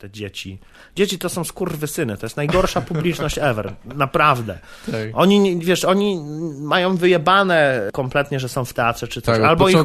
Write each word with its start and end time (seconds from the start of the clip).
te 0.00 0.10
dzieci. 0.10 0.58
Dzieci 0.96 1.18
to 1.18 1.28
są 1.28 1.44
skurwysyny, 1.44 2.16
to 2.16 2.26
jest 2.26 2.36
najgorsza 2.36 2.80
publiczność 2.90 3.38
ever, 3.38 3.72
naprawdę. 3.84 4.58
Tak. 4.86 4.94
Oni, 5.12 5.58
wiesz, 5.58 5.84
oni 5.84 6.24
mają 6.60 6.96
wyjebane 6.96 7.88
kompletnie, 7.92 8.40
że 8.40 8.48
są 8.48 8.64
w 8.64 8.72
teatrze 8.72 9.08
czy 9.08 9.22
coś. 9.22 9.36
Tak, 9.36 9.44
albo 9.44 9.68
ich, 9.68 9.76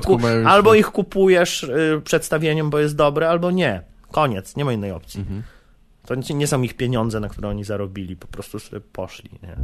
albo 0.45 0.73
ich 0.73 0.91
kupujesz 0.91 1.63
y, 1.63 2.01
przedstawieniem, 2.03 2.69
bo 2.69 2.79
jest 2.79 2.95
dobre, 2.95 3.29
albo 3.29 3.51
nie. 3.51 3.81
Koniec, 4.11 4.55
nie 4.55 4.65
ma 4.65 4.73
innej 4.73 4.91
opcji. 4.91 5.19
Mhm. 5.19 5.43
To 6.05 6.15
nie, 6.15 6.35
nie 6.35 6.47
są 6.47 6.61
ich 6.61 6.73
pieniądze, 6.73 7.19
na 7.19 7.29
które 7.29 7.49
oni 7.49 7.63
zarobili, 7.63 8.15
po 8.15 8.27
prostu 8.27 8.59
sobie 8.59 8.81
poszli. 8.81 9.29
Nie? 9.43 9.55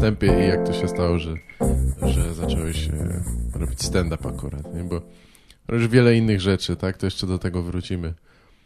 Występie 0.00 0.44
i 0.44 0.48
jak 0.48 0.66
to 0.66 0.72
się 0.72 0.88
stało, 0.88 1.18
że, 1.18 1.34
że 2.02 2.34
zacząłeś 2.34 2.88
e, 2.88 3.22
robić 3.58 3.82
stand-up 3.82 4.28
akurat, 4.28 4.74
nie? 4.74 4.84
Bo 4.84 5.00
robisz 5.68 5.88
wiele 5.88 6.16
innych 6.16 6.40
rzeczy, 6.40 6.76
tak? 6.76 6.96
To 6.96 7.06
jeszcze 7.06 7.26
do 7.26 7.38
tego 7.38 7.62
wrócimy. 7.62 8.14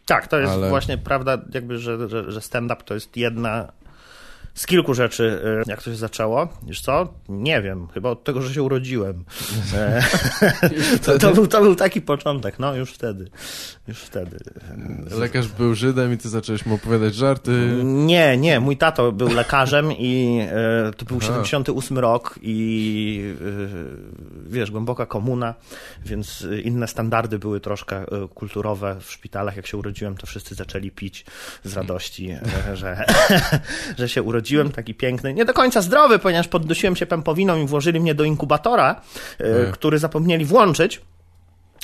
Tak, 0.05 0.27
to 0.27 0.39
jest 0.39 0.53
Ale- 0.53 0.69
właśnie 0.69 0.97
prawda, 0.97 1.37
jakby, 1.53 1.77
że, 1.77 2.09
że, 2.09 2.31
że 2.31 2.41
stand-up 2.41 2.83
to 2.85 2.93
jest 2.93 3.17
jedna 3.17 3.71
z 4.55 4.65
kilku 4.65 4.93
rzeczy, 4.93 5.41
y, 5.65 5.69
jak 5.69 5.83
to 5.83 5.91
się 5.91 5.95
zaczęło. 5.95 6.47
Wiesz 6.67 6.81
co? 6.81 7.13
Nie 7.29 7.61
wiem, 7.61 7.87
chyba 7.93 8.09
od 8.09 8.23
tego, 8.23 8.41
że 8.41 8.53
się 8.53 8.63
urodziłem. 8.63 9.25
E, 9.73 10.03
to, 11.05 11.17
to, 11.17 11.33
był, 11.33 11.47
to 11.47 11.61
był 11.61 11.75
taki 11.75 12.01
początek, 12.01 12.59
no 12.59 12.75
już 12.75 12.91
wtedy. 12.91 13.29
Już 13.87 13.99
wtedy. 13.99 14.37
Lekarz 15.11 15.47
był 15.47 15.75
Żydem 15.75 16.13
i 16.13 16.17
ty 16.17 16.29
zacząłeś 16.29 16.65
mu 16.65 16.75
opowiadać 16.75 17.15
żarty. 17.15 17.51
Nie, 17.83 18.37
nie, 18.37 18.59
mój 18.59 18.77
tato 18.77 19.11
był 19.11 19.27
lekarzem 19.27 19.91
i 19.91 20.39
e, 20.51 20.91
to 20.97 21.05
był 21.05 21.17
Aha. 21.17 21.27
78 21.27 21.99
rok 21.99 22.39
i 22.41 23.35
e, 24.47 24.49
wiesz, 24.49 24.71
głęboka 24.71 25.05
komuna, 25.05 25.53
więc 26.05 26.47
inne 26.63 26.87
standardy 26.87 27.39
były 27.39 27.59
troszkę 27.59 27.97
e, 27.97 28.05
kulturowe 28.33 28.97
w 29.01 29.11
szpitalach. 29.11 29.55
Jak 29.55 29.67
się 29.67 29.77
urodziłem, 29.77 30.17
to 30.17 30.27
wszyscy 30.27 30.55
zaczęli 30.55 30.91
pić 30.91 31.25
z 31.63 31.73
radości, 31.73 32.29
e, 32.29 32.75
że, 32.77 33.05
że 33.99 34.09
się 34.09 34.23
urodziłem 34.23 34.44
taki 34.75 34.93
piękny. 34.93 35.33
Nie 35.33 35.45
do 35.45 35.53
końca 35.53 35.81
zdrowy, 35.81 36.19
ponieważ 36.19 36.47
poddosiłem 36.47 36.95
się 36.95 37.05
pępowiną 37.05 37.57
i 37.63 37.67
włożyli 37.67 37.99
mnie 37.99 38.15
do 38.15 38.23
inkubatora, 38.23 39.01
e, 39.39 39.43
Ojej. 39.55 39.71
który 39.73 39.99
zapomnieli 39.99 40.45
włączyć. 40.45 41.01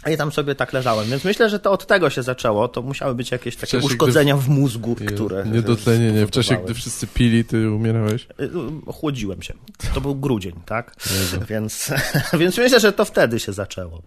A 0.03 0.09
ja 0.09 0.17
tam 0.17 0.31
sobie 0.31 0.55
tak 0.55 0.73
leżałem, 0.73 1.07
więc 1.09 1.23
myślę, 1.23 1.49
że 1.49 1.59
to 1.59 1.71
od 1.71 1.87
tego 1.87 2.09
się 2.09 2.23
zaczęło. 2.23 2.67
To 2.67 2.81
musiały 2.81 3.15
być 3.15 3.31
jakieś 3.31 3.55
takie 3.55 3.67
czasie, 3.67 3.77
gdy- 3.77 3.85
uszkodzenia 3.87 4.37
w 4.37 4.49
mózgu, 4.49 4.95
które. 5.05 5.45
Niedotlenienie. 5.45 6.25
W 6.25 6.31
czasie, 6.31 6.57
gdy 6.65 6.73
wszyscy 6.73 7.07
pili, 7.07 7.45
ty 7.45 7.71
umierałeś. 7.71 8.27
Y, 8.39 8.49
Ochłodziłem 8.85 9.41
się. 9.41 9.53
To 9.93 10.01
był 10.01 10.15
grudzień, 10.15 10.53
tak? 10.65 10.95
Jezu. 11.19 11.37
Więc, 11.49 11.91
więc 12.39 12.57
myślę, 12.57 12.79
że 12.79 12.93
to 12.93 13.05
wtedy 13.05 13.39
się 13.39 13.53
zaczęło. 13.53 14.01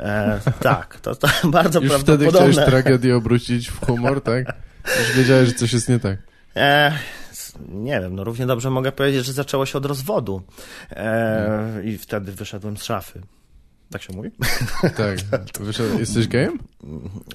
E, 0.00 0.40
tak, 0.60 1.00
to, 1.00 1.14
to 1.14 1.28
bardzo 1.48 1.80
Już 1.80 1.92
wtedy 1.92 2.04
prawdopodobne. 2.04 2.52
chciałeś 2.52 2.68
tragedię 2.70 3.16
obrócić 3.16 3.68
w 3.70 3.86
humor, 3.86 4.20
tak? 4.22 4.46
Już 4.98 5.16
wiedziałeś, 5.16 5.48
że 5.48 5.54
coś 5.54 5.72
jest 5.72 5.88
nie 5.88 5.98
tak. 5.98 6.18
E, 6.56 6.92
nie 7.68 8.00
wiem, 8.00 8.14
no 8.14 8.24
równie 8.24 8.46
dobrze 8.46 8.70
mogę 8.70 8.92
powiedzieć, 8.92 9.24
że 9.26 9.32
zaczęło 9.32 9.66
się 9.66 9.78
od 9.78 9.86
rozwodu. 9.86 10.42
E, 10.90 11.80
I 11.84 11.98
wtedy 11.98 12.32
wyszedłem 12.32 12.76
z 12.76 12.84
szafy. 12.84 13.20
Tak 13.90 14.02
się 14.02 14.12
mówi? 14.12 14.30
Tak. 14.96 15.18
Jesteś 15.98 16.28
gejem? 16.28 16.58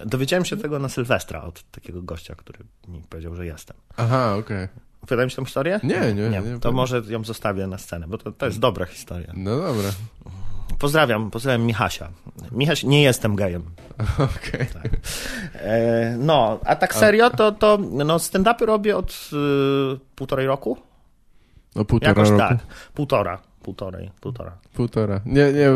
Dowiedziałem 0.05 0.45
się 0.45 0.57
tego 0.57 0.79
na 0.79 0.89
Sylwestra 0.89 1.41
od 1.41 1.71
takiego 1.71 2.01
gościa, 2.01 2.35
który 2.35 2.59
mi 2.87 3.01
powiedział, 3.09 3.35
że 3.35 3.45
jestem. 3.45 3.77
Aha, 3.97 4.35
okej. 4.35 4.67
Opowiadałem 5.03 5.29
ci 5.29 5.35
tą 5.35 5.45
historię? 5.45 5.79
Nie, 5.83 6.13
nie, 6.13 6.29
nie 6.29 6.41
To 6.41 6.47
opowiadam. 6.47 6.73
może 6.75 7.01
ją 7.07 7.23
zostawię 7.23 7.67
na 7.67 7.77
scenę, 7.77 8.07
bo 8.07 8.17
to, 8.17 8.31
to 8.31 8.45
jest 8.45 8.59
dobra 8.59 8.85
historia. 8.85 9.33
No 9.37 9.57
dobra. 9.59 9.89
Pozdrawiam, 10.79 11.31
pozdrawiam 11.31 11.61
Michasia. 11.65 12.09
Michaś, 12.51 12.83
nie 12.83 13.03
jestem 13.03 13.35
gejem. 13.35 13.63
Okej. 14.19 14.67
E, 15.53 16.15
no, 16.19 16.59
a 16.65 16.75
tak 16.75 16.95
serio, 16.95 17.29
to, 17.29 17.51
to 17.51 17.77
no, 17.91 18.17
stand-upy 18.19 18.65
robię 18.65 18.97
od 18.97 19.29
y, 19.93 19.99
półtorej 20.15 20.47
roku? 20.47 20.77
No 21.75 21.85
półtora 21.85 22.09
Jakoś 22.09 22.29
roku. 22.29 22.39
tak. 22.39 22.57
Półtora. 22.93 23.39
Półtorej, 23.63 24.11
półtora. 24.21 24.57
Półtora. 24.73 25.21
Nie, 25.25 25.53
nie, 25.53 25.69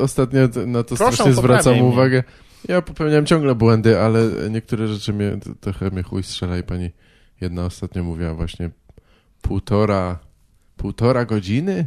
ostatnio 0.00 0.40
na 0.66 0.82
to 0.82 0.96
Proszę, 0.96 1.12
strasznie 1.12 1.32
zwracam 1.34 1.72
mnie. 1.72 1.84
uwagę. 1.84 2.24
Ja 2.68 2.82
popełniam 2.82 3.26
ciągle 3.26 3.54
błędy, 3.54 4.00
ale 4.00 4.20
niektóre 4.50 4.88
rzeczy 4.88 5.12
mnie 5.12 5.38
trochę 5.60 5.90
mnie 5.90 6.02
chuj 6.02 6.22
strzela 6.22 6.58
i 6.58 6.62
pani 6.62 6.90
jedna 7.40 7.64
ostatnio 7.64 8.04
mówiła 8.04 8.34
właśnie 8.34 8.70
półtora, 9.42 10.18
półtora 10.76 11.24
godziny? 11.24 11.86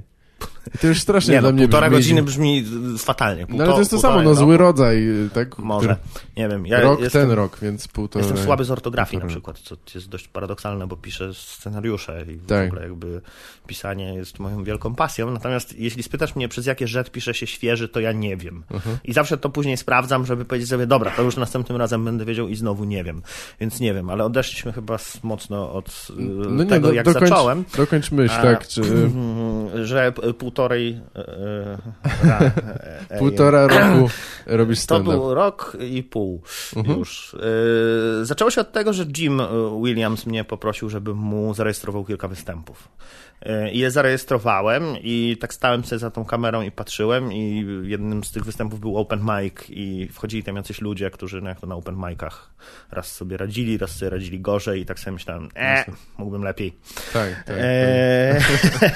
To 0.81 0.88
już 0.88 1.02
strasznie 1.02 1.34
Nie, 1.34 1.40
dla 1.40 1.50
no, 1.50 1.53
mnie 1.53 1.63
półtora 1.63 1.90
brzmi... 1.90 1.97
godziny 2.00 2.24
brzmi 2.24 2.66
fatalnie. 2.97 3.46
No 3.50 3.63
ale 3.63 3.74
to 3.74 3.80
jest 3.80 3.91
to 3.91 4.00
samo, 4.00 4.16
no 4.22 4.30
roku. 4.30 4.35
zły 4.35 4.57
rodzaj, 4.57 5.09
y, 5.25 5.30
tak? 5.34 5.57
Może, 5.59 5.96
nie 6.38 6.47
wiem. 6.50 6.68
Ja 6.68 6.81
rok 6.81 7.00
jestem, 7.02 7.22
ten 7.22 7.31
rok, 7.31 7.57
więc 7.62 7.88
półtora... 7.88 8.25
Jestem 8.25 8.46
słaby 8.46 8.63
z 8.63 8.72
ortografii 8.72 9.18
na 9.18 9.25
półtora. 9.25 9.53
przykład, 9.53 9.80
co 9.85 9.97
jest 9.97 10.09
dość 10.09 10.28
paradoksalne, 10.28 10.88
bo 10.88 10.97
piszę 10.97 11.34
scenariusze 11.34 12.25
i 12.28 12.35
w 12.35 12.46
Tak. 12.46 12.68
ogóle 12.68 12.81
jakby 12.84 13.22
pisanie 13.68 14.13
jest 14.13 14.40
moją 14.40 14.63
wielką 14.63 14.96
pasją. 14.96 15.31
Natomiast 15.31 15.80
jeśli 15.80 16.03
spytasz 16.03 16.35
mnie, 16.35 16.47
przez 16.47 16.66
jakie 16.66 16.88
rzecz 16.88 17.09
pisze 17.09 17.34
się 17.34 17.47
świeży, 17.47 17.88
to 17.90 18.00
ja 18.00 18.12
nie 18.12 18.38
wiem. 18.38 18.63
Mhm. 18.72 18.97
I 19.03 19.13
zawsze 19.13 19.38
to 19.38 19.50
później 19.50 19.78
sprawdzam, 19.78 20.25
żeby 20.25 20.46
powiedzieć 20.46 20.69
sobie, 20.69 20.88
dobra, 20.88 21.12
to 21.12 21.22
już 21.22 21.38
następnym 21.38 21.78
razem 21.78 22.06
będę 22.06 22.25
wiedział 22.25 22.47
i 22.47 22.56
znowu 22.56 22.84
nie 22.84 23.03
wiem. 23.03 23.22
Więc 23.59 23.80
nie 23.80 23.94
wiem, 23.94 24.09
ale 24.09 24.25
odeszliśmy 24.25 24.74
chyba 24.74 24.97
mocno 25.24 25.74
od 25.74 26.07
y, 26.09 26.13
No 26.50 26.63
nie, 26.63 26.69
tego, 26.69 26.88
do, 26.88 26.94
jak 26.94 27.06
dokończ, 27.06 27.30
zacząłem. 27.30 27.63
dokończ 27.78 28.12
myśl, 28.12 28.41
tak, 28.41 28.68
czy... 28.68 28.81
Że 29.84 30.12
p- 30.12 30.34
półtorej 30.59 31.02
e, 31.16 31.20
e, 31.20 32.28
ra, 32.30 32.40
e, 33.09 33.20
Półtora 33.20 33.68
roku 33.68 34.09
robisz 34.46 34.78
to 34.80 34.84
stand-up. 34.84 35.12
był 35.18 35.34
rok 35.34 35.78
i 35.90 36.03
pół 36.03 36.42
Mhm. 36.75 37.00
już. 37.00 37.36
Yy, 38.20 38.25
zaczęło 38.25 38.52
się 38.52 38.62
od 38.62 38.72
tego, 38.72 38.94
że 38.94 39.06
Jim 39.18 39.42
Williams 39.84 40.25
mnie 40.25 40.44
poprosił, 40.44 40.90
żebym 40.90 41.18
mu 41.18 41.53
zarejestrował 41.53 42.06
kilka 42.06 42.28
występów. 42.28 42.88
I 43.72 43.80
je 43.80 43.92
zarejestrowałem 43.92 44.84
i 45.02 45.38
tak 45.40 45.54
stałem 45.54 45.84
sobie 45.84 46.00
za 46.00 46.12
tą 46.12 46.26
kamerą 46.26 46.62
i 46.62 46.72
patrzyłem 46.72 47.34
i 47.34 47.66
jednym 47.84 48.24
z 48.24 48.32
tych 48.32 48.44
występów 48.44 48.80
był 48.80 48.98
open 48.98 49.22
mic 49.22 49.54
i 49.70 50.08
wchodzili 50.12 50.44
tam 50.44 50.56
jacyś 50.56 50.82
ludzie, 50.82 51.12
którzy 51.12 51.42
no 51.42 51.50
jak 51.50 51.60
to 51.60 51.68
na 51.68 51.76
open 51.76 51.96
micach 51.96 52.50
raz 52.92 53.12
sobie 53.12 53.38
radzili, 53.38 53.78
raz 53.78 53.92
sobie 53.92 54.10
radzili 54.10 54.40
gorzej 54.40 54.82
i 54.82 54.86
tak 54.86 55.00
sobie 55.00 55.12
myślałem, 55.12 55.50
e, 55.56 55.86
mógłbym 56.18 56.44
lepiej. 56.44 56.78
Tak, 57.14 57.44
tak. 57.44 57.56
Eee, 57.60 58.42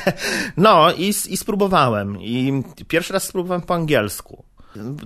no 0.57 0.93
i, 0.93 1.07
i 1.09 1.37
spróbowałem. 1.37 2.21
I 2.21 2.63
pierwszy 2.87 3.13
raz 3.13 3.23
spróbowałem 3.23 3.61
po 3.61 3.73
angielsku. 3.73 4.43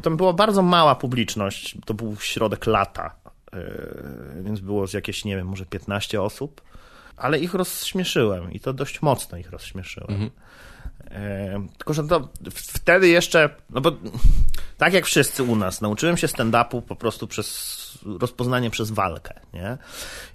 To 0.01 0.11
była 0.11 0.33
bardzo 0.33 0.61
mała 0.61 0.95
publiczność. 0.95 1.77
To 1.85 1.93
był 1.93 2.15
środek 2.19 2.65
lata. 2.65 3.15
Eee, 3.53 4.43
więc 4.43 4.59
było 4.59 4.87
z 4.87 4.93
jakieś, 4.93 5.25
nie 5.25 5.35
wiem, 5.35 5.47
może 5.47 5.65
15 5.65 6.21
osób. 6.21 6.61
Ale 7.17 7.39
ich 7.39 7.53
rozśmieszyłem 7.53 8.51
i 8.51 8.59
to 8.59 8.73
dość 8.73 9.01
mocno 9.01 9.37
ich 9.37 9.49
rozśmieszyłem. 9.49 10.09
Mhm. 10.09 10.31
Eee, 11.11 11.67
tylko, 11.77 11.93
że 11.93 12.03
to 12.03 12.29
wtedy 12.53 13.07
jeszcze, 13.07 13.49
no 13.69 13.81
bo 13.81 13.91
tak 14.77 14.93
jak 14.93 15.05
wszyscy 15.05 15.43
u 15.43 15.55
nas, 15.55 15.81
nauczyłem 15.81 16.17
się 16.17 16.27
stand-upu 16.27 16.81
po 16.81 16.95
prostu 16.95 17.27
przez 17.27 17.77
rozpoznanie 18.19 18.69
przez 18.69 18.91
walkę, 18.91 19.33
nie? 19.53 19.77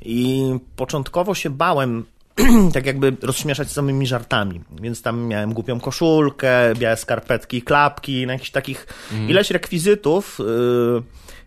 I 0.03 0.43
początkowo 0.77 1.35
się 1.35 1.51
bałem 1.51 2.05
tak 2.75 2.87
jakby 2.87 3.17
rozśmieszać 3.23 3.71
samymi 3.71 4.07
żartami, 4.07 4.61
więc 4.81 5.03
tam 5.03 5.27
miałem 5.27 5.53
głupią 5.53 5.81
koszulkę, 5.81 6.75
białe 6.75 6.97
skarpetki, 6.97 7.63
klapki, 7.63 8.27
no 8.27 8.33
jakichś 8.33 8.51
takich 8.51 8.87
ileś 9.29 9.51
rekwizytów 9.51 10.39
yy, 10.39 11.03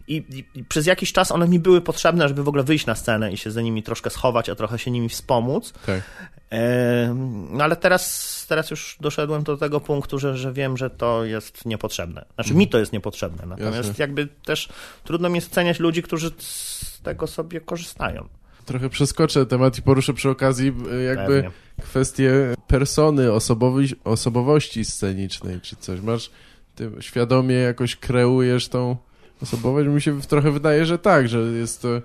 i, 0.07 0.15
i, 0.15 0.59
i 0.59 0.63
przez 0.63 0.85
jakiś 0.85 1.13
czas 1.13 1.31
one 1.31 1.47
mi 1.47 1.59
były 1.59 1.81
potrzebne, 1.81 2.27
żeby 2.27 2.43
w 2.43 2.47
ogóle 2.47 2.63
wyjść 2.63 2.85
na 2.85 2.95
scenę 2.95 3.33
i 3.33 3.37
się 3.37 3.51
za 3.51 3.61
nimi 3.61 3.83
troszkę 3.83 4.09
schować, 4.09 4.49
a 4.49 4.55
trochę 4.55 4.79
się 4.79 4.91
nimi 4.91 5.09
wspomóc. 5.09 5.73
tak. 5.85 6.01
Em, 6.49 7.47
No 7.57 7.63
ale 7.63 7.75
teraz, 7.75 8.45
teraz 8.49 8.71
już 8.71 8.97
doszedłem 9.01 9.43
do 9.43 9.57
tego 9.57 9.79
punktu, 9.79 10.19
że, 10.19 10.37
że 10.37 10.53
wiem, 10.53 10.77
że 10.77 10.89
to 10.89 11.25
jest 11.25 11.65
niepotrzebne. 11.65 12.25
Znaczy 12.35 12.53
mi 12.53 12.67
to 12.67 12.79
jest 12.79 12.93
niepotrzebne, 12.93 13.45
natomiast 13.45 13.75
Jasne. 13.77 13.93
jakby 13.97 14.27
też 14.45 14.69
trudno 15.03 15.29
mi 15.29 15.39
oceniać 15.39 15.79
ludzi, 15.79 16.03
którzy 16.03 16.31
z 16.37 16.99
tego 17.03 17.27
sobie 17.27 17.61
korzystają. 17.61 18.27
Trochę 18.65 18.89
przeskoczę 18.89 19.45
temat 19.45 19.77
i 19.77 19.81
poruszę 19.81 20.13
przy 20.13 20.29
okazji 20.29 20.73
y, 20.99 21.03
jakby 21.03 21.33
Pewnie. 21.43 21.51
kwestię 21.81 22.31
persony, 22.67 23.27
osobowi- 23.31 23.95
osobowości 24.03 24.85
scenicznej 24.85 25.61
czy 25.61 25.75
coś. 25.75 26.01
Masz, 26.01 26.29
ty 26.75 26.91
świadomie 26.99 27.55
jakoś 27.55 27.95
kreujesz 27.95 28.67
tą 28.67 28.97
osobowość? 29.43 29.89
Mi 29.89 30.01
się 30.01 30.21
trochę 30.21 30.51
wydaje, 30.51 30.85
że 30.85 30.99
tak, 30.99 31.27
że 31.27 31.39
jest 31.39 31.81
to 31.81 32.01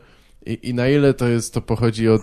i, 0.47 0.59
i 0.63 0.75
na 0.75 0.89
ile 0.89 1.15
to 1.15 1.29
jest, 1.29 1.55
to 1.55 1.61
pochodzi 1.61 2.09
od 2.09 2.23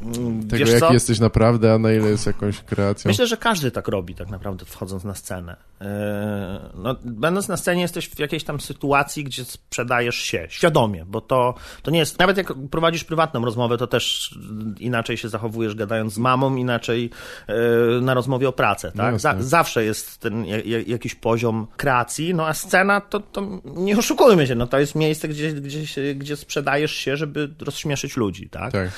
Tego, 0.00 0.56
Wiesz 0.56 0.70
jak 0.70 0.80
co? 0.80 0.92
jesteś 0.92 1.20
naprawdę, 1.20 1.72
a 1.74 1.78
na 1.78 1.92
ile 1.92 2.08
jest 2.10 2.26
jakąś 2.26 2.60
kreacją. 2.60 3.08
Myślę, 3.08 3.26
że 3.26 3.36
każdy 3.36 3.70
tak 3.70 3.88
robi 3.88 4.14
tak 4.14 4.28
naprawdę 4.30 4.64
wchodząc 4.64 5.04
na 5.04 5.14
scenę. 5.14 5.56
E, 5.80 6.70
No, 6.74 6.96
będąc 7.04 7.48
na 7.48 7.56
scenie 7.56 7.82
jesteś 7.82 8.08
w 8.08 8.18
jakiejś 8.18 8.44
tam 8.44 8.60
sytuacji, 8.60 9.24
gdzie 9.24 9.44
sprzedajesz 9.44 10.16
się 10.16 10.46
świadomie, 10.48 11.04
bo 11.04 11.20
to, 11.20 11.54
to 11.82 11.90
nie 11.90 11.98
jest, 11.98 12.18
nawet 12.18 12.36
jak 12.36 12.52
prowadzisz 12.70 13.04
prywatną 13.04 13.44
rozmowę, 13.44 13.78
to 13.78 13.86
też 13.86 14.38
inaczej 14.78 15.16
się 15.16 15.28
zachowujesz 15.28 15.74
gadając 15.74 16.12
z 16.12 16.18
mamą, 16.18 16.56
inaczej 16.56 17.10
e, 17.46 17.54
na 18.00 18.14
rozmowie 18.14 18.48
o 18.48 18.52
pracę, 18.52 18.92
tak? 18.96 19.12
No 19.12 19.18
Za, 19.18 19.34
zawsze 19.38 19.84
jest 19.84 20.18
ten 20.20 20.44
ja- 20.46 20.60
ja- 20.64 20.80
jakiś 20.86 21.14
poziom 21.14 21.66
kreacji, 21.76 22.34
no 22.34 22.46
a 22.46 22.54
scena 22.54 23.00
to, 23.00 23.20
to 23.20 23.48
nie 23.64 23.98
oszukujmy 23.98 24.46
się, 24.46 24.54
no 24.54 24.66
to 24.66 24.78
jest 24.78 24.94
miejsce, 24.94 25.28
gdzie, 25.28 25.52
gdzie, 25.52 26.14
gdzie 26.14 26.36
sprzedajesz 26.36 26.92
się, 26.92 27.16
żeby 27.16 27.50
rozśmieszyć 27.60 28.16
ludzi, 28.16 28.48
tak? 28.48 28.72
Tak. 28.72 28.90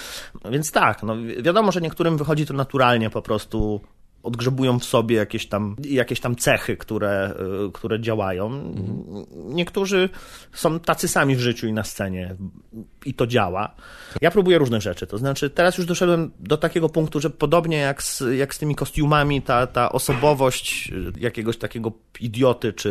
Więc 0.51 0.73
tak, 0.73 0.86
no 1.03 1.17
wi- 1.17 1.43
wiadomo, 1.43 1.73
że 1.73 1.81
niektórym 1.81 2.17
wychodzi 2.17 2.47
to 2.47 2.55
naturalnie, 2.55 3.11
po 3.11 3.23
prostu 3.23 3.81
odgrzebują 4.27 4.79
w 4.79 4.85
sobie 4.85 5.17
jakieś 5.17 5.47
tam, 5.47 5.77
jakieś 5.85 6.21
tam 6.21 6.37
cechy, 6.37 6.77
które, 6.77 7.35
y, 7.69 7.73
które 7.73 8.01
działają. 8.01 8.75
Niektórzy 9.35 10.09
są 10.53 10.81
tacy 10.81 11.09
sami 11.09 11.37
w 11.37 11.41
życiu 11.41 11.67
i 11.67 11.73
na 11.73 11.85
scenie 11.85 12.37
i 13.05 13.15
to 13.15 13.27
działa. 13.27 13.75
Ja 14.21 14.31
próbuję 14.31 14.59
różnych 14.59 14.83
rzeczy, 14.83 15.07
to 15.07 15.19
znaczy 15.19 15.51
teraz 15.51 15.79
już 15.79 15.87
doszedłem 15.87 16.31
do 16.41 16.57
takiego 16.57 16.89
punktu, 16.89 17.21
że 17.21 17.31
podobnie 17.31 17.77
jak 17.77 18.03
z, 18.03 18.23
jak 18.37 18.55
z 18.55 18.59
tymi 18.59 18.75
kostiumami, 18.75 19.43
ta, 19.43 19.67
ta 19.67 19.93
osobowość 19.93 20.93
y, 20.93 21.21
jakiegoś 21.21 21.59
takiego 21.59 21.93
idioty 22.21 22.73
czy, 22.73 22.89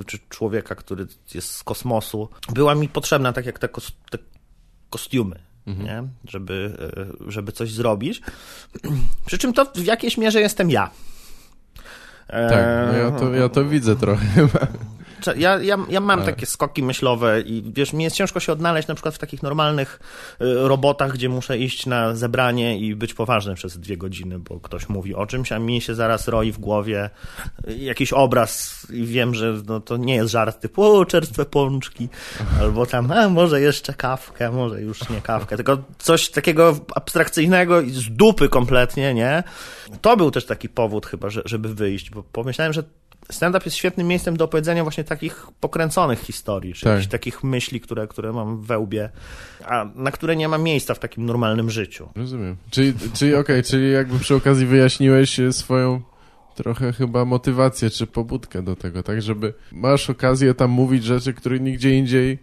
y, 0.00 0.04
czy 0.04 0.18
człowieka, 0.28 0.74
który 0.74 1.06
jest 1.34 1.50
z 1.50 1.64
kosmosu, 1.64 2.28
była 2.52 2.74
mi 2.74 2.88
potrzebna, 2.88 3.32
tak 3.32 3.46
jak 3.46 3.58
te, 3.58 3.68
te 4.10 4.18
kostiumy, 4.90 5.47
nie? 5.84 6.04
Żeby, 6.28 6.76
e, 7.26 7.30
żeby 7.30 7.52
coś 7.52 7.72
zrobić. 7.72 8.22
Przy 9.26 9.38
czym 9.38 9.52
to 9.52 9.64
w 9.74 9.84
jakiejś 9.84 10.18
mierze 10.18 10.40
jestem 10.40 10.70
ja. 10.70 10.90
Tak, 12.28 12.92
no 12.92 12.98
ja 12.98 13.10
to, 13.10 13.34
ja 13.34 13.48
to 13.48 13.64
widzę 13.64 13.96
trochę. 13.96 14.26
Ja, 15.26 15.58
ja, 15.62 15.76
ja 15.88 16.00
mam 16.00 16.18
Tak. 16.18 16.26
takie 16.26 16.46
skoki 16.46 16.82
myślowe 16.82 17.40
i 17.40 17.72
wiesz, 17.74 17.92
mi 17.92 18.04
jest 18.04 18.16
ciężko 18.16 18.40
się 18.40 18.52
odnaleźć 18.52 18.88
na 18.88 18.94
przykład 18.94 19.14
w 19.14 19.18
takich 19.18 19.42
normalnych 19.42 20.00
y, 20.40 20.68
robotach, 20.68 21.12
gdzie 21.12 21.28
muszę 21.28 21.58
iść 21.58 21.86
na 21.86 22.16
zebranie 22.16 22.78
i 22.78 22.94
być 22.94 23.14
poważny 23.14 23.54
przez 23.54 23.78
dwie 23.78 23.96
godziny, 23.96 24.38
bo 24.38 24.60
ktoś 24.60 24.88
mówi 24.88 25.14
o 25.14 25.26
czymś, 25.26 25.52
a 25.52 25.58
mi 25.58 25.80
się 25.80 25.94
zaraz 25.94 26.28
roi 26.28 26.52
w 26.52 26.58
głowie 26.58 27.10
y, 27.68 27.76
jakiś 27.76 28.12
obraz 28.12 28.86
i 28.92 29.04
wiem, 29.04 29.34
że 29.34 29.54
no, 29.66 29.80
to 29.80 29.96
nie 29.96 30.14
jest 30.14 30.30
żart 30.30 30.60
typu 30.60 30.84
o, 30.84 31.04
czerstwe 31.04 31.44
pączki, 31.44 32.08
albo 32.60 32.86
tam, 32.86 33.12
a 33.12 33.28
może 33.28 33.60
jeszcze 33.60 33.94
kawkę, 33.94 34.50
może 34.50 34.80
już 34.80 35.08
nie 35.08 35.20
kawkę, 35.20 35.56
tylko 35.56 35.78
coś 35.98 36.30
takiego 36.30 36.76
abstrakcyjnego 36.94 37.80
i 37.80 37.90
z 37.90 38.10
dupy 38.10 38.48
kompletnie, 38.48 39.14
nie? 39.14 39.42
To 40.00 40.16
był 40.16 40.30
też 40.30 40.46
taki 40.46 40.68
powód 40.68 41.06
chyba, 41.06 41.30
że, 41.30 41.42
żeby 41.44 41.74
wyjść, 41.74 42.10
bo 42.10 42.22
pomyślałem, 42.22 42.72
że 42.72 42.82
stand-up 43.32 43.64
jest 43.64 43.76
świetnym 43.76 44.06
miejscem 44.06 44.36
do 44.36 44.44
opowiedzenia 44.44 44.82
właśnie 44.82 45.04
takich 45.04 45.46
pokręconych 45.60 46.20
historii, 46.20 46.74
czy 46.74 46.84
Tak. 46.84 47.06
takich 47.06 47.44
myśli, 47.44 47.80
które, 47.80 48.06
które 48.06 48.32
mam 48.32 48.62
we 48.62 48.78
łbie, 48.78 49.10
a 49.64 49.86
na 49.94 50.10
które 50.10 50.36
nie 50.36 50.48
ma 50.48 50.58
miejsca 50.58 50.94
w 50.94 50.98
takim 50.98 51.26
normalnym 51.26 51.70
życiu. 51.70 52.08
Rozumiem. 52.16 52.56
Czyli, 52.70 52.94
czyli 53.14 53.34
okej, 53.34 53.62
czyli 53.62 53.92
jakby 53.92 54.18
przy 54.18 54.34
okazji 54.34 54.66
wyjaśniłeś 54.66 55.40
e, 55.40 55.52
swoją 55.52 56.00
trochę 56.54 56.92
chyba 56.92 57.24
motywację 57.24 57.90
czy 57.90 58.06
pobudkę 58.06 58.62
do 58.62 58.76
tego, 58.76 59.02
tak? 59.02 59.22
Żeby 59.22 59.54
masz 59.72 60.10
okazję 60.10 60.54
tam 60.54 60.70
mówić 60.70 61.04
rzeczy, 61.04 61.34
które 61.34 61.60
nigdzie 61.60 61.94
indziej 61.98 62.38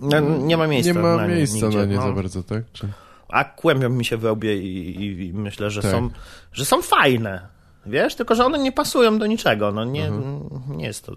No, 0.00 0.20
nie 0.20 0.56
ma 0.56 0.66
miejsca 0.66 0.92
nie 0.92 0.98
ma 0.98 1.16
na 1.16 1.28
miejsca 1.28 1.66
nigdzie, 1.66 1.78
na 1.78 1.84
nie 1.84 1.96
no. 1.96 2.02
za 2.02 2.12
bardzo, 2.12 2.42
tak? 2.42 2.62
Czy... 2.72 2.88
A 3.28 3.44
kłębią 3.44 3.88
mi 3.88 4.04
się 4.04 4.16
we 4.16 4.32
łbie 4.32 4.56
i, 4.56 5.00
i, 5.02 5.26
i 5.26 5.32
myślę, 5.32 5.70
że, 5.70 5.82
Tak. 5.82 5.90
są, 5.90 6.10
że 6.52 6.64
są 6.64 6.82
fajne. 6.82 7.55
Wiesz, 7.86 8.14
tylko 8.14 8.34
że 8.34 8.44
one 8.44 8.58
nie 8.58 8.72
pasują 8.72 9.18
do 9.18 9.26
niczego. 9.26 9.72
No 9.72 9.84
nie, 9.84 10.06
Mhm. 10.06 10.76
nie 10.76 10.84
jest 10.86 11.06
to 11.06 11.12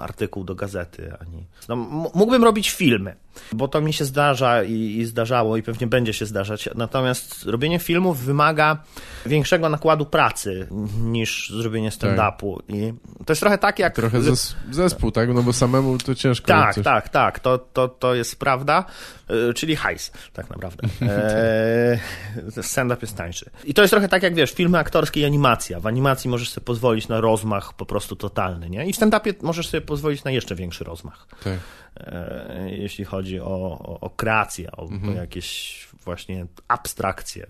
artykuł 0.00 0.44
do 0.44 0.54
gazety 0.54 1.12
ani. 1.20 1.46
No, 1.68 1.76
mógłbym 2.14 2.44
robić 2.44 2.70
filmy, 2.70 3.16
bo 3.52 3.68
to 3.68 3.80
mi 3.80 3.92
się 3.92 4.04
zdarza 4.04 4.62
i, 4.62 4.72
i 4.72 5.04
zdarzało 5.04 5.56
i 5.56 5.62
pewnie 5.62 5.86
będzie 5.86 6.12
się 6.12 6.26
zdarzać. 6.26 6.68
Natomiast 6.74 7.44
robienie 7.46 7.78
filmów 7.78 8.20
wymaga 8.20 8.82
większego 9.26 9.68
nakładu 9.68 10.06
pracy 10.06 10.66
niż 11.02 11.50
zrobienie 11.50 11.90
stand-upu. 11.90 12.58
I 12.68 12.92
to 13.26 13.32
jest 13.32 13.40
trochę 13.40 13.58
tak 13.58 13.78
jak. 13.78 13.94
Tak. 13.94 14.02
Trochę 14.02 14.22
zes 14.22 14.56
zespół, 14.70 15.10
tak? 15.10 15.34
No 15.34 15.42
bo 15.42 15.52
samemu 15.52 15.98
to 15.98 16.14
ciężko. 16.14 16.46
Tak, 16.46 16.74
coś... 16.74 16.84
tak, 16.84 17.08
tak, 17.08 17.40
to, 17.40 17.58
to, 17.58 17.88
to 17.88 18.14
jest 18.14 18.38
prawda, 18.38 18.84
yy, 19.28 19.54
czyli 19.54 19.76
hajs, 19.76 20.12
tak 20.32 20.50
naprawdę. 20.50 20.88
Eee, 21.02 22.62
stand-up 22.62 22.98
jest 23.02 23.16
tańszy. 23.16 23.50
I 23.64 23.74
to 23.74 23.82
jest 23.82 23.90
trochę 23.92 24.08
tak 24.08 24.22
jak, 24.22 24.34
wiesz, 24.34 24.52
filmy 24.52 24.78
aktorskie 24.78 25.20
i 25.20 25.24
animacja. 25.24 25.80
Animacji 25.88 26.30
możesz 26.30 26.50
sobie 26.50 26.64
pozwolić 26.64 27.08
na 27.08 27.20
rozmach 27.20 27.72
po 27.72 27.86
prostu 27.86 28.16
totalny, 28.16 28.70
nie? 28.70 28.86
I 28.86 28.92
w 28.92 28.96
stand-upie 28.96 29.34
możesz 29.42 29.68
sobie 29.68 29.80
pozwolić 29.80 30.24
na 30.24 30.30
jeszcze 30.30 30.54
większy 30.54 30.84
rozmach, 30.84 31.26
tak. 31.44 31.58
eee, 31.96 32.82
jeśli 32.82 33.04
chodzi 33.04 33.40
o, 33.40 33.46
o, 33.78 34.00
o 34.00 34.10
kreację, 34.10 34.72
o, 34.72 34.82
Mhm. 34.88 35.12
o 35.12 35.20
jakieś 35.20 35.88
właśnie 36.04 36.46
abstrakcje. 36.68 37.46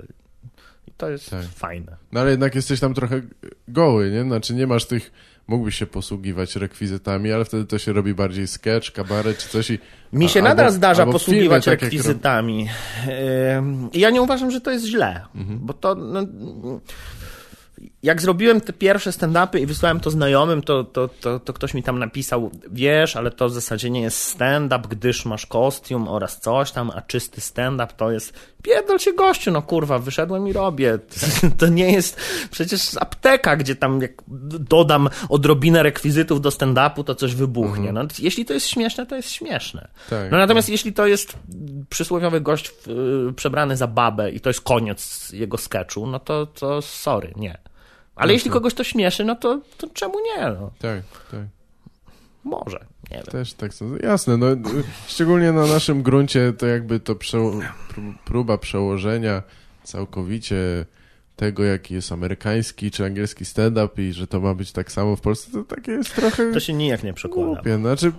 I 0.86 0.90
to 0.96 1.08
jest 1.10 1.30
Tak. 1.30 1.44
fajne. 1.46 1.96
No 2.12 2.20
ale 2.20 2.30
jednak 2.30 2.54
jesteś 2.54 2.80
tam 2.80 2.94
trochę 2.94 3.20
goły, 3.68 4.10
nie? 4.10 4.22
Znaczy 4.22 4.54
nie 4.54 4.66
masz 4.66 4.84
tych, 4.86 5.12
mógłbyś 5.48 5.74
się 5.76 5.86
posługiwać 5.86 6.56
rekwizytami, 6.56 7.32
ale 7.32 7.44
wtedy 7.44 7.64
to 7.64 7.78
się 7.78 7.92
robi 7.92 8.14
bardziej 8.14 8.46
sketch, 8.46 8.92
kabaret 8.92 9.38
czy 9.38 9.48
coś 9.48 9.70
i... 9.70 9.78
Mi 10.12 10.28
się 10.28 10.40
albo- 10.40 10.48
nadal 10.48 10.72
zdarza 10.72 11.02
albo 11.02 11.12
posługiwać 11.12 11.64
filmy, 11.64 11.76
tak 11.76 11.82
jak 11.82 11.92
rekwizytami. 11.92 12.68
Ym, 13.56 13.88
I 13.92 14.00
ja 14.00 14.10
nie 14.10 14.22
uważam, 14.22 14.50
że 14.50 14.60
to 14.60 14.70
jest 14.70 14.84
źle, 14.86 15.24
Mhm. 15.34 15.58
bo 15.62 15.72
to. 15.74 15.94
No, 15.94 16.20
jak 18.02 18.22
zrobiłem 18.22 18.60
te 18.60 18.72
pierwsze 18.72 19.10
stand-upy 19.10 19.60
i 19.60 19.66
wysłałem 19.66 20.00
to 20.00 20.10
znajomym, 20.10 20.62
to, 20.62 20.84
to, 20.84 21.08
to, 21.20 21.40
to 21.40 21.52
ktoś 21.52 21.74
mi 21.74 21.82
tam 21.82 21.98
napisał, 21.98 22.50
wiesz, 22.70 23.16
ale 23.16 23.30
to 23.30 23.48
w 23.48 23.52
zasadzie 23.52 23.90
nie 23.90 24.00
jest 24.00 24.22
stand-up, 24.22 24.88
gdyż 24.88 25.24
masz 25.24 25.46
kostium 25.46 26.08
oraz 26.08 26.40
coś 26.40 26.72
tam, 26.72 26.90
a 26.94 27.02
czysty 27.02 27.40
stand-up 27.40 27.92
to 27.96 28.10
jest, 28.10 28.32
pierdol 28.62 28.98
się 28.98 29.12
gościu, 29.12 29.50
no 29.50 29.62
kurwa, 29.62 29.98
wyszedłem 29.98 30.48
i 30.48 30.52
robię. 30.52 30.98
To 31.58 31.66
nie 31.66 31.92
jest 31.92 32.20
przecież 32.50 32.96
apteka, 33.00 33.56
gdzie 33.56 33.76
tam 33.76 34.02
jak 34.02 34.12
dodam 34.58 35.08
odrobinę 35.28 35.82
rekwizytów 35.82 36.40
do 36.40 36.48
stand-upu, 36.48 37.04
to 37.04 37.14
coś 37.14 37.34
wybuchnie. 37.34 37.92
No, 37.92 38.04
jeśli 38.18 38.44
to 38.44 38.54
jest 38.54 38.66
śmieszne, 38.66 39.06
to 39.06 39.16
jest 39.16 39.30
śmieszne. 39.30 39.88
Tak, 40.10 40.30
no 40.30 40.38
natomiast 40.38 40.68
jeśli 40.68 40.92
to 40.92 41.06
jest 41.06 41.38
przysłowiowy 41.88 42.40
gość 42.40 42.70
y, 43.28 43.32
przebrany 43.32 43.76
za 43.76 43.86
babę 43.86 44.30
i 44.30 44.40
to 44.40 44.50
jest 44.50 44.60
koniec 44.60 45.30
jego 45.32 45.58
sketchu, 45.58 46.06
no 46.06 46.18
to, 46.18 46.46
to 46.46 46.82
sorry, 46.82 47.32
nie. 47.36 47.67
Ale 48.18 48.32
jeśli 48.32 48.50
kogoś 48.50 48.74
to 48.74 48.84
śmieszy, 48.84 49.24
no 49.24 49.36
to, 49.36 49.60
to 49.78 49.86
czemu 49.94 50.14
nie? 50.20 50.42
No, 50.42 50.70
Tak, 50.78 51.02
tak. 51.30 51.40
może, 52.44 52.84
nie 53.10 53.16
wiem. 53.16 53.26
Też 53.26 53.52
tak 53.54 53.74
są. 53.74 53.96
Jasne, 53.96 54.36
no 54.36 54.46
szczególnie 55.06 55.52
na 55.52 55.66
naszym 55.66 56.02
gruncie 56.02 56.52
to 56.52 56.66
jakby 56.66 57.00
to 57.00 57.14
przeło- 57.14 57.60
próba 58.24 58.58
przełożenia 58.58 59.42
całkowicie 59.84 60.56
tego, 61.38 61.64
jaki 61.64 61.94
jest 61.94 62.12
amerykański 62.12 62.90
czy 62.90 63.04
angielski 63.04 63.44
stand-up 63.44 64.02
i 64.02 64.12
że 64.12 64.26
to 64.26 64.40
ma 64.40 64.54
być 64.54 64.72
tak 64.72 64.92
samo 64.92 65.16
w 65.16 65.20
Polsce, 65.20 65.52
to 65.52 65.64
takie 65.64 65.92
jest 65.92 66.14
trochę 66.14 66.52
To 66.52 66.60
się 66.60 66.72
nijak 66.72 67.02
nie 67.02 67.14
przekłada. 67.14 67.54
głupie. 67.54 67.76
Znaczy, 67.78 68.12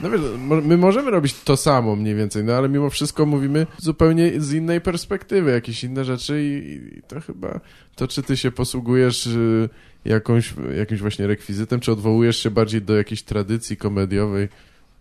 no 0.00 0.10
wiesz, 0.10 0.20
my 0.62 0.76
możemy 0.76 1.10
robić 1.10 1.34
to 1.34 1.56
samo 1.56 1.96
mniej 1.96 2.14
więcej, 2.14 2.44
no 2.44 2.52
ale 2.52 2.68
mimo 2.68 2.90
wszystko 2.90 3.26
mówimy 3.26 3.66
zupełnie 3.78 4.40
z 4.40 4.52
innej 4.52 4.80
perspektywy, 4.80 5.50
jakieś 5.50 5.84
inne 5.84 6.04
rzeczy 6.04 6.42
i, 6.44 6.98
i 6.98 7.02
to 7.02 7.20
chyba 7.20 7.60
to, 7.96 8.08
czy 8.08 8.22
ty 8.22 8.36
się 8.36 8.50
posługujesz 8.50 9.26
y, 9.26 9.68
jakąś, 10.04 10.54
jakimś 10.76 11.00
właśnie 11.00 11.26
rekwizytem, 11.26 11.80
czy 11.80 11.92
odwołujesz 11.92 12.36
się 12.42 12.50
bardziej 12.50 12.82
do 12.82 12.96
jakiejś 12.96 13.22
tradycji 13.22 13.76
komediowej 13.76 14.48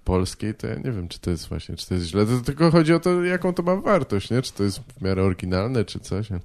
polskiej, 0.03 0.53
to 0.53 0.67
ja 0.67 0.75
nie 0.75 0.91
wiem, 0.91 1.07
czy 1.07 1.19
to 1.19 1.31
jest 1.31 1.50
właśnie, 1.50 1.75
czy 1.75 1.88
to 1.88 1.93
jest 1.93 2.07
źle, 2.07 2.25
to 2.25 2.39
tylko 2.45 2.71
chodzi 2.71 2.93
o 2.93 3.00
to, 3.00 3.24
jaką 3.24 3.53
to 3.53 3.63
ma 3.63 3.75
wartość, 3.75 4.29
nie? 4.29 4.41
Czy 4.41 4.53
to 4.53 4.63
jest 4.63 4.79
w 4.79 5.01
miarę 5.01 5.24
oryginalne, 5.24 5.86
czy 5.86 6.00
coś. 6.00 6.29
nie? 6.29 6.39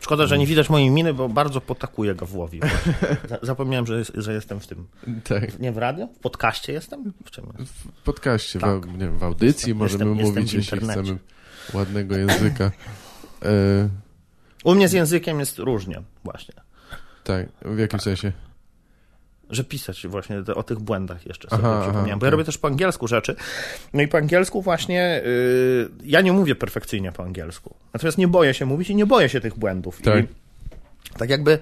Szkoda, 0.00 0.26
że 0.26 0.38
nie 0.38 0.46
widać 0.46 0.70
mojej 0.70 0.90
miny, 0.90 1.14
bo 1.14 1.28
bardzo 1.28 1.60
potakuję 1.60 2.14
Gawłowi. 2.14 2.60
Za- 3.30 3.38
Zapomniałem, 3.42 3.86
że, 3.86 3.98
jest, 3.98 4.12
że 4.14 4.32
jestem 4.34 4.60
w 4.60 4.66
tym. 4.66 4.86
Tak. 5.24 5.58
Nie 5.58 5.72
w 5.72 5.78
radio? 5.78 6.06
W 6.06 6.18
podcaście 6.18 6.72
jestem? 6.72 7.12
W 7.24 7.30
czym? 7.30 7.44
W 7.66 8.02
podcaście, 8.04 8.58
Tak. 8.58 8.86
w, 8.86 8.92
nie 8.92 8.98
wiem, 8.98 9.18
w 9.18 9.22
audycji 9.24 9.46
Jestem- 9.70 9.76
możemy 9.76 10.04
jestem- 10.04 10.26
mówić, 10.34 10.52
jestem 10.52 10.78
w 10.78 10.82
jeśli 10.82 11.02
chcemy 11.02 11.18
ładnego 11.74 12.16
języka. 12.16 12.70
E, 13.42 13.88
U 14.64 14.74
mnie 14.74 14.88
z 14.88 14.92
językiem 14.92 15.40
jest 15.40 15.58
różnie, 15.58 16.02
właśnie. 16.24 16.54
tak, 17.24 17.46
w 17.62 17.78
jakim 17.78 18.00
sensie? 18.00 18.32
Że 19.50 19.64
pisać 19.64 20.06
właśnie 20.06 20.42
o 20.54 20.62
tych 20.62 20.78
błędach 20.78 21.26
jeszcze 21.26 21.48
Aha, 21.50 21.56
sobie 21.62 21.72
aha, 21.74 21.82
przypomniałem. 21.82 22.18
bo 22.18 22.22
okej. 22.22 22.26
ja 22.26 22.30
robię 22.30 22.44
też 22.44 22.58
po 22.58 22.68
angielsku 22.68 23.08
rzeczy. 23.08 23.36
No 23.92 24.02
i 24.02 24.08
po 24.08 24.18
angielsku 24.18 24.62
właśnie 24.62 25.22
yy, 25.24 25.90
ja 26.04 26.20
nie 26.20 26.32
mówię 26.32 26.54
perfekcyjnie 26.54 27.12
po 27.12 27.22
angielsku. 27.22 27.74
Natomiast 27.94 28.18
nie 28.18 28.28
boję 28.28 28.54
się 28.54 28.66
mówić 28.66 28.90
i 28.90 28.94
nie 28.96 29.06
boję 29.06 29.28
się 29.28 29.40
tych 29.40 29.58
błędów. 29.58 30.02
Tak. 30.02 30.24
I 30.24 31.18
tak 31.18 31.30
jakby 31.30 31.58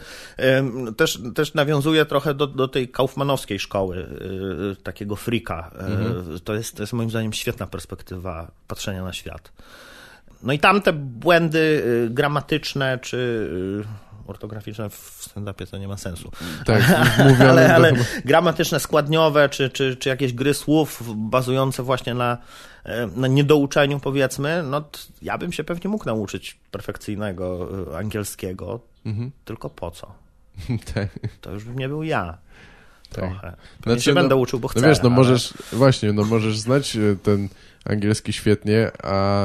ym, 0.59 0.95
też, 0.95 1.21
też 1.35 1.55
nawiązuje 1.55 2.05
trochę 2.05 2.35
do, 2.35 2.47
do 2.47 2.69
tej 2.69 2.89
kaufmanowskiej 2.89 3.59
szkoły, 3.59 3.97
yy, 3.97 4.77
takiego 4.83 5.17
frika. 5.17 5.71
Yy, 5.75 5.85
Mhm. 5.95 6.41
to, 6.45 6.55
jest, 6.55 6.77
to 6.77 6.83
jest 6.83 6.93
moim 6.93 7.11
zdaniem 7.11 7.33
świetna 7.33 7.67
perspektywa 7.67 8.51
patrzenia 8.69 9.03
na 9.05 9.13
świat. 9.13 9.53
No 10.43 10.53
i 10.53 10.59
tam 10.59 10.81
te 10.83 10.93
błędy 10.93 11.59
y, 11.59 12.11
gramatyczne 12.11 12.99
czy 13.03 13.17
y, 13.83 14.14
ortograficzne 14.27 14.91
w 14.91 15.21
stand-upie 15.29 15.67
to 15.71 15.79
nie 15.79 15.89
ma 15.89 15.97
sensu. 15.97 16.31
Tak, 16.67 16.83
mówione 17.19 17.51
ale, 17.51 17.75
ale 17.75 17.93
gramatyczne, 18.25 18.81
składniowe, 18.81 19.49
czy, 19.49 19.71
czy, 19.71 19.97
czy 19.97 20.09
jakieś 20.09 20.33
gry 20.33 20.55
słów 20.55 21.03
bazujące 21.17 21.83
właśnie 21.83 22.15
na, 22.15 22.39
e, 22.85 23.07
na 23.07 23.29
niedouczeniu, 23.29 24.01
powiedzmy, 24.01 24.63
no 24.63 24.85
ja 25.23 25.39
bym 25.39 25.53
się 25.53 25.65
pewnie 25.65 25.91
mógł 25.91 26.07
nauczyć 26.07 26.59
perfekcyjnego 26.71 27.69
e, 27.93 27.99
angielskiego, 27.99 28.81
Mhm. 29.07 29.31
tylko 29.45 29.71
po 29.71 29.91
co? 29.91 30.15
tak. 30.95 31.09
To 31.41 31.51
już 31.53 31.65
bym 31.65 31.79
nie 31.79 31.89
był 31.89 32.03
ja. 32.03 32.39
Trochę. 33.11 33.57
To 33.83 33.91
Znaczy, 33.91 34.03
się 34.03 34.11
no- 34.15 34.21
będę 34.21 34.37
uczył, 34.37 34.61
bo 34.61 34.69
chcę. 34.69 34.81
No 34.81 34.89
wiesz, 34.89 34.99
no 34.99 35.07
ale- 35.09 35.17
możesz, 35.17 35.55
właśnie, 35.73 36.13
no 36.13 36.25
możesz 36.25 36.59
znać 36.59 36.97
e, 36.97 37.01
ten 37.23 37.49
angielski 37.85 38.33
świetnie, 38.33 38.91
a 39.03 39.43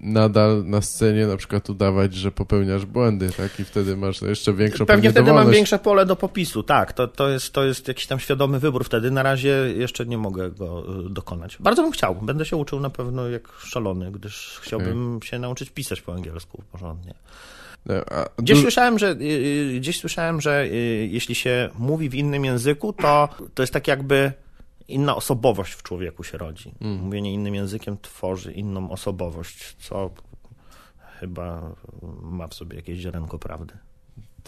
nadal 0.00 0.64
na 0.64 0.80
scenie 0.80 1.26
na 1.26 1.36
przykład 1.36 1.70
udawać, 1.70 2.14
że 2.14 2.32
popełniasz 2.32 2.86
błędy, 2.86 3.30
tak? 3.36 3.60
I 3.60 3.64
wtedy 3.64 3.96
masz 3.96 4.22
jeszcze 4.22 4.52
większą 4.52 4.86
Pewnie 4.86 5.10
wtedy 5.10 5.32
mam 5.32 5.50
większe 5.50 5.78
pole 5.78 6.06
do 6.06 6.16
popisu, 6.16 6.62
tak. 6.62 6.92
To, 6.92 7.08
to, 7.08 7.28
jest, 7.28 7.52
to 7.52 7.64
jest 7.64 7.88
jakiś 7.88 8.06
tam 8.06 8.20
świadomy 8.20 8.58
wybór 8.58 8.84
wtedy. 8.84 9.10
Na 9.10 9.22
razie 9.22 9.72
jeszcze 9.76 10.06
nie 10.06 10.18
mogę 10.18 10.50
go 10.50 10.84
y, 11.06 11.10
dokonać. 11.10 11.56
Bardzo 11.60 11.82
bym 11.82 11.92
chciał. 11.92 12.14
Będę 12.14 12.44
się 12.44 12.56
uczył 12.56 12.80
na 12.80 12.90
pewno 12.90 13.28
jak 13.28 13.48
szalony, 13.58 14.12
gdyż 14.12 14.58
chciałbym 14.62 15.20
się 15.22 15.38
nauczyć 15.38 15.70
pisać 15.70 16.00
po 16.00 16.14
angielsku 16.14 16.62
porządnie. 16.72 17.14
No, 17.86 17.94
a 18.10 18.28
Gdzieś 18.38 18.56
du- 18.56 18.62
słyszałem, 18.62 18.98
że, 18.98 19.10
y, 19.10 19.22
y, 19.74 19.80
gdzieś 19.80 20.00
słyszałem, 20.00 20.40
że 20.40 20.64
y, 20.64 21.08
jeśli 21.12 21.34
się 21.34 21.70
mówi 21.78 22.08
w 22.08 22.14
innym 22.14 22.44
języku, 22.44 22.92
to, 22.92 23.28
to 23.54 23.62
jest 23.62 23.72
tak 23.72 23.88
jakby 23.88 24.32
inna 24.88 25.16
osobowość 25.16 25.72
w 25.72 25.82
człowieku 25.82 26.24
się 26.24 26.38
rodzi. 26.38 26.74
Mm. 26.80 26.98
Mówienie 26.98 27.32
innym 27.32 27.54
językiem 27.54 27.96
tworzy 28.02 28.52
inną 28.52 28.90
osobowość, 28.90 29.76
co 29.78 30.10
chyba 31.20 31.74
ma 32.22 32.48
w 32.48 32.54
sobie 32.54 32.76
jakieś 32.76 32.98
ziarenko 32.98 33.38
prawdy. 33.38 33.74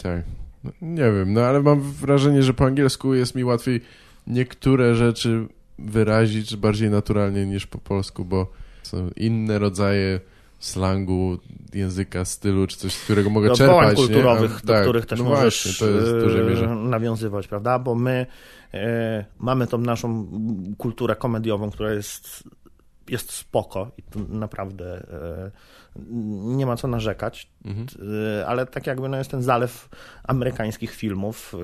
Tak. 0.03 0.25
No, 0.65 0.71
nie 0.83 1.13
wiem, 1.13 1.33
no 1.33 1.41
ale 1.41 1.63
mam 1.63 1.81
wrażenie, 1.81 2.43
że 2.43 2.55
po 2.55 2.65
angielsku 2.65 3.15
jest 3.15 3.35
mi 3.35 3.45
łatwiej 3.45 3.81
niektóre 4.27 4.95
rzeczy 4.95 5.47
wyrazić 5.79 6.57
bardziej 6.57 6.91
naturalnie 6.91 7.47
niż 7.47 7.67
po 7.67 7.79
polsku, 7.79 8.25
bo 8.25 8.53
są 8.83 9.11
inne 9.17 9.59
rodzaje 9.59 10.21
slangu, 10.59 11.39
języka, 11.75 12.25
stylu, 12.25 12.67
czy 12.67 12.77
coś, 12.77 12.93
z 12.95 13.05
którego 13.05 13.31
mogę 13.31 13.47
do 13.49 13.53
odwołań 13.53 13.87
czerpać. 13.87 14.07
kulturowych, 14.07 14.51
nie? 14.51 14.57
A, 14.57 14.61
do 14.67 14.73
tak, 14.73 14.83
których 14.83 15.07
też 15.07 15.19
no 15.19 15.25
możesz 15.25 15.65
właśnie, 15.65 15.87
to 15.87 15.93
jest 15.95 16.13
w 16.13 16.21
dużej 16.21 16.41
e, 16.43 16.45
mierze. 16.45 16.67
nawiązywać, 16.69 17.49
prawda? 17.49 17.79
Bo 17.79 17.95
my 17.95 18.27
e, 18.75 19.25
mamy 19.39 19.67
tą 19.67 19.79
naszą 19.79 20.27
kulturę 20.79 21.17
komediową, 21.17 21.71
która 21.71 21.93
jest, 21.93 22.45
jest 23.09 23.33
spoko 23.33 23.91
i 23.99 24.03
tu 24.03 24.21
naprawdę 24.29 25.07
e, 25.13 25.51
nie 26.57 26.67
ma 26.67 26.77
co 26.77 26.89
narzekać, 26.89 27.49
Mhm. 27.65 27.87
e, 28.41 28.47
ale 28.47 28.67
tak 28.67 28.87
jakby 28.87 29.09
no 29.09 29.17
jest 29.17 29.31
ten 29.31 29.43
zalew 29.43 29.89
amerykańskich 30.25 30.95
filmów, 30.95 31.55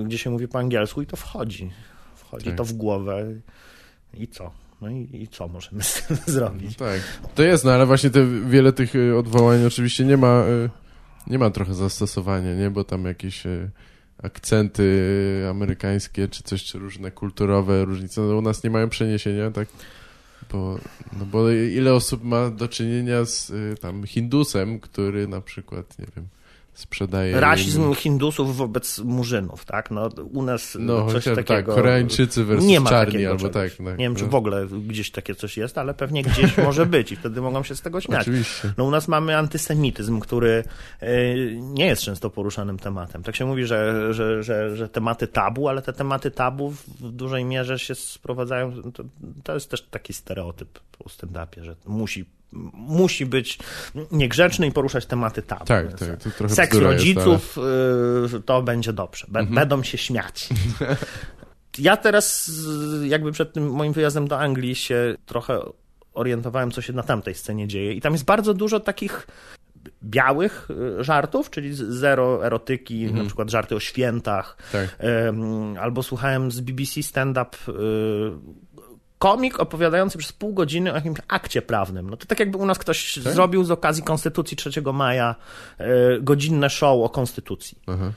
e, 0.00 0.04
gdzie 0.04 0.18
się 0.18 0.30
mówi 0.30 0.48
po 0.48 0.58
angielsku 0.58 1.02
i 1.02 1.06
to 1.06 1.16
wchodzi. 1.16 1.70
Wchodzi 2.14 2.46
Tak. 2.46 2.56
to 2.56 2.64
w 2.64 2.72
głowę 2.72 3.24
i 4.14 4.28
co? 4.28 4.50
No 4.84 4.90
i, 4.90 5.22
i 5.22 5.28
co 5.28 5.48
możemy 5.48 5.82
z 5.82 6.02
tym 6.02 6.16
zrobić? 6.34 6.76
Tak, 6.76 7.00
to 7.34 7.42
jest, 7.42 7.64
no 7.64 7.72
ale 7.72 7.86
właśnie 7.86 8.10
te 8.10 8.26
wiele 8.26 8.72
tych 8.72 8.94
y, 8.94 9.18
odwołań 9.18 9.64
oczywiście 9.64 10.04
nie 10.04 10.16
ma, 10.16 10.44
y, 10.46 10.70
nie 11.26 11.38
ma 11.38 11.50
trochę 11.50 11.74
zastosowania, 11.74 12.54
nie? 12.54 12.70
Bo 12.70 12.84
tam 12.84 13.04
jakieś 13.04 13.46
y, 13.46 13.70
akcenty 14.22 15.46
amerykańskie, 15.50 16.28
czy 16.28 16.42
coś, 16.42 16.64
czy 16.64 16.78
różne 16.78 17.10
kulturowe 17.10 17.84
różnice, 17.84 18.20
no 18.20 18.36
u 18.36 18.42
nas 18.42 18.64
nie 18.64 18.70
mają 18.70 18.88
przeniesienia, 18.88 19.50
tak? 19.50 19.68
Bo, 20.52 20.78
no 21.18 21.26
bo 21.26 21.50
ile 21.50 21.94
osób 21.94 22.24
ma 22.24 22.50
do 22.50 22.68
czynienia 22.68 23.24
z 23.24 23.52
tam 23.80 24.06
Hindusem, 24.06 24.80
który 24.80 25.28
na 25.28 25.40
przykład, 25.40 25.98
nie 25.98 26.06
wiem, 26.16 26.28
sprzedaje... 26.74 27.40
Rasizm 27.40 27.94
Hindusów 27.94 28.56
wobec 28.56 28.98
Murzynów, 28.98 29.64
tak? 29.64 29.90
No, 29.90 30.08
u 30.32 30.42
nas 30.42 30.76
no, 30.80 31.04
coś 31.04 31.12
chociaż 31.12 31.36
takiego... 31.36 31.72
tak, 31.72 31.82
Koreańczycy 31.82 32.44
versus 32.44 32.66
nie 32.66 32.80
ma 32.80 32.90
czarni, 32.90 33.26
albo 33.26 33.48
tak. 33.48 33.70
tak 33.70 33.80
Nie 33.80 33.96
wiem, 33.96 34.14
czy 34.14 34.24
no. 34.24 34.30
w 34.30 34.34
ogóle 34.34 34.66
gdzieś 34.66 35.10
takie 35.10 35.34
coś 35.34 35.56
jest, 35.56 35.78
ale 35.78 35.94
pewnie 35.94 36.22
gdzieś 36.22 36.56
może 36.66 36.86
być 36.86 37.12
i 37.12 37.16
wtedy 37.16 37.40
mogą 37.40 37.62
się 37.62 37.76
z 37.76 37.80
tego 37.80 38.00
śmiać. 38.00 38.20
Oczywiście. 38.20 38.72
No 38.76 38.84
u 38.84 38.90
nas 38.90 39.08
mamy 39.08 39.36
antysemityzm, 39.36 40.20
który 40.20 40.64
e, 41.00 41.34
nie 41.54 41.86
jest 41.86 42.02
często 42.02 42.30
poruszanym 42.30 42.78
tematem. 42.78 43.22
Tak 43.22 43.36
się 43.36 43.44
mówi, 43.44 43.66
że, 43.66 44.12
że, 44.14 44.42
że, 44.42 44.76
że 44.76 44.88
tematy 44.88 45.26
tabu, 45.26 45.68
ale 45.68 45.82
te 45.82 45.92
tematy 45.92 46.30
tabu 46.30 46.70
w 46.70 47.10
dużej 47.12 47.44
mierze 47.44 47.78
się 47.78 47.94
sprowadzają. 47.94 48.82
To, 48.92 49.04
to 49.44 49.54
jest 49.54 49.70
też 49.70 49.82
taki 49.82 50.12
stereotyp 50.12 50.78
po 50.98 51.04
stand-upie, 51.04 51.62
że 51.62 51.76
musi, 51.86 52.24
musi 52.72 53.26
być 53.26 53.58
niegrzeczny 54.12 54.66
i 54.66 54.72
poruszać 54.72 55.06
tematy 55.06 55.42
tabu. 55.42 55.64
Tak, 55.64 55.98
tak, 55.98 56.22
to 56.22 56.30
trochę 56.30 56.54
Seks 56.54 56.70
bzdura 56.76 56.92
jest, 56.92 56.98
rodziców, 57.04 57.58
y, 58.36 58.40
to 58.42 58.62
będzie 58.62 58.92
dobrze. 58.92 59.26
Be- 59.28 59.40
Mhm. 59.40 59.54
Będą 59.54 59.82
się 59.82 59.98
śmiać. 59.98 60.48
Ja 61.78 61.96
teraz, 61.96 62.48
y, 63.02 63.08
jakby 63.08 63.32
przed 63.32 63.52
tym 63.52 63.70
moim 63.70 63.92
wyjazdem 63.92 64.28
do 64.28 64.38
Anglii, 64.40 64.74
się 64.74 65.14
trochę 65.26 65.60
orientowałem, 66.12 66.70
co 66.70 66.82
się 66.82 66.92
na 66.92 67.02
tamtej 67.02 67.34
scenie 67.34 67.68
dzieje. 67.68 67.92
I 67.92 68.00
tam 68.00 68.12
jest 68.12 68.24
bardzo 68.24 68.54
dużo 68.54 68.80
takich 68.80 69.26
białych 70.04 70.68
y, 71.00 71.04
żartów, 71.04 71.50
czyli 71.50 71.70
zero 71.74 72.46
erotyki, 72.46 73.02
Mhm. 73.02 73.18
na 73.22 73.24
przykład 73.26 73.50
żarty 73.50 73.74
o 73.76 73.80
świętach. 73.80 74.56
Tak. 74.72 74.96
Albo 75.80 76.02
słuchałem 76.02 76.50
z 76.50 76.60
BBC 76.60 77.02
stand-up 77.02 77.56
komik 79.24 79.60
opowiadający 79.60 80.18
przez 80.18 80.32
pół 80.32 80.54
godziny 80.54 80.92
o 80.92 80.94
jakimś 80.94 81.18
akcie 81.28 81.62
prawnym. 81.62 82.10
No 82.10 82.16
to 82.16 82.26
tak 82.26 82.40
jakby 82.40 82.58
u 82.58 82.66
nas 82.66 82.78
ktoś 82.78 83.14
Tak? 83.24 83.32
zrobił 83.32 83.64
z 83.64 83.70
okazji 83.70 84.02
Konstytucji 84.02 84.56
3 84.56 84.70
maja 84.92 85.34
y, 85.80 85.84
godzinne 86.20 86.70
show 86.70 87.04
o 87.04 87.08
Konstytucji. 87.08 87.78
Aha. 87.86 88.12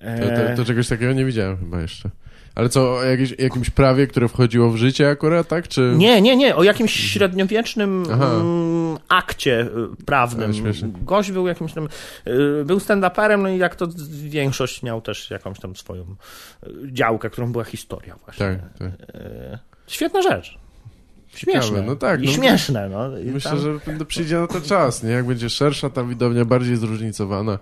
To, 0.00 0.06
E, 0.06 0.50
to, 0.50 0.56
to 0.56 0.64
czegoś 0.64 0.88
takiego 0.88 1.12
nie 1.12 1.24
widziałem 1.24 1.56
chyba 1.56 1.80
jeszcze. 1.80 2.10
Ale 2.54 2.68
co, 2.68 2.94
o 2.94 3.02
jakieś, 3.02 3.34
jakimś 3.38 3.70
prawie, 3.70 4.06
które 4.06 4.28
wchodziło 4.28 4.70
w 4.70 4.76
życie 4.76 5.10
akurat, 5.10 5.48
tak? 5.48 5.68
Czy... 5.68 5.94
Nie, 5.96 6.22
nie, 6.22 6.36
nie, 6.36 6.56
o 6.56 6.62
jakimś 6.62 6.92
średniowiecznym 6.92 8.04
Aha. 8.12 8.30
mm, 8.34 8.98
akcie 9.08 9.60
y, 9.60 10.04
prawnym. 10.04 10.52
Gość 11.02 11.32
był 11.32 11.46
jakimś 11.46 11.72
tam, 11.72 11.88
y, 12.26 12.64
był 12.64 12.78
stand-uperem, 12.78 13.42
no 13.42 13.48
i 13.48 13.58
jak 13.58 13.76
to 13.76 13.86
większość 14.10 14.82
miał 14.82 15.00
też 15.00 15.30
jakąś 15.30 15.60
tam 15.60 15.76
swoją 15.76 16.16
działkę, 16.86 17.30
którą 17.30 17.52
była 17.52 17.64
historia 17.64 18.16
właśnie. 18.24 18.60
Tak, 18.78 18.78
tak. 18.78 19.75
Świetna 19.86 20.22
rzecz. 20.22 20.58
Śmieszne. 21.34 21.82
No 21.82 21.96
tak, 21.96 22.22
I 22.22 22.26
no. 22.26 22.32
śmieszne, 22.32 22.88
no. 22.88 23.18
I 23.18 23.24
Myślę, 23.24 23.50
tam- 23.50 23.60
że 23.98 24.04
przyjdzie 24.04 24.38
na 24.38 24.46
to 24.46 24.60
czas, 24.60 25.02
nie? 25.02 25.10
Jak 25.10 25.26
będzie 25.26 25.50
szersza 25.50 25.90
ta 25.90 26.04
widownia, 26.04 26.44
bardziej 26.44 26.76
zróżnicowana 26.76 27.58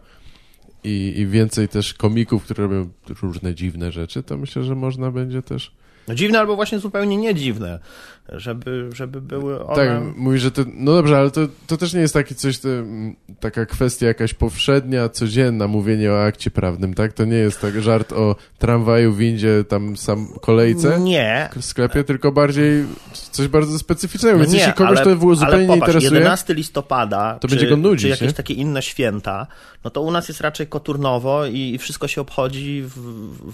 i, 0.85 1.13
i 1.17 1.27
więcej 1.27 1.69
też 1.69 1.95
komików, 1.95 2.45
które 2.45 2.63
robią 2.63 2.91
różne 3.23 3.55
dziwne 3.55 3.93
rzeczy, 3.93 4.23
to 4.23 4.37
myślę, 4.37 4.63
że 4.65 4.75
można 4.75 5.11
będzie 5.11 5.43
też... 5.43 5.73
No 6.09 6.15
dziwne 6.15 6.39
albo 6.39 6.57
właśnie 6.57 6.79
zupełnie 6.79 7.17
nie 7.17 7.35
dziwne, 7.35 7.79
żeby, 8.29 8.91
żeby 8.95 9.21
były 9.21 9.65
one... 9.67 9.77
Tak, 9.77 10.17
mówi, 10.17 10.39
że 10.39 10.51
to... 10.51 10.63
No 10.75 10.93
dobrze, 10.93 11.19
ale 11.19 11.31
to, 11.31 11.41
to 11.67 11.77
też 11.77 11.95
nie 11.95 12.01
jest 12.01 12.15
taki 12.15 12.35
coś, 12.35 12.59
to, 12.59 12.69
taka 13.41 13.67
kwestia 13.67 14.07
jakaś 14.07 14.35
powszednia, 14.35 15.09
codzienna, 15.09 15.69
mówienie 15.69 16.13
o 16.13 16.25
akcie 16.25 16.51
prawnym, 16.51 16.95
tak? 16.95 17.13
To 17.13 17.25
nie 17.25 17.37
jest 17.37 17.61
tak 17.61 17.83
żart 17.83 18.13
o 18.13 18.37
tramwaju, 18.59 19.15
windzie, 19.15 19.65
tam 19.69 19.97
sam 19.97 20.29
kolejce 20.41 21.01
Nie, 21.01 21.49
w 21.57 21.65
sklepie, 21.65 22.05
tylko 22.05 22.33
bardziej 22.33 22.85
coś 23.13 23.49
bardzo 23.49 23.79
specyficznego, 23.79 24.39
więc 24.39 24.53
nie, 24.53 24.59
jeśli 24.59 24.73
kogoś 24.73 24.99
ale, 24.99 25.05
to 25.05 25.17
było 25.17 25.35
zupełnie 25.35 25.57
ale 25.57 25.67
nie 25.67 25.75
popatrz, 25.75 25.95
interesuje... 25.95 26.19
11 26.19 26.55
listopada, 26.55 27.39
to 27.41 27.49
czy, 27.49 27.55
będzie 27.55 27.71
go 27.71 27.77
nudzić, 27.77 28.03
czy 28.03 28.09
jakieś 28.09 28.29
nie? 28.29 28.35
takie 28.35 28.55
inne 28.55 28.83
święta, 28.83 29.47
no 29.85 29.91
to 29.91 30.01
u 30.01 30.11
nas 30.11 30.29
jest 30.29 30.41
raczej 30.41 30.67
koturnowo 30.67 31.47
i, 31.47 31.59
i 31.75 31.79
wszystko 31.79 32.09
się 32.09 32.21
obchodzi 32.21 32.83
w, 32.83 32.99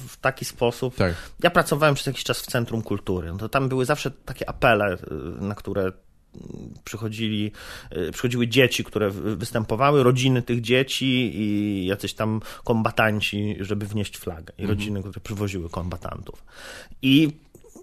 w 0.08 0.16
taki 0.16 0.44
sposób. 0.44 0.96
Tak. 0.96 1.14
Ja 1.42 1.50
pracowałem 1.50 1.94
przez 1.94 2.06
jakiś 2.06 2.24
czas 2.24 2.40
w 2.40 2.46
Centrum 2.46 2.82
Kultury. 2.82 3.32
No 3.32 3.38
to 3.38 3.48
tam 3.48 3.68
były 3.68 3.84
zawsze 3.84 4.10
takie 4.10 4.48
apele, 4.60 4.94
y, 4.94 4.98
na 5.40 5.54
które 5.54 5.92
przychodzili, 6.84 7.52
y, 7.96 8.10
przychodziły 8.12 8.48
dzieci, 8.48 8.84
które 8.84 9.10
wy- 9.10 9.36
występowały, 9.36 10.02
rodziny 10.02 10.42
tych 10.42 10.60
dzieci 10.60 11.06
i 11.34 11.86
jacyś 11.86 12.14
tam 12.14 12.40
kombatanci, 12.64 13.56
żeby 13.60 13.86
wnieść 13.86 14.18
flagę. 14.18 14.52
I 14.58 14.66
rodziny, 14.66 15.00
które 15.00 15.20
przywoziły 15.20 15.68
kombatantów. 15.70 16.44
I, 17.02 17.32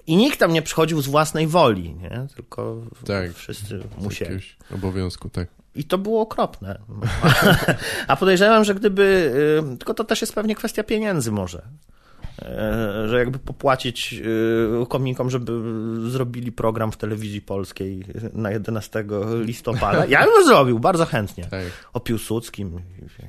I 0.08 0.16
nikt 0.16 0.40
tam 0.40 0.54
nie 0.54 0.62
przychodził 0.62 1.02
z 1.02 1.08
własnej 1.08 1.48
woli, 1.48 1.94
nie? 1.96 2.28
tylko 2.36 2.82
Tak. 3.06 3.34
wszyscy 3.34 3.80
musieli. 3.98 4.40
obowiązku, 4.76 5.30
tak. 5.30 5.48
I 5.76 5.84
to 5.84 5.98
było 5.98 6.22
okropne. 6.22 6.80
A 8.08 8.16
podejrzewam, 8.16 8.64
że 8.64 8.76
gdyby. 8.76 9.34
y, 9.74 9.78
Tylko 9.78 9.94
to 9.94 10.04
też 10.04 10.22
jest 10.22 10.34
pewnie 10.36 10.56
kwestia 10.56 10.84
pieniędzy, 10.84 11.32
może. 11.32 11.62
E, 12.42 13.08
Że 13.08 13.20
jakby 13.20 13.40
popłacić 13.40 14.14
y, 14.14 14.86
komikom, 14.90 15.30
żeby 15.30 15.52
zrobili 16.10 16.52
program 16.52 16.92
w 16.92 16.98
telewizji 16.98 17.42
polskiej 17.42 18.06
na 18.34 18.52
11 18.52 19.06
listopada. 19.42 20.06
Ja 20.06 20.26
bym 20.26 20.46
zrobił 20.46 20.80
bardzo 20.80 21.06
chętnie. 21.06 21.46
Tak. 21.46 21.64
O 21.94 22.00
Piłsudskim. 22.00 22.72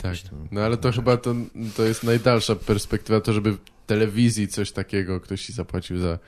Tak. 0.03 0.19
tam- 0.19 0.49
No 0.50 0.61
ale 0.61 0.77
to 0.77 0.93
chyba 0.93 1.17
to, 1.17 1.35
to 1.77 1.83
jest 1.83 2.05
najdalsza 2.05 2.55
perspektywa, 2.57 3.21
to 3.21 3.33
żeby 3.33 3.53
w 3.53 3.59
telewizji 3.87 4.49
coś 4.49 4.73
takiego 4.73 5.21
ktoś 5.21 5.43
ci 5.47 5.53
zapłacił 5.53 5.99
za, 5.99 6.19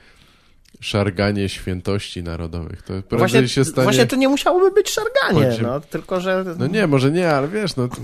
szarganie 0.79 1.49
świętości 1.49 2.23
narodowych. 2.23 2.81
To 2.81 2.87
prędzej 2.87 3.17
Właśnie, 3.19 3.47
się 3.47 3.65
stanie... 3.65 3.83
właśnie 3.83 4.05
to 4.07 4.15
nie 4.15 4.29
musiałoby 4.29 4.71
być 4.71 4.89
szarganie, 4.89 5.57
no, 5.61 5.79
tylko 5.79 6.21
że... 6.21 6.45
No 6.59 6.67
nie, 6.67 6.87
może 6.87 7.11
nie, 7.11 7.29
ale 7.29 7.47
wiesz, 7.47 7.75
no... 7.75 7.87
to- 7.87 7.95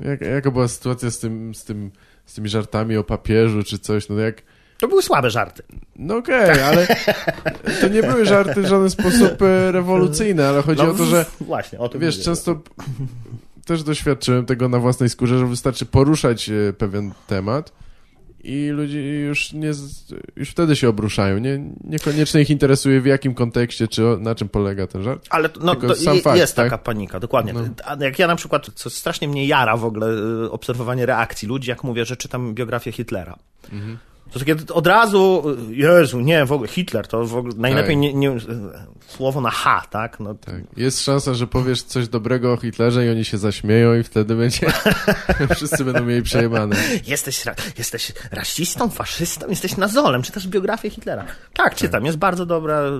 Jak, 0.00 0.20
jaka 0.20 0.50
była 0.50 0.68
sytuacja 0.68 1.10
z 1.10 1.18
tym, 1.18 1.54
z 1.54 1.64
tym, 1.64 1.90
z 2.30 2.34
tymi 2.34 2.48
żartami 2.48 2.96
o 2.96 3.04
papieżu 3.04 3.62
czy 3.62 3.78
coś, 3.78 4.08
no 4.08 4.18
jak... 4.20 4.42
To 4.78 4.88
były 4.88 5.02
słabe 5.02 5.30
żarty. 5.30 5.62
No 5.96 6.16
okej, 6.16 6.60
ale 6.62 6.86
to 7.80 7.88
nie 7.88 8.02
były 8.02 8.26
żarty 8.26 8.62
w 8.62 8.66
żaden 8.66 8.90
sposób 8.90 9.42
e, 9.42 9.72
rewolucyjne, 9.72 10.48
ale 10.48 10.62
chodzi 10.62 10.82
No, 10.82 10.90
o 10.90 10.94
to, 10.94 11.04
że 11.04 11.26
Właśnie, 11.40 11.78
o 11.78 11.88
tym 11.88 12.00
wiesz, 12.00 12.14
mówię. 12.14 12.24
często 12.24 12.60
też 13.66 13.82
doświadczyłem 13.82 14.46
tego 14.46 14.68
na 14.68 14.78
własnej 14.78 15.08
skórze, 15.08 15.38
że 15.38 15.46
wystarczy 15.46 15.86
poruszać 15.86 16.48
e, 16.50 16.72
pewien 16.72 17.12
temat 17.26 17.72
i 18.44 18.68
ludzie 18.68 19.20
już 19.20 19.52
nie, 19.52 19.70
już 20.36 20.50
wtedy 20.50 20.76
się 20.76 20.88
obruszają. 20.88 21.38
Nie, 21.38 21.60
niekoniecznie 21.84 22.40
ich 22.40 22.50
interesuje 22.50 23.00
w 23.00 23.06
jakim 23.06 23.34
kontekście, 23.34 23.88
czy 23.88 24.02
na 24.20 24.34
czym 24.34 24.48
polega 24.48 24.86
ten 24.86 25.02
żart. 25.02 25.26
Ale 25.30 25.48
to- 25.48 25.60
no, 25.64 25.74
Tylko 25.74 25.94
to 25.94 26.00
sam 26.00 26.16
je- 26.16 26.22
fakt, 26.22 26.38
jest 26.38 26.56
tak? 26.56 26.66
taka 26.70 26.78
panika, 26.78 27.20
dokładnie. 27.20 27.52
No. 27.52 27.60
A 27.84 27.96
Jak 28.04 28.18
ja 28.18 28.26
na 28.26 28.36
przykład, 28.36 28.70
co 28.74 28.90
strasznie 28.90 29.28
mnie 29.28 29.46
jara 29.46 29.76
w 29.76 29.84
ogóle 29.84 30.06
y, 30.44 30.50
obserwowanie 30.50 31.06
reakcji 31.06 31.48
ludzi, 31.48 31.70
jak 31.70 31.84
mówię, 31.84 32.04
że 32.04 32.16
czytam 32.16 32.54
biografię 32.54 32.92
Hitlera. 32.92 33.36
Mhm. 33.72 33.98
To 34.32 34.38
takie 34.38 34.56
od 34.72 34.86
razu, 34.86 35.42
Jezu, 35.70 36.20
nie, 36.20 36.44
w 36.44 36.52
ogóle 36.52 36.68
Hitler, 36.68 37.06
to 37.06 37.24
w 37.26 37.36
ogóle 37.36 37.54
najlepiej 37.56 37.94
Tak. 37.96 38.02
nie, 38.02 38.14
nie, 38.14 38.36
słowo 39.08 39.40
na 39.40 39.50
H, 39.50 39.82
tak? 39.90 40.20
No, 40.20 40.34
Tak. 40.34 40.54
Jest 40.76 41.02
szansa, 41.04 41.34
że 41.34 41.46
powiesz 41.46 41.82
coś 41.82 42.08
dobrego 42.08 42.52
o 42.52 42.56
Hitlerze 42.56 43.06
i 43.06 43.10
oni 43.10 43.24
się 43.24 43.38
zaśmieją 43.38 43.94
i 43.94 44.02
wtedy 44.02 44.34
będzie... 44.36 44.66
Wszyscy 45.54 45.84
będą 45.84 46.04
mieli 46.04 46.22
przejebane. 46.22 46.76
Jesteś, 47.06 47.44
ra, 47.46 47.54
jesteś 47.78 48.12
rasistą, 48.30 48.90
faszystą, 48.90 49.48
jesteś 49.48 49.76
nazolem, 49.76 50.22
czytasz 50.22 50.48
biografię 50.48 50.90
Hitlera. 50.90 51.24
Tak, 51.54 51.74
czytam, 51.74 52.04
jest 52.06 52.18
bardzo 52.18 52.46
dobra 52.46 52.80
y, 52.82 52.90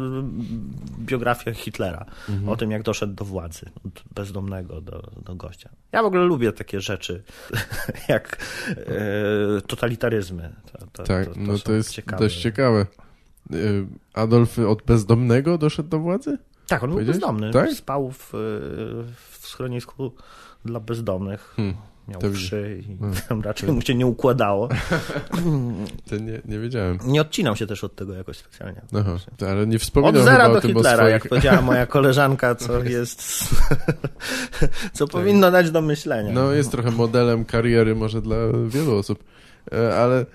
biografia 0.99 1.53
Hitlera 1.55 2.05
Mhm. 2.29 2.49
o 2.49 2.57
tym, 2.57 2.71
jak 2.71 2.83
doszedł 2.83 3.15
do 3.15 3.25
władzy, 3.25 3.67
od 3.87 4.03
bezdomnego 4.15 4.81
do, 4.81 5.11
do 5.25 5.35
gościa. 5.35 5.69
Ja 5.93 6.03
w 6.03 6.07
ogóle 6.07 6.23
lubię 6.25 6.53
takie 6.53 6.81
rzeczy, 6.81 7.23
jak 8.09 8.37
e, 8.77 9.61
totalitaryzmy. 9.67 10.51
To, 10.73 10.87
to, 10.93 11.03
Tak, 11.03 11.20
to, 11.27 11.35
to 11.35 11.41
no 11.41 11.59
to 11.59 11.73
jest 11.73 11.91
ciekawe. 11.93 12.23
dość 12.23 12.43
ciekawe. 12.43 12.87
Y, 13.55 13.87
Adolf 14.15 14.59
od 14.59 14.83
bezdomnego 14.83 15.59
doszedł 15.59 15.89
do 15.89 15.99
władzy? 15.99 16.39
Tak, 16.69 16.83
on 16.85 16.91
był 16.91 17.05
bezdomny. 17.05 17.50
Tak? 17.53 17.73
Spał 17.73 18.11
w, 18.11 18.31
w 19.41 19.47
schronisku 19.47 20.12
dla 20.65 20.81
bezdomnych. 20.81 21.53
Hmm, 21.57 21.75
Miał 22.09 22.21
to 22.21 22.31
wszy 22.31 22.83
i 22.83 22.97
Hmm. 22.99 23.17
tam 23.29 23.41
raczej 23.41 23.73
mu 23.73 23.81
się 23.81 23.95
nie 23.95 24.07
układało. 24.07 24.69
To 26.11 26.17
nie, 26.17 26.41
nie 26.45 26.59
wiedziałem. 26.59 26.99
Nie 27.07 27.21
odcinał 27.21 27.57
się 27.57 27.67
też 27.67 27.85
od 27.85 27.95
tego 27.95 28.15
jakoś 28.15 28.37
specjalnie. 28.37 28.83
Aha, 29.00 29.17
to, 29.37 29.50
ale 29.50 29.67
nie 29.67 29.77
Od 29.77 29.83
wspominał 29.83 30.23
zera 30.23 30.37
chyba 30.45 30.49
do 30.53 30.59
o 30.59 30.61
tym 30.61 30.71
Hitlera, 30.71 30.97
swoich... 30.97 31.12
jak 31.12 31.29
powiedziała 31.29 31.62
moja 31.62 31.87
koleżanka, 31.97 32.55
co 32.55 32.85
jest. 32.85 33.23
co 34.93 35.07
powinno 35.09 35.50
dać 35.50 35.71
do 35.71 35.83
myślenia. 35.83 36.33
No, 36.33 36.53
jest 36.53 36.71
trochę 36.71 36.91
modelem 36.91 37.45
kariery 37.45 37.95
może 37.95 38.23
dla 38.23 38.37
wielu 38.69 38.97
osób, 38.97 39.25
E, 39.73 39.97
ale... 39.97 40.27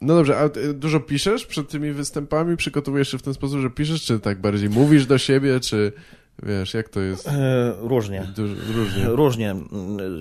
No 0.00 0.14
dobrze, 0.14 0.38
a 0.38 0.48
dużo 0.74 1.00
piszesz 1.00 1.46
przed 1.46 1.68
tymi 1.68 1.92
występami? 1.92 2.56
Przygotowujesz 2.56 3.10
się 3.10 3.18
w 3.18 3.22
ten 3.22 3.34
sposób, 3.34 3.60
że 3.60 3.70
piszesz, 3.70 4.02
czy 4.04 4.20
tak 4.20 4.40
bardziej 4.40 4.70
mówisz 4.70 5.06
do 5.06 5.18
siebie, 5.18 5.60
czy 5.60 5.92
wiesz, 6.42 6.74
jak 6.74 6.88
to 6.88 7.00
jest? 7.00 7.28
E, 7.28 7.72
Różnie. 7.80 8.26
Dużo, 8.36 8.54
różnie. 8.74 9.04
Różnie. 9.06 9.54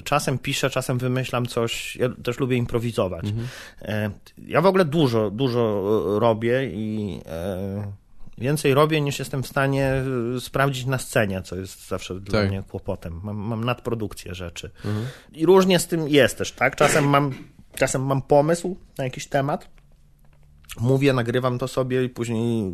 Czasem 0.04 0.38
piszę, 0.38 0.70
czasem 0.70 0.98
wymyślam 0.98 1.46
coś. 1.46 1.96
Ja 1.96 2.10
też 2.10 2.40
lubię 2.40 2.58
improwizować. 2.58 3.26
Mhm. 3.26 3.48
E, 3.82 4.12
Ja 4.48 4.62
w 4.62 4.66
ogóle 4.66 4.86
dużo, 4.86 5.32
dużo 5.32 5.84
robię 6.20 6.70
i 6.74 7.20
e, 7.26 7.92
więcej 8.38 8.74
robię 8.74 9.02
niż 9.02 9.20
jestem 9.20 9.44
w 9.44 9.48
stanie 9.48 9.94
sprawdzić 10.40 10.86
na 10.86 10.98
scenie, 10.98 11.42
co 11.42 11.56
jest 11.56 11.88
zawsze 11.88 12.20
dla 12.20 12.40
Tak. 12.42 12.50
mnie 12.50 12.64
kłopotem. 12.70 13.20
Mam, 13.24 13.38
mam 13.38 13.64
nadprodukcję 13.64 14.36
rzeczy. 14.36 14.70
Mhm. 14.86 15.06
I 15.34 15.46
różnie 15.46 15.80
z 15.80 15.88
tym 15.88 16.08
jest 16.08 16.38
też, 16.38 16.52
tak? 16.52 16.76
Czasem 16.76 17.06
mam, 17.10 17.34
czasem 17.78 18.06
mam 18.06 18.22
pomysł 18.22 18.78
na 18.98 19.04
jakiś 19.04 19.28
temat. 19.28 19.70
Mówię, 20.80 21.14
nagrywam 21.14 21.60
to 21.60 21.68
sobie 21.68 22.04
i 22.04 22.10
później 22.10 22.74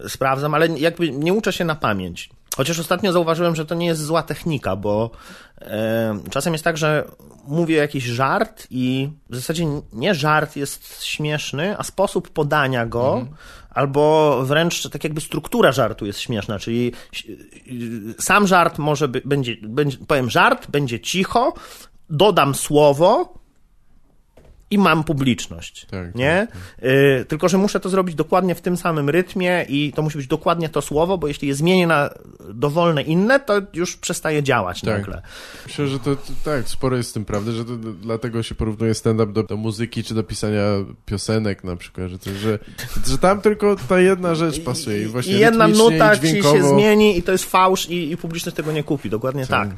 y, 0.00 0.08
sprawdzam, 0.08 0.54
ale 0.54 0.68
jakby 0.68 1.10
nie 1.10 1.32
uczę 1.32 1.52
się 1.52 1.64
na 1.64 1.74
pamięć. 1.74 2.30
Chociaż 2.56 2.78
ostatnio 2.78 3.12
zauważyłem, 3.12 3.56
że 3.56 3.66
to 3.66 3.74
nie 3.74 3.86
jest 3.86 4.04
zła 4.04 4.22
technika, 4.22 4.76
bo 4.76 5.10
e, 5.60 6.18
czasem 6.30 6.52
jest 6.52 6.64
tak, 6.64 6.76
że 6.78 7.04
mówię 7.46 7.76
jakiś 7.76 8.04
żart 8.04 8.66
i 8.70 9.10
w 9.30 9.36
zasadzie 9.36 9.66
nie 9.92 10.14
żart 10.14 10.56
jest 10.56 11.02
śmieszny, 11.04 11.78
a 11.78 11.82
sposób 11.82 12.30
podania 12.30 12.86
go, 12.86 13.26
albo 13.70 14.36
wręcz 14.44 14.88
tak 14.88 15.04
jakby 15.04 15.20
struktura 15.20 15.72
żartu 15.72 16.06
jest 16.06 16.20
śmieszna, 16.20 16.58
czyli 16.58 16.92
y, 17.68 18.22
sam 18.22 18.46
żart 18.46 18.78
może 18.78 19.08
by, 19.08 19.22
będzie, 19.24 19.56
będzie, 19.62 19.98
powiem 20.06 20.30
żart, 20.30 20.70
będzie 20.70 21.00
cicho, 21.00 21.54
dodam 22.10 22.54
słowo, 22.54 23.39
i 24.70 24.78
mam 24.78 25.04
publiczność. 25.04 25.86
Tak, 25.86 26.14
nie? 26.14 26.48
Y, 26.82 27.24
tylko, 27.24 27.48
że 27.48 27.58
muszę 27.58 27.80
to 27.80 27.88
zrobić 27.88 28.14
dokładnie 28.14 28.54
w 28.54 28.60
tym 28.60 28.76
samym 28.76 29.10
rytmie 29.10 29.66
i 29.68 29.92
to 29.92 30.02
musi 30.02 30.18
być 30.18 30.26
dokładnie 30.26 30.68
to 30.68 30.82
słowo, 30.82 31.18
bo 31.18 31.28
jeśli 31.28 31.48
je 31.48 31.54
zmienię 31.54 31.86
na 31.86 32.10
dowolne 32.54 33.02
inne, 33.02 33.40
to 33.40 33.62
już 33.72 33.96
przestaje 33.96 34.42
działać 34.42 34.80
Tak. 34.80 34.98
nagle. 34.98 35.22
Myślę, 35.66 35.86
że 35.86 35.98
to, 35.98 36.16
to 36.16 36.32
tak, 36.44 36.68
sporo 36.68 36.96
jest 36.96 37.10
z 37.10 37.12
tym 37.12 37.24
prawdy, 37.24 37.52
że 37.52 37.64
to, 37.64 37.76
dlatego 37.76 38.42
się 38.42 38.54
porównuje 38.54 38.94
stand-up 38.94 39.32
do, 39.32 39.42
do 39.42 39.56
muzyki, 39.56 40.04
czy 40.04 40.14
do 40.14 40.22
pisania 40.22 40.62
piosenek 41.06 41.64
na 41.64 41.76
przykład, 41.76 42.10
że, 42.10 42.18
to, 42.18 42.30
że, 42.30 42.58
że 43.06 43.18
tam 43.18 43.40
tylko 43.40 43.76
ta 43.88 44.00
jedna 44.00 44.34
rzecz 44.34 44.60
pasuje 44.60 45.02
i 45.02 45.06
właśnie 45.06 45.32
I 45.32 45.38
jedna 45.38 45.68
nuta 45.68 46.14
i 46.14 46.20
ci 46.20 46.42
się 46.42 46.68
zmieni 46.68 47.18
i 47.18 47.22
to 47.22 47.32
jest 47.32 47.44
fałsz 47.44 47.88
i, 47.90 48.12
i 48.12 48.16
publiczność 48.16 48.56
tego 48.56 48.72
nie 48.72 48.82
kupi. 48.82 49.10
Dokładnie 49.10 49.46
tak. 49.46 49.68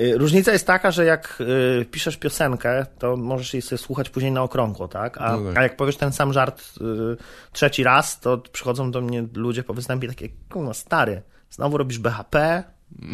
Y, 0.00 0.18
Różnica 0.18 0.52
jest 0.52 0.66
taka, 0.66 0.90
że 0.90 1.04
jak 1.04 1.38
y, 1.80 1.84
piszesz 1.84 2.16
piosenkę, 2.16 2.86
to 2.98 3.16
możesz 3.16 3.54
jej 3.54 3.62
sobie 3.62 3.78
słuchać 3.78 4.10
później 4.10 4.32
na 4.32 4.42
okrągło, 4.42 4.88
tak? 4.88 5.18
A, 5.20 5.36
No 5.36 5.48
tak. 5.48 5.58
a 5.58 5.62
jak 5.62 5.76
powiesz 5.76 5.96
ten 5.96 6.12
sam 6.12 6.32
żart 6.32 6.62
y, 6.80 7.16
trzeci 7.52 7.84
raz, 7.84 8.20
to 8.20 8.38
przychodzą 8.38 8.90
do 8.90 9.00
mnie 9.00 9.26
ludzie 9.34 9.62
po 9.62 9.74
występie 9.74 10.08
takie, 10.08 10.28
kurwa, 10.50 10.74
stary, 10.74 11.22
znowu 11.50 11.76
robisz 11.78 11.98
BHP? 11.98 12.64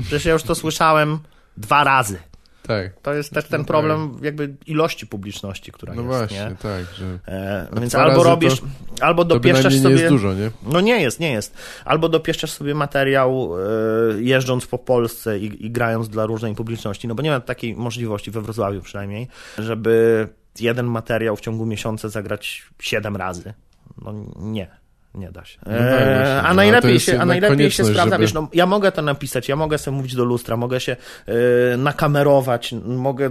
Przecież 0.01 0.25
ja 0.25 0.33
już 0.33 0.43
to 0.43 0.55
słyszałem 0.55 1.19
dwa 1.57 1.85
razy. 1.85 2.19
Tak, 2.67 3.01
To 3.03 3.15
jest 3.15 3.31
też 3.31 3.45
ten 3.45 3.65
problem 3.65 4.19
jakby 4.23 4.55
ilości 4.67 5.07
publiczności, 5.07 5.73
która 5.73 5.95
no 5.95 6.03
jest, 6.03 6.17
właśnie, 6.17 6.39
nie? 6.39 6.57
tak, 6.57 6.95
że 6.95 7.19
E, 7.29 7.67
więc 7.81 7.95
albo 7.95 8.23
robisz, 8.23 8.61
to- 8.61 8.67
albo 9.01 9.25
to 9.25 9.29
dopieszczasz 9.29 9.63
bynajmniej 9.63 9.83
sobie... 9.83 9.95
nie 9.95 10.01
jest 10.01 10.15
dużo, 10.15 10.35
nie? 10.35 10.51
No 10.73 10.81
nie 10.81 11.01
jest, 11.03 11.21
nie 11.21 11.33
jest. 11.33 11.55
Albo 11.85 12.09
dopieszczasz 12.09 12.51
sobie 12.51 12.75
materiał 12.75 13.53
e, 13.59 14.23
jeżdżąc 14.23 14.67
po 14.67 14.79
Polsce 14.79 15.39
i, 15.39 15.67
i 15.67 15.71
grając 15.71 16.09
dla 16.09 16.27
różnej 16.27 16.55
publiczności, 16.55 17.09
no 17.09 17.15
bo 17.15 17.23
nie 17.23 17.31
ma 17.31 17.41
takiej 17.41 17.75
możliwości 17.77 18.31
we 18.31 18.41
Wrocławiu 18.41 18.81
przynajmniej, 18.83 19.29
żeby 19.59 20.29
jeden 20.61 20.87
materiał 20.87 21.37
w 21.37 21.41
ciągu 21.41 21.67
miesiąca 21.67 22.09
zagrać 22.09 22.63
siedem 22.81 23.17
razy. 23.17 23.55
No 24.03 24.15
nie. 24.37 24.86
Nie 25.17 25.33
da 25.33 25.45
się. 25.45 25.59
No 25.67 25.73
tak, 25.73 25.81
właśnie. 25.81 26.35
No, 26.35 26.41
a 26.41 26.43
a 26.43 26.49
to 26.49 26.55
najlepiej 26.55 27.01
się, 27.01 27.21
a 27.21 27.25
najlepiej 27.27 27.71
się 27.71 27.85
sprawdza, 27.85 28.15
żeby- 28.15 28.23
wiesz, 28.23 28.35
no, 28.35 28.49
ja 28.53 28.67
mogę 28.67 28.93
to 28.93 29.03
napisać, 29.03 29.49
ja 29.49 29.57
mogę 29.57 29.79
sobie 29.79 29.97
mówić 29.97 30.15
do 30.15 30.25
lustra, 30.25 30.57
mogę 30.57 30.81
się 30.81 30.97
e, 31.27 31.77
nakamerować, 31.77 32.75
mogę 32.85 33.31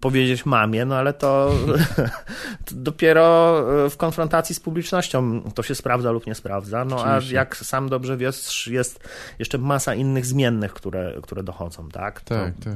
powiedzieć 0.00 0.46
mamie, 0.46 0.84
no 0.84 0.96
ale 0.96 1.12
to, 1.12 1.52
to 2.66 2.74
dopiero 2.74 3.58
e, 3.86 3.90
w 3.90 3.96
konfrontacji 3.96 4.54
z 4.54 4.60
publicznością 4.60 5.42
to 5.54 5.62
się 5.62 5.74
sprawdza 5.74 6.10
lub 6.10 6.26
nie 6.26 6.34
sprawdza. 6.34 6.84
No 6.84 7.04
a 7.04 7.10
Oczywiście. 7.16 7.34
jak 7.34 7.56
sam 7.56 7.88
dobrze 7.88 8.16
wiesz, 8.16 8.66
jest 8.66 9.08
jeszcze 9.38 9.58
masa 9.58 9.94
innych 9.94 10.26
zmiennych, 10.26 10.72
które, 10.74 11.14
które 11.22 11.42
dochodzą, 11.42 11.88
tak? 11.88 12.20
To, 12.20 12.34
Tak, 12.34 12.54
tak. 12.64 12.74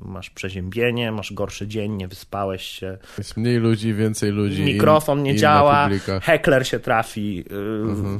Masz 0.00 0.30
przeziębienie, 0.30 1.12
masz 1.12 1.32
gorszy 1.32 1.66
dzień, 1.66 1.92
nie 1.92 2.08
wyspałeś 2.08 2.62
się, 2.62 2.98
Jest 3.18 3.36
mniej 3.36 3.56
ludzi, 3.58 3.94
więcej 3.94 4.30
ludzi. 4.30 4.64
mikrofon 4.64 5.22
nie 5.22 5.30
inna 5.30 5.40
działa, 5.40 5.88
heckler 6.22 6.66
się 6.68 6.78
trafi, 6.80 7.36
yy, 7.36 7.44
Mhm. 7.66 8.18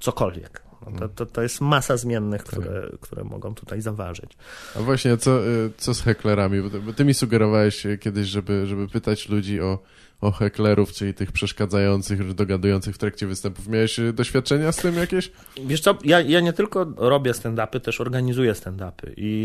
cokolwiek. 0.00 0.62
No 0.86 0.98
to, 0.98 1.08
to, 1.08 1.26
to 1.26 1.42
jest 1.42 1.60
masa 1.60 1.96
zmiennych, 1.96 2.44
które, 2.44 2.90
które 3.00 3.24
mogą 3.24 3.54
tutaj 3.54 3.80
zaważyć. 3.80 4.36
A 4.76 4.80
właśnie, 4.80 5.16
co, 5.16 5.48
y, 5.48 5.70
co 5.76 5.94
z 5.94 6.02
heklerami? 6.02 6.62
Bo 6.62 6.70
ty, 6.70 6.80
bo 6.80 6.92
ty 6.92 7.04
mi 7.04 7.14
sugerowałeś 7.14 7.86
y, 7.86 7.98
kiedyś, 7.98 8.28
żeby, 8.28 8.66
żeby 8.66 8.88
pytać 8.88 9.28
ludzi 9.28 9.60
o, 9.60 9.78
o 10.20 10.30
heklerów, 10.30 10.92
czyli 10.92 11.14
tych 11.14 11.32
przeszkadzających, 11.32 12.34
dogadujących 12.34 12.94
w 12.94 12.98
trakcie 12.98 13.26
występów. 13.26 13.68
Miałeś 13.68 13.98
y, 13.98 14.12
doświadczenia 14.12 14.72
z 14.72 14.76
tym 14.76 14.94
jakieś? 14.94 15.32
Wiesz 15.66 15.80
co, 15.80 15.98
ja, 16.04 16.20
ja 16.20 16.40
nie 16.40 16.52
tylko 16.52 16.86
robię 16.96 17.32
stand-upy, 17.32 17.80
też 17.80 18.00
organizuję 18.00 18.52
stand-upy 18.52 19.12
i 19.16 19.44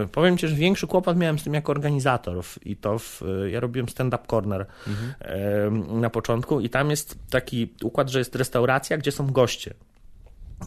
yy, 0.00 0.08
powiem 0.08 0.38
ci, 0.38 0.48
że 0.48 0.54
większy 0.54 0.86
kłopot 0.86 1.16
miałem 1.16 1.38
z 1.38 1.44
tym 1.44 1.54
jako 1.54 1.72
organizator 1.72 2.44
i 2.64 2.76
to 2.76 2.98
w, 2.98 3.22
yy, 3.22 3.50
ja 3.50 3.60
robiłem 3.60 3.88
stand-up 3.88 4.24
corner 4.26 4.66
yy, 4.86 5.98
na 6.00 6.10
początku 6.10 6.60
i 6.60 6.70
tam 6.70 6.90
jest 6.90 7.18
taki 7.30 7.74
układ, 7.82 8.08
że 8.08 8.18
jest 8.18 8.36
restauracja, 8.36 8.98
gdzie 8.98 9.12
są 9.12 9.32
goście. 9.32 9.74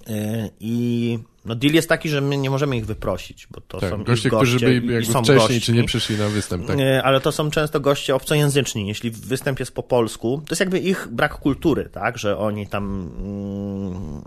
Yy, 0.07 0.15
I 0.59 1.19
No 1.45 1.56
deal 1.56 1.73
jest 1.73 1.89
taki, 1.89 2.10
że 2.10 2.21
my 2.21 2.38
nie 2.38 2.49
możemy 2.49 2.78
ich 2.78 2.86
wyprosić, 2.86 3.47
bo 3.52 3.62
to 3.62 3.80
Tak, 3.80 3.89
są 3.89 4.04
goście, 4.04 4.30
goście 4.30 4.56
którzy 4.56 4.65
by 4.65 4.93
jakby 4.93 5.06
są 5.06 5.23
wcześniej 5.23 5.62
czy 5.62 5.71
nie 5.71 5.84
przyszli 5.84 6.17
na 6.17 6.28
występ, 6.28 6.67
tak? 6.67 6.78
Ale 7.04 7.21
to 7.21 7.32
są 7.32 7.52
często 7.52 7.80
goście 7.80 8.15
obcojęzyczni. 8.15 8.88
Jeśli 8.88 9.12
występ 9.12 9.60
jest 9.60 9.75
po 9.75 9.84
polsku, 9.84 10.41
to 10.45 10.52
jest 10.52 10.60
jakby 10.60 10.80
ich 10.80 11.08
brak 11.12 11.34
kultury, 11.34 11.89
tak? 11.91 12.17
Że 12.17 12.38
oni 12.38 12.67
tam 12.67 13.12
mm, 13.19 14.21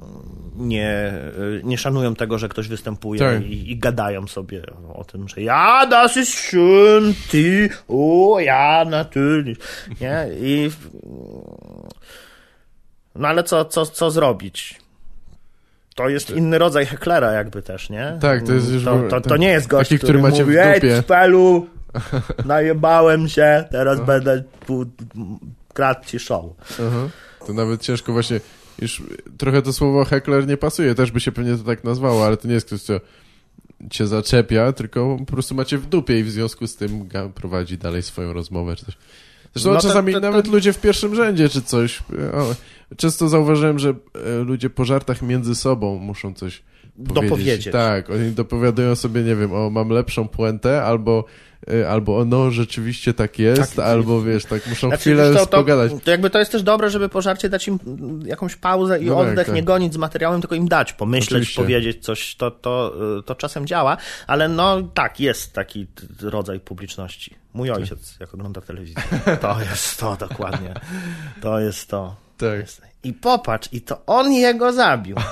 nie, 0.56 1.12
nie 1.64 1.78
szanują 1.78 2.14
tego, 2.14 2.38
że 2.38 2.48
ktoś 2.48 2.68
występuje 2.68 3.20
Tak. 3.20 3.46
i, 3.46 3.70
i 3.70 3.76
gadają 3.76 4.26
sobie 4.26 4.62
o 4.94 5.04
tym, 5.04 5.28
że 5.28 5.42
ja, 5.42 5.86
das 5.86 6.16
ist 6.16 6.34
schön, 6.34 7.14
ty, 7.30 7.70
o, 7.88 8.40
ja, 8.40 8.84
natürlich. 8.84 9.58
Nie? 10.00 10.26
I 10.40 10.70
no 13.14 13.28
ale 13.28 13.44
co, 13.44 13.64
co, 13.64 13.86
co 13.86 14.10
zrobić? 14.10 14.81
To 15.94 16.08
jest 16.08 16.30
inny 16.30 16.58
rodzaj 16.58 16.86
heklera 16.86 17.32
jakby 17.32 17.62
też, 17.62 17.90
nie? 17.90 18.18
Tak, 18.20 18.42
to 18.46 18.52
jest 18.52 18.72
już 18.72 18.84
To, 18.84 18.98
w- 18.98 19.08
to, 19.10 19.20
to 19.20 19.36
nie 19.36 19.48
jest 19.48 19.66
gość, 19.66 19.90
Taki, 19.90 19.98
który 20.04 20.22
macie 20.22 20.44
w 20.44 20.46
mówi, 20.46 20.58
Ej, 20.58 20.74
dupie." 20.80 21.02
Cpelu, 21.02 21.66
najebałem 22.44 23.28
się, 23.28 23.64
teraz 23.70 24.00
będę 24.00 24.42
kradł 25.74 26.04
ci 26.06 26.18
show. 26.18 26.44
Aha. 26.72 27.08
To 27.46 27.52
nawet 27.52 27.80
ciężko 27.82 28.12
właśnie, 28.12 28.40
już 28.82 29.02
trochę 29.38 29.62
to 29.62 29.72
słowo 29.72 30.04
heckler 30.04 30.46
nie 30.46 30.56
pasuje, 30.56 30.94
też 30.94 31.10
by 31.10 31.20
się 31.20 31.32
pewnie 31.32 31.56
to 31.56 31.64
tak 31.64 31.84
nazwało, 31.84 32.26
ale 32.26 32.36
to 32.36 32.48
nie 32.48 32.54
jest 32.54 32.66
ktoś, 32.66 32.82
co 32.82 33.00
cię 33.90 34.06
zaczepia, 34.06 34.72
tylko 34.72 35.16
po 35.26 35.32
prostu 35.32 35.54
macie 35.54 35.78
w 35.78 35.86
dupie 35.86 36.18
i 36.18 36.22
w 36.24 36.30
związku 36.30 36.66
z 36.66 36.76
tym 36.76 37.08
prowadzi 37.34 37.78
dalej 37.78 38.02
swoją 38.02 38.32
rozmowę 38.32 38.76
czy 38.76 38.84
coś. 38.86 38.96
Zresztą 39.54 39.72
No 39.72 39.80
czasami 39.80 40.12
to- 40.12 40.20
to- 40.20 40.26
nawet 40.26 40.46
ludzie 40.46 40.72
w 40.72 40.80
pierwszym 40.80 41.14
rzędzie 41.14 41.48
czy 41.48 41.62
coś. 41.62 42.02
Często 42.96 43.28
zauważyłem, 43.28 43.78
że 43.78 43.88
e, 43.90 44.44
ludzie 44.44 44.70
po 44.70 44.84
żartach 44.84 45.22
między 45.22 45.54
sobą 45.54 45.98
muszą 45.98 46.34
coś 46.34 46.62
powiedzieć. 47.08 47.30
Dopowiedzieć. 47.30 47.72
Tak, 47.72 48.10
oni 48.10 48.30
dopowiadają 48.30 48.96
sobie, 48.96 49.22
nie 49.22 49.36
wiem, 49.36 49.52
o 49.52 49.70
mam 49.70 49.88
lepszą 49.88 50.28
puentę, 50.28 50.82
albo, 50.82 51.24
albo 51.88 52.18
o 52.18 52.24
no 52.24 52.50
rzeczywiście 52.50 53.14
tak 53.14 53.38
jest, 53.38 53.76
Tak, 53.76 53.86
albo 53.86 54.22
wiesz, 54.22 54.44
tak 54.44 54.66
muszą 54.66 54.88
Znaczy, 54.88 55.00
chwilę 55.00 55.34
to, 55.34 55.46
to, 55.46 55.56
pogadać. 55.58 55.92
to 56.04 56.10
jakby 56.10 56.30
to 56.30 56.38
jest 56.38 56.52
też 56.52 56.62
dobre, 56.62 56.90
żeby 56.90 57.08
po 57.08 57.22
żarcie 57.22 57.48
dać 57.48 57.68
im 57.68 57.78
jakąś 58.24 58.56
pauzę 58.56 59.00
i 59.00 59.06
No 59.06 59.18
tak, 59.18 59.28
oddech, 59.28 59.46
tak. 59.46 59.54
nie 59.54 59.62
gonić 59.62 59.94
z 59.94 59.96
materiałem, 59.96 60.40
tylko 60.40 60.54
im 60.54 60.68
dać, 60.68 60.92
pomyśleć, 60.92 61.30
Oczywiście. 61.32 61.62
powiedzieć 61.62 62.04
coś, 62.04 62.34
to, 62.36 62.50
to, 62.50 62.94
y, 63.18 63.22
to 63.22 63.34
czasem 63.34 63.66
działa, 63.66 63.96
ale 64.26 64.48
no 64.48 64.82
tak, 64.94 65.20
jest 65.20 65.52
taki 65.52 65.86
rodzaj 66.22 66.60
publiczności. 66.60 67.34
Mój 67.54 67.68
Tak. 67.68 67.76
ojciec, 67.78 68.16
jak 68.20 68.34
ogląda 68.34 68.60
telewizję, 68.60 69.02
to 69.40 69.56
jest 69.70 70.00
to 70.00 70.16
dokładnie, 70.16 70.74
to 71.40 71.60
jest 71.60 71.88
to. 71.88 72.16
Tak. 72.38 72.58
Jest. 72.58 72.82
I 73.04 73.12
popatrz, 73.12 73.68
i 73.72 73.80
to 73.80 74.02
on 74.06 74.32
jego 74.32 74.72
zabił. 74.72 75.16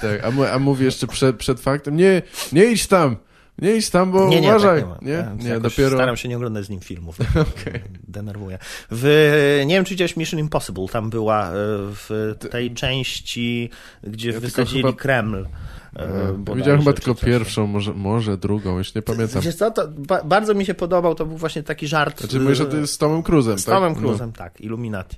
Tak, 0.00 0.24
a, 0.24 0.52
a 0.52 0.58
mówi 0.58 0.84
jeszcze 0.84 1.06
przed, 1.06 1.36
przed 1.36 1.60
faktem, 1.60 1.96
nie, 1.96 2.22
nie 2.52 2.64
idź 2.64 2.86
tam, 2.86 3.16
nie 3.58 3.76
idź 3.76 3.90
tam, 3.90 4.12
bo 4.12 4.28
Nie, 4.28 4.40
nie, 4.40 4.48
uważaj. 4.48 4.82
tak 4.82 5.02
nie, 5.02 5.26
nie, 5.38 5.48
Jakoś 5.48 5.62
dopiero... 5.76 5.96
Staram 5.96 6.16
się 6.16 6.28
nie 6.28 6.36
oglądać 6.36 6.64
z 6.64 6.68
nim 6.70 6.80
filmów. 6.80 7.18
Okej. 7.60 7.80
Denerwuje. 8.08 8.58
W, 8.90 9.62
nie 9.66 9.74
wiem, 9.74 9.84
czy 9.84 9.90
widziałeś 9.90 10.16
Mission 10.16 10.40
Impossible. 10.40 10.86
Tam 10.92 11.10
była 11.10 11.46
e, 11.48 11.52
w 11.94 12.34
tej 12.50 12.74
części, 12.74 13.70
gdzie 14.02 14.30
tylko 14.32 14.46
wysadzili 14.46 14.82
chyba- 14.82 14.92
Kreml. 14.92 15.46
E, 15.96 16.32
bodajże, 16.32 16.58
Widziałem 16.60 16.80
chyba 16.80 16.92
tylko 16.92 17.14
pierwszą, 17.14 17.66
może, 17.66 17.94
może 17.94 18.36
drugą, 18.38 18.78
już 18.78 18.94
nie 18.94 19.02
pamiętam. 19.02 19.42
Wiesz 19.42 19.54
co, 19.54 19.70
to 19.70 19.88
ba 19.88 20.24
bardzo 20.24 20.54
mi 20.54 20.66
się 20.66 20.74
podobał, 20.74 21.14
to 21.14 21.26
był 21.26 21.36
właśnie 21.36 21.62
taki 21.62 21.88
żart. 21.88 22.20
Znaczy, 22.20 22.40
mówisz, 22.40 22.58
że 22.58 22.66
to 22.66 22.76
jest 22.76 22.92
z 22.92 22.98
Tomem 22.98 23.22
Cruzem, 23.22 23.58
Z 23.58 23.64
tak? 23.64 23.74
Tomem 23.74 23.94
Cruzem, 23.94 24.32
tak, 24.32 24.60
Illuminati. 24.60 25.16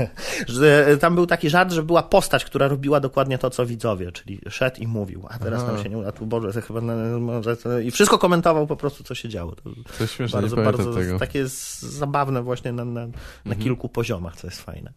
że 0.48 0.96
tam 1.00 1.14
był 1.14 1.26
taki 1.26 1.50
żart, 1.50 1.72
że 1.72 1.82
była 1.82 2.02
postać, 2.02 2.44
która 2.44 2.68
robiła 2.68 3.00
dokładnie 3.00 3.38
to, 3.38 3.50
co 3.50 3.66
widzowie, 3.66 4.12
czyli 4.12 4.40
szedł 4.48 4.80
i 4.80 4.86
mówił, 4.86 5.26
a 5.30 5.38
teraz 5.38 5.62
Aha. 5.62 5.72
nam 5.72 5.82
się 5.82 5.88
nie 5.90 5.98
uda, 5.98 6.12
tu 6.12 6.26
Boże, 6.26 6.52
to 6.52 6.60
chyba 6.60 6.80
może 7.20 7.56
to... 7.56 7.78
i 7.78 7.90
wszystko 7.90 8.18
komentował 8.18 8.66
po 8.66 8.76
prostu, 8.76 9.04
co 9.04 9.14
się 9.14 9.28
działo. 9.28 9.52
To 9.52 9.62
No, 9.76 9.82
to 9.98 10.06
śmieszne, 10.06 10.40
bardzo, 10.40 10.56
nie 10.56 10.62
bardzo 10.62 10.94
tego. 10.94 11.18
takie 11.18 11.44
zabawne 11.80 12.42
właśnie 12.42 12.72
na, 12.72 12.84
na, 12.84 13.06
na 13.06 13.12
Mhm. 13.46 13.62
kilku 13.62 13.88
poziomach, 13.88 14.36
co 14.36 14.46
jest 14.46 14.62
fajne. 14.62 14.92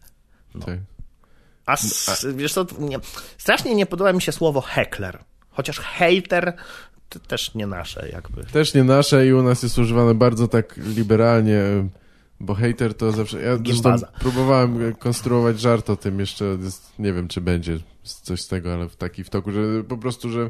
Tak. 0.65 0.77
A, 1.65 1.73
s, 1.73 2.27
wiesz 2.35 2.53
co, 2.53 2.65
nie, 2.79 2.99
strasznie 3.37 3.75
nie 3.75 3.85
podoba 3.85 4.13
mi 4.13 4.21
się 4.21 4.31
słowo 4.31 4.61
heckler, 4.61 5.19
chociaż 5.49 5.79
hater 5.79 6.53
to 7.09 7.19
też 7.19 7.55
nie 7.55 7.67
nasze 7.67 8.09
jakby. 8.09 8.43
Też 8.43 8.73
nie 8.73 8.83
nasze 8.83 9.27
i 9.27 9.33
u 9.33 9.43
nas 9.43 9.63
jest 9.63 9.77
używane 9.77 10.15
bardzo 10.15 10.47
tak 10.47 10.77
liberalnie, 10.77 11.61
bo 12.39 12.53
hater 12.55 12.93
to 12.93 13.11
zawsze... 13.11 13.41
Ja 13.41 13.57
zresztą 13.57 13.73
Gimbaza. 13.73 14.07
próbowałem 14.19 14.95
konstruować 14.95 15.59
żart 15.59 15.89
o 15.89 15.95
tym 15.95 16.19
jeszcze, 16.19 16.57
nie 16.99 17.13
wiem, 17.13 17.27
czy 17.27 17.41
będzie 17.41 17.79
coś 18.03 18.41
z 18.41 18.47
tego, 18.47 18.73
ale 18.73 18.89
w 18.89 18.95
taki 18.95 19.23
w 19.23 19.29
toku, 19.29 19.51
że 19.51 19.83
po 19.87 19.97
prostu, 19.97 20.29
że 20.29 20.49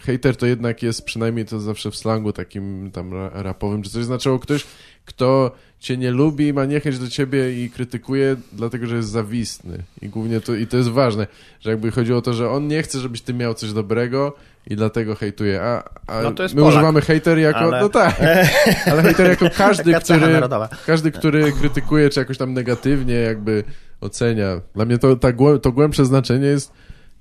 hater 0.00 0.36
to 0.36 0.46
jednak 0.46 0.82
jest, 0.82 1.04
przynajmniej 1.04 1.44
to 1.46 1.60
zawsze 1.60 1.90
w 1.90 1.96
slangu 1.96 2.32
takim 2.32 2.90
tam 2.90 3.12
ra- 3.12 3.30
rapowym, 3.34 3.82
czy 3.82 3.90
coś 3.90 4.04
znaczyło 4.04 4.38
ktoś, 4.38 4.66
kto 5.04 5.50
cię 5.78 5.96
nie 5.96 6.10
lubi, 6.10 6.52
ma 6.52 6.64
niechęć 6.64 6.98
do 6.98 7.08
ciebie 7.08 7.64
i 7.64 7.70
krytykuje, 7.70 8.36
dlatego, 8.52 8.86
że 8.86 8.96
jest 8.96 9.08
zawistny. 9.08 9.78
I 10.02 10.08
głównie 10.08 10.40
to, 10.40 10.54
i 10.54 10.66
to 10.66 10.76
jest 10.76 10.88
ważne, 10.88 11.26
że 11.60 11.70
jakby 11.70 11.90
chodziło 11.90 12.18
o 12.18 12.22
to, 12.22 12.34
że 12.34 12.50
on 12.50 12.68
nie 12.68 12.82
chce, 12.82 12.98
żebyś 12.98 13.20
ty 13.22 13.34
miał 13.34 13.54
coś 13.54 13.72
dobrego 13.72 14.36
i 14.66 14.76
dlatego 14.76 15.14
hejtuje. 15.14 15.62
A, 15.62 15.82
a 16.06 16.22
No 16.22 16.30
my 16.30 16.48
Polak. 16.48 16.68
używamy 16.68 17.00
hater 17.00 17.38
jako, 17.38 17.58
Ale- 17.58 17.80
no 17.80 17.88
tak, 17.88 18.20
ale 18.90 19.02
hater 19.02 19.30
jako 19.30 19.46
każdy, 19.56 19.94
który, 19.94 20.40
każdy, 20.86 21.10
który 21.10 21.52
krytykuje, 21.52 22.10
czy 22.10 22.20
jakoś 22.20 22.38
tam 22.38 22.52
negatywnie 22.52 23.14
jakby 23.14 23.64
ocenia. 24.00 24.60
Dla 24.74 24.84
mnie 24.84 24.98
to, 24.98 25.16
ta, 25.16 25.28
to 25.62 25.72
głębsze 25.72 26.04
znaczenie 26.04 26.46
jest 26.46 26.72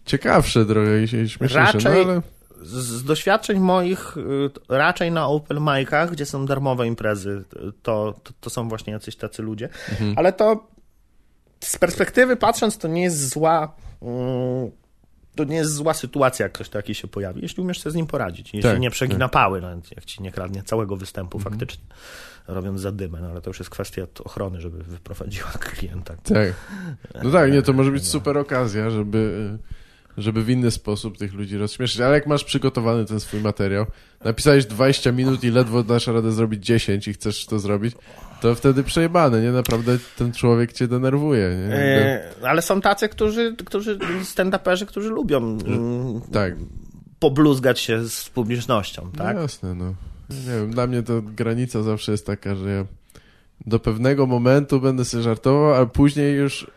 ciekawsze 0.09 0.65
trochę 0.65 1.03
i 1.03 1.07
śmieszniejsze, 1.07 1.59
Raczej- 1.59 2.05
no 2.05 2.11
ale... 2.11 2.21
Z, 2.61 3.03
doświadczeń 3.03 3.59
moich, 3.59 4.17
y, 4.17 4.21
raczej 4.69 5.11
na 5.11 5.27
open 5.27 5.59
micach, 5.61 6.11
gdzie 6.11 6.25
są 6.25 6.45
darmowe 6.45 6.87
imprezy, 6.87 7.43
to, 7.83 8.13
to, 8.23 8.31
to 8.41 8.49
są 8.49 8.69
właśnie 8.69 8.93
jacyś 8.93 9.15
tacy 9.15 9.41
ludzie. 9.41 9.69
Mhm. 9.89 10.13
Ale 10.17 10.33
to 10.33 10.67
z 11.63 11.77
perspektywy 11.77 12.35
patrząc, 12.35 12.77
to 12.77 12.87
nie 12.87 13.03
jest 13.03 13.29
zła. 13.29 13.75
mm, 14.01 14.71
To 15.35 15.43
nie 15.43 15.55
jest 15.55 15.73
zła 15.73 15.93
sytuacja, 15.93 16.43
jak 16.43 16.51
ktoś 16.53 16.69
taki 16.69 16.95
się 16.95 17.07
pojawi, 17.07 17.41
jeśli 17.41 17.63
umiesz 17.63 17.79
sobie 17.81 17.91
z 17.91 17.95
nim 17.95 18.07
poradzić. 18.07 18.53
Jeśli 18.53 18.69
Tak, 18.71 18.79
nie 18.79 18.89
przegina 18.89 19.25
tak. 19.25 19.31
pały, 19.31 19.61
no, 19.61 19.69
jak 19.95 20.05
ci 20.05 20.23
nie 20.23 20.31
kradnie 20.31 20.63
całego 20.63 20.95
występu 20.95 21.37
Mhm. 21.37 21.53
faktycznie, 21.55 21.83
robiąc 22.47 22.81
zadymę, 22.81 23.19
no 23.21 23.27
ale 23.27 23.41
to 23.41 23.49
już 23.49 23.59
jest 23.59 23.69
kwestia 23.69 24.01
ochrony, 24.23 24.61
żeby 24.61 24.83
wyprowadziła 24.83 25.51
klienta. 25.71 26.15
Tak. 26.15 26.53
No 27.23 27.31
tak, 27.31 27.51
nie, 27.51 27.61
to 27.61 27.73
może 27.73 27.91
być 27.91 28.07
super 28.07 28.37
okazja, 28.37 28.89
żeby, 28.89 29.57
żeby 30.21 30.43
w 30.43 30.49
inny 30.49 30.71
sposób 30.71 31.17
tych 31.17 31.33
ludzi 31.33 31.57
rozśmieszyć. 31.57 32.01
Ale 32.01 32.13
jak 32.13 32.27
masz 32.27 32.43
przygotowany 32.43 33.05
ten 33.05 33.19
swój 33.19 33.39
materiał, 33.41 33.85
napisałeś 34.23 34.65
20 34.65 35.11
minut 35.11 35.43
i 35.43 35.51
ledwo 35.51 35.83
dasz 35.83 36.07
radę 36.07 36.31
zrobić 36.31 36.65
10 36.65 37.07
i 37.07 37.13
chcesz 37.13 37.45
to 37.45 37.59
zrobić, 37.59 37.95
to 38.41 38.55
wtedy 38.55 38.83
przejebane, 38.83 39.41
nie? 39.41 39.51
Naprawdę 39.51 39.97
ten 40.17 40.31
człowiek 40.33 40.73
cię 40.73 40.87
denerwuje, 40.87 41.49
nie? 41.49 41.75
Jakby, 41.75 41.75
E, 41.75 42.49
ale 42.49 42.61
są 42.61 42.81
tacy, 42.81 43.09
którzy, 43.09 43.55
którzy 43.65 43.99
stand-uperzy, 44.23 44.85
którzy 44.85 45.09
lubią 45.09 45.37
mm, 45.37 46.21
tak, 46.31 46.53
pobluzgać 47.19 47.79
się 47.79 48.09
z 48.09 48.29
publicznością, 48.29 49.11
tak? 49.17 49.35
no 49.35 49.41
jasne, 49.41 49.75
no. 49.75 49.93
Nie 50.29 50.59
wiem, 50.59 50.71
dla 50.71 50.87
mnie 50.87 51.03
to 51.03 51.21
granica 51.21 51.83
zawsze 51.83 52.11
jest 52.11 52.25
taka, 52.25 52.55
że 52.55 52.69
ja 52.69 52.85
do 53.65 53.79
pewnego 53.79 54.27
momentu 54.27 54.81
będę 54.81 55.05
sobie 55.05 55.23
żartował, 55.23 55.73
a 55.73 55.85
później 55.85 56.35
już 56.35 56.67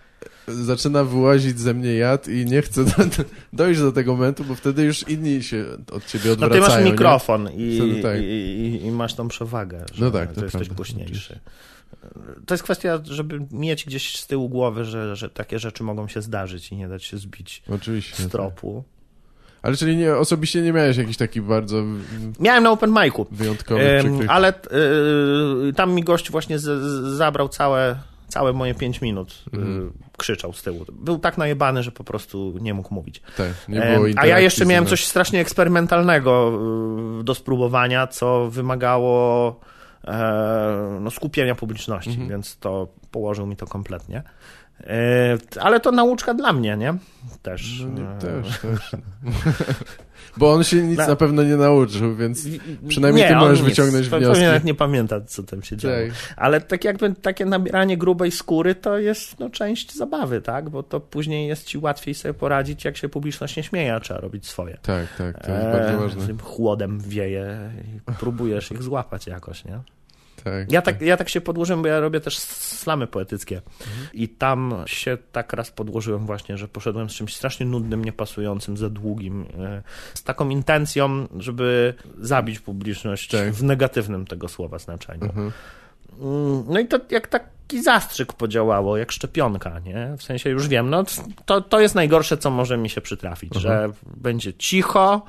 zaczyna 0.48 1.05
wyłazić 1.05 1.59
ze 1.61 1.74
mnie 1.74 1.94
jad 1.94 2.28
i 2.28 2.46
nie 2.46 2.62
chcę 2.62 2.85
do, 2.85 2.92
dojść 3.52 3.81
do 3.81 3.92
tego 3.92 4.12
momentu, 4.12 4.44
bo 4.44 4.55
wtedy 4.55 4.83
już 4.83 5.09
inni 5.09 5.42
się 5.42 5.64
od 5.92 6.07
ciebie 6.07 6.24
No 6.26 6.33
odwracają. 6.33 6.64
ty 6.64 6.70
masz 6.70 6.85
mikrofon 6.92 7.48
i, 7.57 7.76
Wtedy 7.76 8.02
tak. 8.02 8.20
i, 8.20 8.24
i, 8.24 8.87
i 8.87 8.90
masz 8.90 9.14
tą 9.14 9.28
przewagę, 9.28 9.85
że 9.94 10.05
No 10.05 10.11
tak, 10.11 10.28
to 10.33 10.40
że 10.40 10.46
jesteś 10.46 10.61
prawda, 10.61 10.74
głośniejszy. 10.74 11.38
To 12.46 12.55
jest 12.55 12.64
kwestia, 12.64 13.00
żeby 13.05 13.40
mieć 13.50 13.85
gdzieś 13.85 14.16
z 14.20 14.26
tyłu 14.26 14.48
głowy, 14.48 14.85
że, 14.85 15.16
że 15.16 15.31
takie 15.31 15.59
rzeczy 15.59 15.83
mogą 15.85 16.09
się 16.09 16.22
zdarzyć 16.22 16.72
i 16.72 16.76
nie 16.76 16.88
dać 16.88 17.05
się 17.05 17.18
zbić 17.18 17.62
Oczywiście. 17.70 18.22
z 18.22 18.28
tropu. 18.28 18.85
Ale 19.62 19.76
czyli 19.76 19.96
nie, 19.96 20.16
osobiście 20.16 20.62
nie 20.62 20.72
miałeś 20.72 20.96
jakiś 20.96 21.16
taki 21.16 21.40
bardzo 21.40 21.83
Miałem 22.40 22.64
na 22.64 22.70
open 22.70 22.90
micu, 23.05 23.26
wyjątkowy 23.31 23.98
przykrych... 24.00 24.31
ale 24.31 24.52
y, 25.68 25.72
tam 25.72 25.92
mi 25.94 26.02
gość 26.05 26.31
właśnie 26.31 26.59
z, 26.59 26.62
z, 26.62 27.16
zabrał 27.16 27.48
całe, 27.48 27.96
całe 28.33 28.53
moje 28.53 28.75
5 28.75 29.01
minut. 29.01 29.45
y, 29.55 29.57
Mhm. 29.57 29.92
Krzyczał 30.18 30.53
z 30.53 30.62
tyłu. 30.62 30.85
Był 30.92 31.18
tak 31.18 31.38
najebany, 31.38 31.83
że 31.83 31.92
po 31.92 32.05
prostu 32.05 32.55
nie 32.61 32.75
mógł 32.75 32.95
mówić. 32.95 33.23
Tak, 33.37 33.49
nie 33.68 33.83
Em, 33.83 33.95
było 34.03 34.07
A 34.16 34.27
ja 34.27 34.38
jeszcze 34.40 34.66
miałem 34.66 34.87
coś 34.87 35.05
strasznie 35.07 35.40
eksperymentalnego 35.40 36.53
y, 37.21 37.25
do 37.25 37.35
spróbowania, 37.35 38.07
co 38.07 38.51
wymagało 38.51 39.61
e, 40.05 40.99
no, 41.01 41.11
skupienia 41.11 41.55
publiczności, 41.55 42.11
Mhm. 42.11 42.29
więc 42.29 42.59
to 42.59 42.88
położył 43.11 43.47
mi 43.47 43.57
to 43.57 43.66
kompletnie. 43.66 44.23
E, 44.87 45.38
ale 45.61 45.81
to 45.81 45.92
nauczka 45.92 46.35
dla 46.35 46.53
mnie, 46.53 46.77
nie? 46.77 46.95
Też. 47.42 47.85
No, 47.95 48.03
nie, 48.03 48.09
E, 48.09 48.18
też, 48.18 48.59
też. 48.59 48.90
Bo 50.37 50.53
on 50.53 50.64
się 50.64 50.77
nic 50.77 50.99
Na- 50.99 51.16
pewno 51.16 51.42
nie 51.42 51.57
nauczył, 51.57 52.16
więc 52.16 52.45
przynajmniej 52.88 53.29
ty 53.29 53.35
on 53.35 53.40
możesz 53.40 53.61
nic. 53.61 53.68
wyciągnąć 53.68 54.07
Pe- 54.09 54.18
wnioski. 54.18 54.45
Pewnie 54.45 54.61
nie 54.66 54.75
pamięta, 54.75 55.21
co 55.21 55.42
tam 55.42 55.62
się 55.62 55.77
działo. 55.77 55.95
Tak. 56.09 56.35
Ale 56.37 56.61
tak 56.61 56.85
jakby 56.85 57.14
takie 57.14 57.45
nabieranie 57.47 57.97
grubej 57.99 58.31
skóry 58.31 58.75
to 58.75 58.99
jest 58.99 59.40
no, 59.40 59.51
część 59.51 59.95
zabawy, 59.95 60.40
tak? 60.40 60.71
Bo 60.71 60.83
to 60.83 61.01
później 61.01 61.49
jest 61.49 61.66
ci 61.66 61.79
łatwiej 61.79 62.14
sobie 62.14 62.35
poradzić, 62.35 62.85
jak 62.85 62.97
się 62.97 63.09
publiczność 63.09 63.57
nie 63.57 63.62
śmieje, 63.62 63.95
a 63.95 64.01
trzeba 64.01 64.21
robić 64.21 64.47
swoje. 64.47 64.79
Tak, 64.83 65.07
tak, 65.18 65.45
to 65.47 65.53
jest 65.53 65.66
E, 65.66 65.73
bardzo 65.73 65.99
ważne. 65.99 66.27
tym 66.27 66.38
chłodem 66.38 67.01
wieje 67.01 67.59
i 67.97 68.12
próbujesz 68.18 68.73
ich 68.73 68.83
złapać 68.83 69.27
jakoś, 69.27 69.64
nie? 69.64 69.81
Tak. 70.44 70.72
Ja 70.72 70.83
tak, 70.83 71.00
ja 71.00 71.16
tak 71.16 71.28
się 71.28 71.40
podłożyłem, 71.40 71.83
bo 71.83 71.88
ja 71.88 72.00
robię 72.00 72.20
też 72.20 72.38
slamy 72.38 73.07
poetyckie. 73.07 73.57
Mhm. 73.57 74.07
I 74.14 74.28
tam 74.28 74.74
się 74.87 75.18
tak 75.33 75.52
raz 75.52 75.70
podłożyłem 75.70 76.26
właśnie, 76.26 76.59
że 76.59 76.68
poszedłem 76.68 77.11
z 77.11 77.12
czymś 77.12 77.37
strasznie 77.37 77.66
nudnym, 77.66 78.05
niepasującym, 78.05 78.76
za 78.76 78.90
długim. 78.90 79.46
e, 79.59 79.83
Z 80.14 80.22
taką 80.22 80.48
intencją, 80.48 81.28
żeby 81.38 81.94
zabić 82.18 82.61
publiczność 82.61 83.31
Tak. 83.31 83.52
w 83.52 83.62
negatywnym 83.62 84.26
tego 84.26 84.48
słowa 84.48 84.78
znaczeniu. 84.78 85.24
Mhm. 85.24 85.52
Mm, 86.20 86.64
No 86.68 86.81
i 86.81 86.87
to 86.87 87.01
jak 87.11 87.27
taki 87.27 87.83
zastrzyk 87.83 88.33
podziałało, 88.33 88.96
jak 88.96 89.12
szczepionka, 89.12 89.79
nie? 89.79 90.14
W 90.18 90.22
sensie 90.22 90.51
już 90.51 90.68
wiem, 90.68 90.90
no 90.90 91.05
to, 91.44 91.61
to 91.61 91.81
jest 91.81 91.94
najgorsze, 91.94 92.37
co 92.37 92.51
może 92.51 92.77
mi 92.77 92.90
się 92.90 93.01
przytrafić, 93.01 93.55
że 93.55 93.90
będzie 94.16 94.55
cicho, 94.55 95.22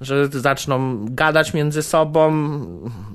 że 0.00 0.28
zaczną 0.28 1.06
gadać 1.08 1.54
między 1.54 1.82
sobą 1.82 2.32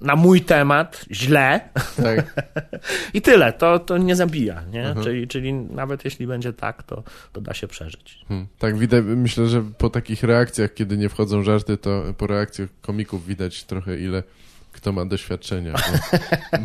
na 0.02 0.16
mój 0.16 0.42
temat, 0.42 1.06
źle 1.12 1.70
Tak. 2.04 2.34
i 3.14 3.22
tyle, 3.22 3.54
to, 3.54 3.80
to 3.80 3.98
nie 3.98 4.16
zabija, 4.16 4.64
nie? 4.72 4.88
Mhm. 4.88 5.06
Czyli, 5.06 5.28
czyli 5.28 5.54
nawet 5.54 6.06
jeśli 6.06 6.28
będzie 6.28 6.54
tak, 6.54 6.84
to, 6.84 7.04
to 7.34 7.42
da 7.42 7.54
się 7.54 7.68
przeżyć. 7.68 8.26
Hmm. 8.28 8.48
Tak 8.60 8.78
widać, 8.78 9.04
myślę, 9.08 9.48
że 9.48 9.64
po 9.78 9.90
takich 9.90 10.24
reakcjach, 10.24 10.74
kiedy 10.74 10.98
nie 10.98 11.10
wchodzą 11.10 11.44
żarty, 11.44 11.78
to 11.78 12.04
po 12.18 12.28
reakcjach 12.28 12.70
komików 12.82 13.26
widać 13.26 13.64
trochę 13.64 14.00
ile 14.00 14.24
kto 14.74 14.92
ma 14.92 15.06
doświadczenia. 15.06 15.74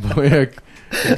Bo, 0.03 0.14
bo 0.14 0.23
jak, 0.23 0.62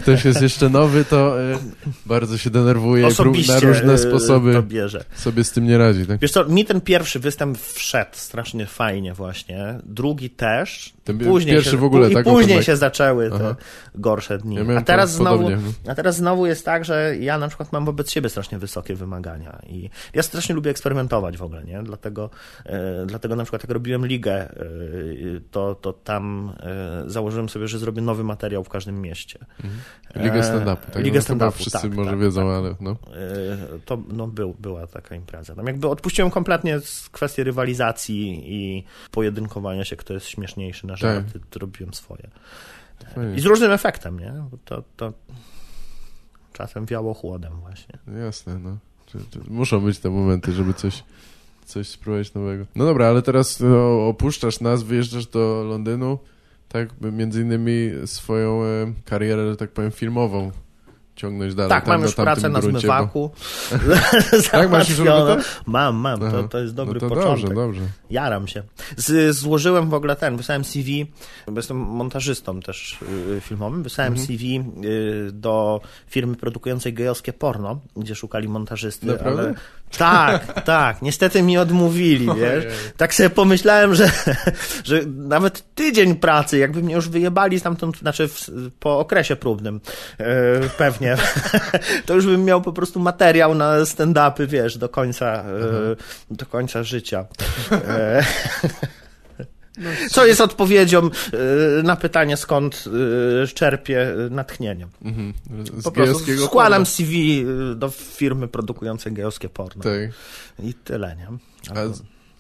ktoś 0.03 0.25
jest 0.25 0.43
jeszcze 0.43 0.69
nowy, 0.69 1.05
to 1.05 1.43
e, 1.43 1.59
bardzo 2.07 2.39
się 2.39 2.51
denerwuje 2.51 3.07
Osobiście 3.07 3.53
na 3.53 3.61
różne 3.61 3.95
y, 3.95 3.99
sposoby 3.99 4.53
to 4.53 4.63
bierze. 4.63 5.05
sobie 5.15 5.45
z 5.45 5.53
tym 5.53 5.67
nie 5.67 5.79
radzi. 5.79 6.07
Tak? 6.07 6.21
Wiesz 6.21 6.31
co, 6.31 6.45
mi 6.45 6.65
ten 6.65 6.81
pierwszy 6.81 7.21
występ 7.21 7.59
wszedł 7.59 8.11
strasznie 8.13 8.67
fajnie 8.67 9.15
właśnie, 9.15 9.79
drugi 9.85 10.31
też. 10.31 10.93
Ten 11.19 11.29
później 11.29 11.55
pierwszy 11.55 11.71
się, 11.71 11.77
w 11.77 11.85
ogóle, 11.85 12.11
I 12.11 12.15
tak, 12.15 12.25
później 12.25 12.63
się 12.63 12.77
zaczęły 12.77 13.31
te 13.31 13.37
Aha. 13.37 13.57
gorsze 13.95 14.39
dni. 14.39 14.57
Ja 14.57 14.79
a, 14.79 14.83
teraz 14.83 15.13
znowu, 15.13 15.45
podobnie, 15.45 15.73
no. 15.85 15.93
a 15.93 15.95
teraz 15.95 16.17
znowu 16.17 16.47
jest 16.47 16.65
tak, 16.65 16.85
że 16.85 17.17
ja 17.21 17.39
na 17.39 17.49
przykład 17.49 17.73
mam 17.73 17.85
wobec 17.85 18.11
siebie 18.11 18.29
strasznie 18.29 18.59
wysokie 18.59 18.95
wymagania 18.95 19.63
i 19.67 19.91
ja 20.15 20.23
strasznie 20.23 20.55
lubię 20.55 20.71
eksperymentować 20.71 21.37
w 21.37 21.43
ogóle, 21.43 21.65
nie? 21.65 21.83
Dlatego, 21.83 22.31
e, 22.67 23.07
dlatego 23.07 23.37
na 23.37 23.45
przykład 23.45 23.63
jak 23.63 23.71
robiłem 23.71 24.07
ligę, 24.07 24.35
e, 24.35 24.51
to, 25.51 25.75
to 25.75 25.93
tam 25.93 26.53
e, 26.61 27.03
założyłem 27.07 27.49
sobie, 27.49 27.69
że 27.69 27.79
zrobię 27.79 28.03
nowy 28.03 28.25
materiał 28.25 28.65
w 28.65 28.69
każdym 28.69 29.01
mieście. 29.01 29.39
Ligę 30.17 30.41
E, 30.41 30.43
stand-upu. 30.43 30.91
Tak? 30.93 31.05
Ligę 31.05 31.19
no, 31.19 31.25
stand-upu, 31.25 31.53
wszyscy 31.53 31.83
tak, 31.83 31.95
może 31.95 32.11
tak, 32.11 32.21
wiedzą, 32.21 32.41
tak. 32.41 32.51
ale 32.51 32.75
no. 32.81 32.91
E, 32.91 32.97
to 33.85 33.99
no, 34.09 34.27
był, 34.27 34.55
była 34.59 34.87
taka 34.87 35.15
impreza. 35.15 35.55
Tam 35.55 35.67
jakby 35.67 35.89
odpuściłem 35.89 36.31
kompletnie 36.31 36.81
kwestię 37.13 37.45
rywalizacji 37.45 38.43
i 38.55 38.85
pojedynkowania 39.11 39.85
się, 39.85 39.97
kto 39.97 40.15
jest 40.15 40.29
śmieszniejszy 40.29 40.87
na 40.87 40.97
to 41.51 41.59
robiłem 41.59 41.95
swoje. 41.95 42.31
Fajnie. 43.15 43.35
I 43.37 43.41
z 43.41 43.45
różnym 43.45 43.73
efektem, 43.73 44.21
nie? 44.21 44.33
Bo 44.51 44.59
to, 44.65 44.83
to 44.97 45.13
czasem 46.53 46.87
wiało 46.87 47.15
chłodem 47.15 47.53
właśnie. 47.61 47.99
Jasne, 48.25 48.59
no. 48.59 48.77
Muszą 49.49 49.81
być 49.81 49.99
te 49.99 50.11
momenty, 50.11 50.53
żeby 50.53 50.75
coś, 50.75 51.05
coś 51.65 51.89
spróbować 51.89 52.35
nowego. 52.35 52.65
No 52.75 52.85
dobra, 52.85 53.07
ale 53.07 53.23
teraz 53.23 53.61
no, 53.61 54.09
opuszczasz 54.09 54.61
nas, 54.61 54.83
wyjeżdżasz 54.83 55.27
do 55.27 55.65
Londynu, 55.69 56.19
tak, 56.69 56.89
między 57.01 57.43
innymi 57.43 57.91
swoją 58.07 58.65
e, 58.65 58.93
karierę, 59.05 59.51
że 59.51 59.57
tak 59.57 59.71
powiem, 59.71 59.91
filmową 59.91 60.51
ciągnąć 61.21 61.55
dalej. 61.55 61.71
Tak, 61.71 61.85
tam 61.85 61.95
mam 61.95 62.03
już 62.03 62.15
pracę 62.15 62.49
na 62.49 62.61
gruncie, 62.61 62.81
zmywaku. 62.81 63.31
Tak, 64.53 64.71
masz 64.71 64.89
już 64.89 64.99
robotę? 64.99 65.43
Mam, 65.67 65.97
mam. 65.97 66.21
To, 66.21 66.43
to 66.43 66.59
jest 66.59 66.75
dobry 66.75 67.01
no 67.03 67.09
to 67.09 67.15
początek. 67.15 67.45
dobrze, 67.55 67.55
dobrze. 67.55 67.81
Jaram 68.11 68.49
się. 68.49 68.63
Z, 68.97 69.37
złożyłem 69.37 69.91
w 69.91 69.95
ogóle 69.95 70.17
ten, 70.17 70.37
wysłałem 70.37 70.65
CV, 70.65 71.07
bo 71.47 71.57
jestem 71.57 71.77
montażystą 71.77 72.61
też 72.61 72.99
y, 73.37 73.41
filmowym, 73.41 73.83
wysłałem 73.83 74.13
Mhm. 74.13 74.27
CV 74.27 74.61
y, 74.85 75.33
do 75.33 75.81
firmy 76.09 76.37
produkującej 76.37 76.95
gejowskie 76.95 77.33
porno, 77.33 77.81
gdzie 77.97 78.15
szukali 78.15 78.49
montażysty, 78.49 79.07
Naprawdę? 79.07 79.43
ale... 79.43 79.55
Tak, 79.99 80.63
tak. 80.65 81.03
Niestety 81.03 81.43
mi 81.43 81.59
odmówili, 81.59 82.27
wiesz. 82.37 82.65
Tak 82.97 83.15
sobie 83.15 83.31
pomyślałem, 83.31 83.95
że, 83.95 84.11
że 84.85 85.01
nawet 85.07 85.75
tydzień 85.75 86.15
pracy, 86.17 86.59
jakby 86.59 86.83
mnie 86.83 86.95
już 86.95 87.09
wyjebali 87.09 87.61
stamtąd, 87.61 87.99
znaczy 87.99 88.29
w, 88.29 88.51
po 88.81 88.99
okresie 88.99 89.37
próbnym 89.37 89.81
e, 90.19 90.25
pewnie, 90.79 91.10
to 92.07 92.15
już 92.15 92.27
bym 92.27 92.45
miał 92.45 92.63
po 92.63 92.73
prostu 92.73 93.01
materiał 93.01 93.55
na 93.55 93.81
stand-upy, 93.81 94.47
wiesz, 94.47 94.79
do 94.79 94.89
końca, 94.89 95.27
e, 95.27 95.97
do 96.31 96.47
końca 96.47 96.83
życia. 96.83 97.27
E, 97.73 98.25
co 100.11 100.27
jest 100.27 100.41
odpowiedzią 100.41 101.01
e, 101.07 101.83
na 101.83 101.97
pytanie, 101.97 102.37
skąd 102.37 102.85
czerpię 103.55 104.07
natchnienie. 104.31 104.87
Mhm. 105.03 105.33
Z 105.77 105.83
Po 105.85 105.91
prostu 105.91 106.39
składam. 106.47 106.87
CV 106.87 107.45
do 107.77 107.89
firmy 107.89 108.49
produkującej 108.49 109.13
gejowskie 109.13 109.49
porno. 109.49 109.83
Tak. 109.83 110.11
I 110.63 110.75
tyle, 110.75 111.17
nie? 111.17 111.27
A, 111.77 111.81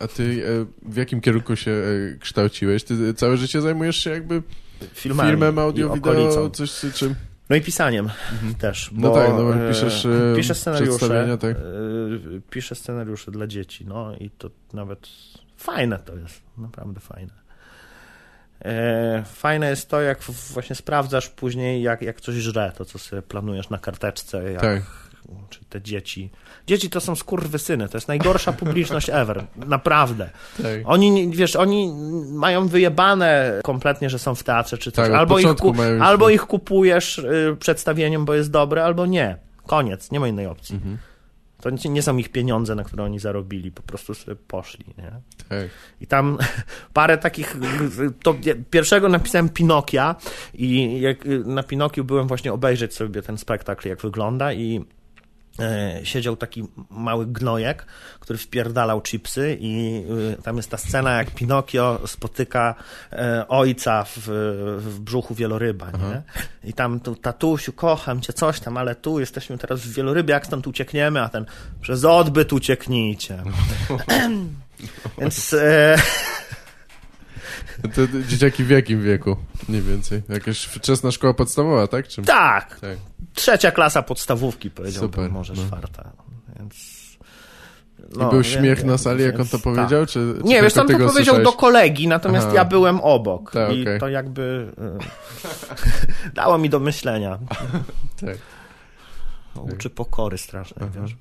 a 0.04 0.08
ty 0.08 0.42
w 0.82 0.96
jakim 0.96 1.20
kierunku 1.20 1.56
się 1.56 1.82
kształciłeś? 2.20 2.84
Ty 2.84 3.14
całe 3.14 3.36
życie 3.36 3.60
zajmujesz 3.60 3.96
się 3.96 4.10
jakby 4.10 4.42
Filmami 4.94 5.30
filmem, 5.30 5.58
audio, 5.58 5.94
wideo, 5.94 6.50
coś 6.50 6.72
czy 6.72 6.92
czym? 6.92 7.14
No 7.50 7.56
i 7.56 7.60
pisaniem 7.60 8.10
też. 8.58 8.90
No 8.92 9.08
bo, 9.08 9.14
tak, 9.14 9.28
no 9.30 9.36
bo 9.36 9.54
e, 9.54 9.68
piszesz, 9.68 10.06
e, 10.06 10.36
piszę 10.36 10.54
scenariusze. 10.54 11.38
tak. 11.40 11.56
e, 11.56 11.60
Piszę 12.50 12.74
scenariusze 12.74 13.30
dla 13.30 13.46
dzieci, 13.46 13.86
no 13.86 14.16
i 14.16 14.30
to 14.30 14.50
nawet 14.72 15.08
fajne 15.56 15.98
to 15.98 16.16
jest, 16.16 16.42
naprawdę 16.58 17.00
fajne. 17.00 17.40
Fajne 19.24 19.70
jest 19.70 19.88
to, 19.88 20.00
jak 20.00 20.22
właśnie 20.22 20.76
sprawdzasz 20.76 21.28
później, 21.28 21.82
jak, 21.82 22.02
jak 22.02 22.20
coś 22.20 22.34
żre, 22.34 22.72
to 22.76 22.84
co 22.84 22.98
sobie 22.98 23.22
planujesz 23.22 23.70
na 23.70 23.78
karteczce, 23.78 24.52
jak, 24.52 24.60
Tak. 24.60 24.82
Czy 25.50 25.64
te 25.64 25.82
dzieci. 25.82 26.30
Dzieci 26.66 26.90
to 26.90 27.00
są 27.00 27.14
skurwysyny, 27.14 27.88
to 27.88 27.96
jest 27.96 28.08
najgorsza 28.08 28.52
publiczność 28.52 29.10
ever, 29.22 29.44
naprawdę. 29.56 30.30
Tak. 30.56 30.66
Oni, 30.84 31.30
wiesz, 31.30 31.56
oni 31.56 31.94
mają 32.32 32.68
wyjebane 32.68 33.60
kompletnie, 33.64 34.10
że 34.10 34.18
są 34.18 34.34
w 34.34 34.42
teatrze 34.42 34.78
czy 34.78 34.92
coś. 34.92 35.08
Tak, 35.08 35.16
albo 35.16 35.38
ich, 35.38 35.46
albo 36.00 36.30
ich 36.30 36.42
kupujesz 36.42 37.18
y, 37.18 37.56
przedstawieniem, 37.58 38.24
bo 38.24 38.34
jest 38.34 38.50
dobre, 38.50 38.84
albo 38.84 39.06
nie. 39.06 39.36
Koniec, 39.66 40.10
nie 40.10 40.20
ma 40.20 40.28
innej 40.28 40.46
opcji. 40.46 40.74
Mhm. 40.74 40.98
To 41.60 41.70
nie, 41.88 42.02
są 42.02 42.16
ich 42.16 42.28
pieniądze, 42.28 42.74
na 42.74 42.84
które 42.84 43.04
oni 43.04 43.18
zarobili, 43.18 43.72
po 43.72 43.82
prostu 43.82 44.14
sobie 44.14 44.36
poszli, 44.48 44.84
nie? 44.98 45.10
Tak. 45.48 45.68
I 46.00 46.06
tam 46.06 46.38
parę 46.92 47.18
takich. 47.18 47.56
To 48.22 48.34
pierwszego 48.70 49.08
napisałem 49.08 49.48
Pinokia, 49.48 50.16
i 50.54 51.00
jak 51.00 51.18
na 51.44 51.62
Pinokiu 51.62 52.04
byłem 52.04 52.28
właśnie 52.28 52.52
obejrzeć 52.52 52.94
sobie 52.94 53.22
ten 53.22 53.38
spektakl, 53.38 53.88
jak 53.88 54.00
wygląda, 54.00 54.52
i 54.52 54.84
siedział 56.04 56.36
taki 56.36 56.64
mały 56.90 57.26
gnojek, 57.26 57.86
który 58.20 58.38
wpierdalał 58.38 59.00
chipsy, 59.02 59.56
i 59.60 60.02
y, 60.38 60.42
tam 60.42 60.56
jest 60.56 60.70
ta 60.70 60.76
scena, 60.76 61.16
jak 61.18 61.30
Pinokio 61.30 62.00
spotyka 62.06 62.74
e, 63.12 63.48
ojca 63.48 64.04
w, 64.04 64.28
w 64.78 65.00
brzuchu 65.00 65.34
wieloryba, 65.34 65.90
nie? 65.90 66.22
I 66.64 66.72
tam 66.72 67.00
tu, 67.00 67.16
tatusiu, 67.16 67.72
kocham 67.72 68.20
cię, 68.20 68.32
coś 68.32 68.60
tam, 68.60 68.76
ale 68.76 68.94
tu 68.94 69.20
jesteśmy 69.20 69.58
teraz 69.58 69.80
w 69.80 69.92
wielorybie, 69.92 70.32
jak 70.32 70.46
stąd 70.46 70.66
uciekniemy, 70.66 71.22
a 71.22 71.28
ten 71.28 71.46
przez 71.80 72.04
odbyt 72.04 72.52
ucieknijcie. 72.52 73.42
Więc. 75.18 75.52
E, 75.52 75.96
To, 77.82 78.00
dzieciaki 78.28 78.64
w 78.64 78.70
jakim 78.70 79.02
wieku? 79.02 79.36
Mniej 79.68 79.82
więcej. 79.82 80.22
Jakaś 80.28 80.64
wczesna 80.64 81.10
szkoła 81.10 81.34
podstawowa, 81.34 81.86
tak? 81.86 82.08
Czym? 82.08 82.24
Tak, 82.24 82.80
Tak. 82.80 82.96
trzecia 83.34 83.70
klasa 83.70 84.02
podstawówki, 84.02 84.70
powiedziałbym, 84.70 85.10
Super, 85.12 85.30
może 85.30 85.52
no. 85.52 85.62
czwarta. 85.66 86.12
Więc... 86.58 87.00
I 88.14 88.18
był 88.18 88.30
wie- 88.38 88.44
śmiech 88.44 88.84
na 88.84 88.98
sali, 88.98 89.24
jak 89.24 89.40
on 89.40 89.46
to 89.46 89.52
tak. 89.58 89.62
powiedział? 89.62 90.06
Czy, 90.06 90.12
czy 90.12 90.44
Nie, 90.44 90.62
wiesz, 90.62 90.76
on 90.76 90.86
to 90.86 90.92
powiedział 90.92 91.08
do 91.08 91.12
słyszałeś? 91.12 91.56
kolegi, 91.56 92.08
natomiast 92.08 92.46
Aha. 92.46 92.56
ja 92.56 92.64
byłem 92.64 93.00
obok. 93.00 93.52
Tak, 93.52 93.72
I 93.72 93.82
okej. 93.82 94.00
to 94.00 94.08
jakby 94.08 94.72
y, 96.28 96.32
dało 96.34 96.58
mi 96.58 96.70
do 96.70 96.80
myślenia. 96.80 97.38
Tak. 98.20 98.36
Uczy 99.54 99.90
pokory 99.90 100.38
strasznej, 100.38 100.88
wiesz. 100.90 101.16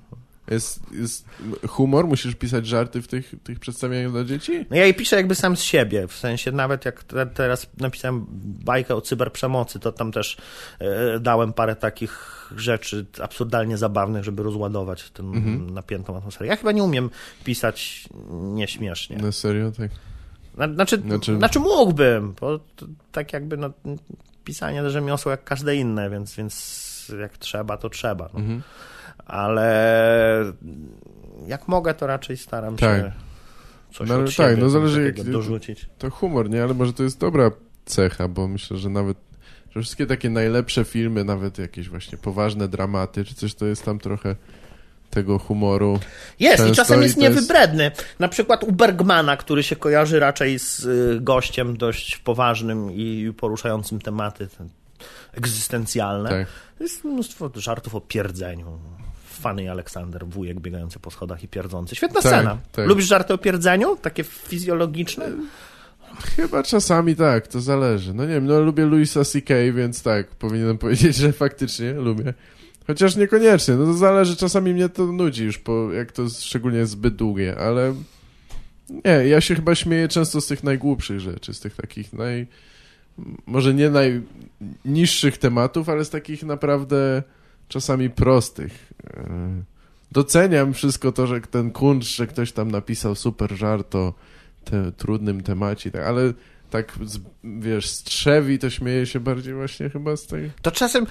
Jest, 0.51 0.79
jest 0.93 1.25
humor? 1.67 2.07
Musisz 2.07 2.35
pisać 2.35 2.67
żarty 2.67 3.01
w 3.01 3.07
tych, 3.07 3.33
tych 3.43 3.59
przedstawieniach 3.59 4.11
dla 4.11 4.23
dzieci? 4.23 4.65
No 4.69 4.75
ja 4.77 4.85
je 4.85 4.93
piszę 4.93 5.15
jakby 5.15 5.35
sam 5.35 5.57
z 5.57 5.61
siebie, 5.61 6.07
w 6.07 6.13
sensie 6.13 6.51
nawet 6.51 6.85
jak 6.85 7.03
te, 7.03 7.25
teraz 7.25 7.67
napisałem 7.77 8.25
bajkę 8.65 8.95
o 8.95 9.01
cyberprzemocy, 9.01 9.79
to 9.79 9.91
tam 9.91 10.11
też 10.11 10.37
e, 10.79 11.19
dałem 11.19 11.53
parę 11.53 11.75
takich 11.75 12.35
rzeczy 12.57 13.05
absurdalnie 13.21 13.77
zabawnych, 13.77 14.23
żeby 14.23 14.43
rozładować 14.43 15.09
tę 15.09 15.23
Mhm. 15.23 15.69
napiętą 15.69 16.17
atmosferę. 16.17 16.47
Ja 16.47 16.55
chyba 16.55 16.71
nie 16.71 16.83
umiem 16.83 17.09
pisać 17.43 18.09
nieśmiesznie. 18.31 19.17
Na 19.17 19.31
serio? 19.31 19.71
Tak. 19.71 19.91
Na- 20.57 20.73
Znaczy, 20.73 20.97
Znaczy- 21.01 21.35
znaczy... 21.37 21.59
mógłbym, 21.59 22.33
bo 22.41 22.59
to, 22.75 22.85
tak 23.11 23.33
jakby 23.33 23.57
no, 23.57 23.69
pisanie 24.43 24.81
to 24.81 24.89
rzemiosło 24.89 25.31
jak 25.31 25.43
każde 25.43 25.75
inne, 25.75 26.09
więc, 26.09 26.35
więc 26.35 27.11
jak 27.21 27.37
trzeba, 27.37 27.77
to 27.77 27.89
trzeba. 27.89 28.29
No. 28.33 28.39
Mhm. 28.39 28.61
Ale 29.29 30.53
jak 31.47 31.67
mogę, 31.67 31.93
to 31.93 32.07
raczej 32.07 32.37
staram 32.37 32.75
Tak. 32.77 32.97
się 33.01 33.11
coś 33.93 34.09
No, 34.09 34.15
od 34.15 34.25
tak, 34.25 34.31
siebie 34.33 34.57
no 34.63 34.69
zależy 34.69 35.03
jak- 35.17 35.29
dorzucić. 35.29 35.89
To 35.97 36.09
humor, 36.09 36.49
nie? 36.49 36.63
Ale 36.63 36.73
może 36.73 36.93
to 36.93 37.03
jest 37.03 37.19
dobra 37.19 37.51
cecha, 37.85 38.27
bo 38.27 38.47
myślę, 38.47 38.77
że 38.77 38.89
nawet 38.89 39.17
że 39.75 39.81
wszystkie 39.81 40.05
takie 40.05 40.29
najlepsze 40.29 40.85
filmy, 40.85 41.23
nawet 41.23 41.57
jakieś 41.57 41.89
właśnie 41.89 42.17
poważne 42.17 42.67
dramaty, 42.67 43.25
czy 43.25 43.35
coś, 43.35 43.55
to 43.55 43.65
jest 43.65 43.85
tam 43.85 43.99
trochę 43.99 44.35
tego 45.09 45.39
humoru. 45.39 45.99
Jest 46.39 46.57
Często 46.57 46.73
i 46.73 46.75
czasem 46.75 46.99
i 46.99 47.03
jest 47.03 47.17
jest- 47.17 47.35
niewybredny. 47.35 47.91
Na 48.19 48.27
przykład 48.27 48.63
u 48.63 48.71
Bergmana, 48.71 49.37
który 49.37 49.63
się 49.63 49.75
kojarzy 49.75 50.19
raczej 50.19 50.59
z 50.59 50.85
y, 50.85 51.17
gościem 51.21 51.77
dość 51.77 52.17
poważnym 52.17 52.91
i 52.91 53.33
poruszającym 53.37 53.99
tematy 54.01 54.47
ten, 54.57 54.69
egzystencjalne. 55.33 56.29
Tak. 56.29 56.47
Jest 56.79 57.03
mnóstwo 57.03 57.51
żartów 57.55 57.95
o 57.95 58.01
pierdzeniu. 58.01 58.79
Fany 59.39 59.71
Aleksander, 59.71 60.25
wujek 60.25 60.59
biegający 60.59 60.99
po 60.99 61.11
schodach 61.11 61.43
i 61.43 61.47
pierdzący. 61.47 61.95
Świetna 61.95 62.21
Tak, 62.21 62.31
scena. 62.31 62.57
tak. 62.71 62.87
Lubisz 62.87 63.05
żarty 63.05 63.33
o 63.33 63.37
pierdzeniu? 63.37 63.95
Takie 63.95 64.23
fizjologiczne? 64.23 65.31
Chyba 66.35 66.63
czasami 66.63 67.15
tak, 67.15 67.47
to 67.47 67.61
zależy. 67.61 68.13
No 68.13 68.23
nie 68.25 68.33
wiem, 68.33 68.45
no 68.45 68.59
lubię 68.59 68.85
Louisa 68.85 69.25
C.K., 69.25 69.53
więc 69.73 70.03
tak, 70.03 70.27
powinienem 70.27 70.77
powiedzieć, 70.77 71.15
że 71.15 71.31
faktycznie 71.33 71.93
lubię. 71.93 72.33
Chociaż 72.87 73.15
niekoniecznie, 73.15 73.75
no 73.75 73.85
to 73.85 73.93
zależy, 73.93 74.35
czasami 74.35 74.73
mnie 74.73 74.89
to 74.89 75.05
nudzi 75.05 75.45
już, 75.45 75.57
po, 75.57 75.93
jak 75.93 76.11
to 76.11 76.29
szczególnie 76.29 76.77
jest 76.77 76.91
zbyt 76.91 77.15
długie, 77.15 77.57
ale 77.59 77.95
nie, 78.89 79.27
ja 79.27 79.41
się 79.41 79.55
chyba 79.55 79.75
śmieję 79.75 80.07
często 80.07 80.41
z 80.41 80.47
tych 80.47 80.63
najgłupszych 80.63 81.19
rzeczy, 81.19 81.53
z 81.53 81.59
tych 81.59 81.75
takich 81.75 82.13
naj... 82.13 82.47
może 83.45 83.73
nie 83.73 83.89
najniższych 83.89 85.37
tematów, 85.37 85.89
ale 85.89 86.05
z 86.05 86.09
takich 86.09 86.43
naprawdę 86.43 87.23
czasami 87.69 88.09
prostych. 88.09 88.93
E, 89.13 89.29
Doceniam 90.11 90.73
wszystko 90.73 91.11
to, 91.11 91.27
że 91.27 91.41
ten 91.41 91.71
kuncz, 91.71 92.05
że 92.05 92.27
ktoś 92.27 92.51
tam 92.51 92.71
napisał 92.71 93.15
super 93.15 93.51
żart 93.57 93.95
o 93.95 94.13
te, 94.65 94.91
trudnym 94.91 95.41
temacie, 95.43 95.91
tak, 95.91 96.01
ale 96.01 96.33
tak, 96.69 96.93
z, 97.05 97.19
wiesz, 97.43 97.89
strzewi, 97.89 98.59
to 98.59 98.69
śmieje 98.69 99.05
się 99.05 99.19
bardziej 99.19 99.53
właśnie 99.53 99.89
chyba 99.89 100.15
z 100.17 100.27
tej... 100.27 100.51
To 100.61 100.71
czasem 100.71 101.05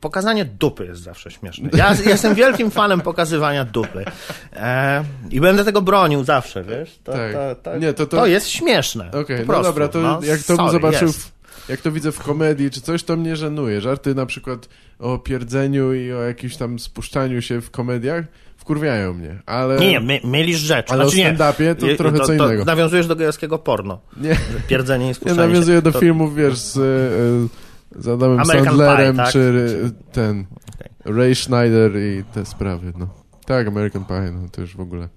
pokazanie 0.00 0.44
dupy 0.44 0.84
jest 0.86 1.02
zawsze 1.02 1.30
śmieszne. 1.30 1.70
Ja 1.72 1.94
jestem 2.06 2.34
wielkim 2.34 2.70
fanem 2.70 3.00
pokazywania 3.00 3.64
dupy. 3.64 4.04
E, 4.52 5.04
I 5.30 5.40
będę 5.40 5.64
tego 5.64 5.82
bronił 5.82 6.24
zawsze, 6.24 6.64
wiesz? 6.64 6.98
To, 7.04 7.12
Tak. 7.12 7.32
to, 7.32 7.54
to, 7.62 7.78
Nie, 7.78 7.92
to- 7.92 8.06
to, 8.06 8.16
to- 8.16 8.26
jest 8.26 8.48
śmieszne. 8.48 9.10
Okej, 9.12 9.46
po 9.46 9.52
no 9.52 9.62
dobra, 9.62 9.88
to 9.88 10.00
No, 10.00 10.20
jak 10.22 10.42
to 10.42 10.56
bym 10.56 10.70
zobaczył, 10.70 11.08
jest. 11.08 11.32
Jak 11.68 11.80
to 11.80 11.92
widzę 11.92 12.12
w 12.12 12.18
komedii 12.18 12.70
czy 12.70 12.80
coś, 12.80 13.02
to 13.04 13.16
mnie 13.16 13.36
żenuje. 13.36 13.80
Żarty 13.80 14.14
na 14.14 14.26
przykład 14.26 14.68
o 14.98 15.18
pierdzeniu 15.18 15.92
i 15.94 16.12
o 16.12 16.22
jakimś 16.22 16.56
tam 16.56 16.78
spuszczaniu 16.78 17.42
się 17.42 17.60
w 17.60 17.70
komediach 17.70 18.24
wkurwiają 18.56 19.14
mnie, 19.14 19.42
ale... 19.46 19.78
Nie, 19.78 19.88
nie, 19.90 20.00
my, 20.00 20.20
mylisz 20.24 20.58
rzecz. 20.58 20.90
Ale 20.90 21.04
znaczy, 21.04 21.26
o 21.26 21.30
nie. 21.30 21.36
stand-upie 21.38 21.74
to 21.74 21.86
Je- 21.86 21.96
trochę 21.96 22.20
co 22.20 22.32
innego. 22.32 22.64
nawiązujesz 22.64 23.06
do 23.06 23.16
gejowskiego 23.16 23.58
porno. 23.58 24.00
Nie, 24.16 24.36
Pierdzenie 24.68 25.04
i 25.04 25.08
ja 25.08 25.14
spuszczanie 25.14 25.48
nawiązuję 25.48 25.78
się. 25.78 25.82
do 25.82 25.92
To- 25.92 26.00
filmów, 26.00 26.34
wiesz, 26.36 26.58
z, 26.58 26.76
e, 26.76 28.00
z 28.02 28.08
Adamem 28.08 28.40
American 28.40 28.64
Sandlerem, 28.64 29.16
Pie, 29.16 29.22
tak? 29.22 29.32
czy 29.32 29.92
ten 30.12 30.44
Okej. 30.74 31.16
Ray 31.16 31.34
Schneider 31.34 31.92
i 31.96 32.24
te 32.34 32.44
sprawy, 32.46 32.92
no. 32.98 33.08
Tak, 33.46 33.68
American 33.68 34.04
Pie, 34.04 34.32
no 34.42 34.48
to 34.52 34.60
już 34.60 34.76
w 34.76 34.80
ogóle 34.80 35.08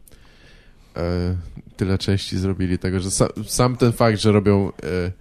e, 0.98 1.36
tyle 1.78 1.98
części 1.98 2.38
zrobili 2.38 2.78
tego, 2.80 3.00
że 3.00 3.10
sa, 3.10 3.28
sam 3.46 3.78
ten 3.78 3.92
fakt, 3.92 4.20
że 4.20 4.32
robią 4.32 4.72
e, 4.84 5.12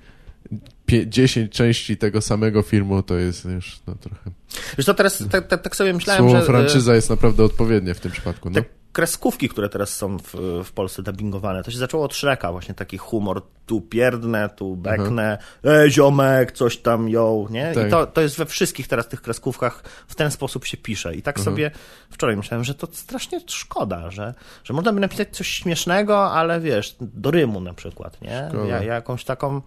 10 1.07 1.53
części 1.53 1.97
tego 1.97 2.21
samego 2.21 2.63
filmu, 2.63 3.03
to 3.03 3.15
jest 3.15 3.45
już 3.45 3.81
no 3.87 3.95
trochę... 3.95 4.31
Wiesz 4.79 4.87
co, 4.87 4.95
teraz 4.95 5.25
tak, 5.31 5.47
tak, 5.47 5.63
tak 5.63 5.77
sobie 5.77 5.93
myślałem, 5.93 6.23
Słowo 6.23 6.37
że... 6.37 6.43
e, 6.43 6.47
franczyza 6.47 6.95
jest 6.95 7.11
naprawdę 7.11 7.45
odpowiednie 7.45 7.95
w 7.95 8.01
tym 8.01 8.13
przypadku, 8.13 8.51
no. 8.51 8.55
Te 8.55 8.65
kreskówki, 8.93 9.49
które 9.49 9.69
teraz 9.69 9.97
są 9.97 10.19
w, 10.19 10.35
w 10.65 10.73
Polsce 10.73 11.03
dubbingowane, 11.03 11.63
to 11.63 11.71
się 11.71 11.79
zaczęło 11.79 12.05
od 12.05 12.15
Shreka, 12.15 12.53
właśnie 12.53 12.75
taki 12.75 12.99
humor, 12.99 13.43
tu 13.67 13.81
pierdnę, 13.81 14.49
tu 14.57 14.77
beknę, 14.77 15.39
e, 15.65 15.91
ziomek, 15.91 16.53
coś 16.53 16.77
tam, 16.77 17.09
ją, 17.09 17.47
nie? 17.51 17.73
Tak. 17.75 17.87
I 17.87 17.91
to, 17.91 18.07
to 18.07 18.21
jest 18.21 18.37
we 18.37 18.47
wszystkich 18.47 18.89
teraz 18.89 19.09
tych 19.09 19.23
kreskówkach, 19.23 19.83
w 20.09 20.15
ten 20.15 20.31
sposób 20.31 20.65
się 20.65 20.77
pisze. 20.77 21.15
I 21.15 21.23
tak 21.23 21.41
sobie 21.41 21.71
wczoraj 22.11 22.37
myślałem, 22.37 22.65
że 22.65 22.75
to 22.75 22.89
strasznie 22.93 23.41
szkoda, 23.47 24.11
że, 24.11 24.35
że 24.65 24.75
można 24.75 24.93
by 24.93 25.01
napisać 25.01 25.29
coś 25.37 25.49
śmiesznego, 25.49 26.33
ale 26.33 26.61
wiesz, 26.61 26.97
do 27.01 27.31
rymu 27.31 27.61
na 27.61 27.75
przykład, 27.75 28.23
nie? 28.23 28.51
Ja, 28.69 28.83
jakąś 28.83 29.25
taką... 29.25 29.63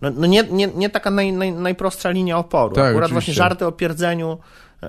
No, 0.00 0.10
no 0.10 0.26
nie, 0.26 0.42
nie, 0.42 0.66
nie 0.66 0.90
taka 0.90 1.10
naj, 1.10 1.32
naj, 1.32 1.52
najprostsza 1.52 2.10
linia 2.10 2.38
oporu. 2.38 2.74
Tak, 2.74 2.84
Akurat 2.84 3.06
oczywiście. 3.06 3.32
właśnie 3.32 3.34
żarty 3.34 3.66
o 3.66 3.72
pierdzeniu 3.72 4.38
e, 4.82 4.86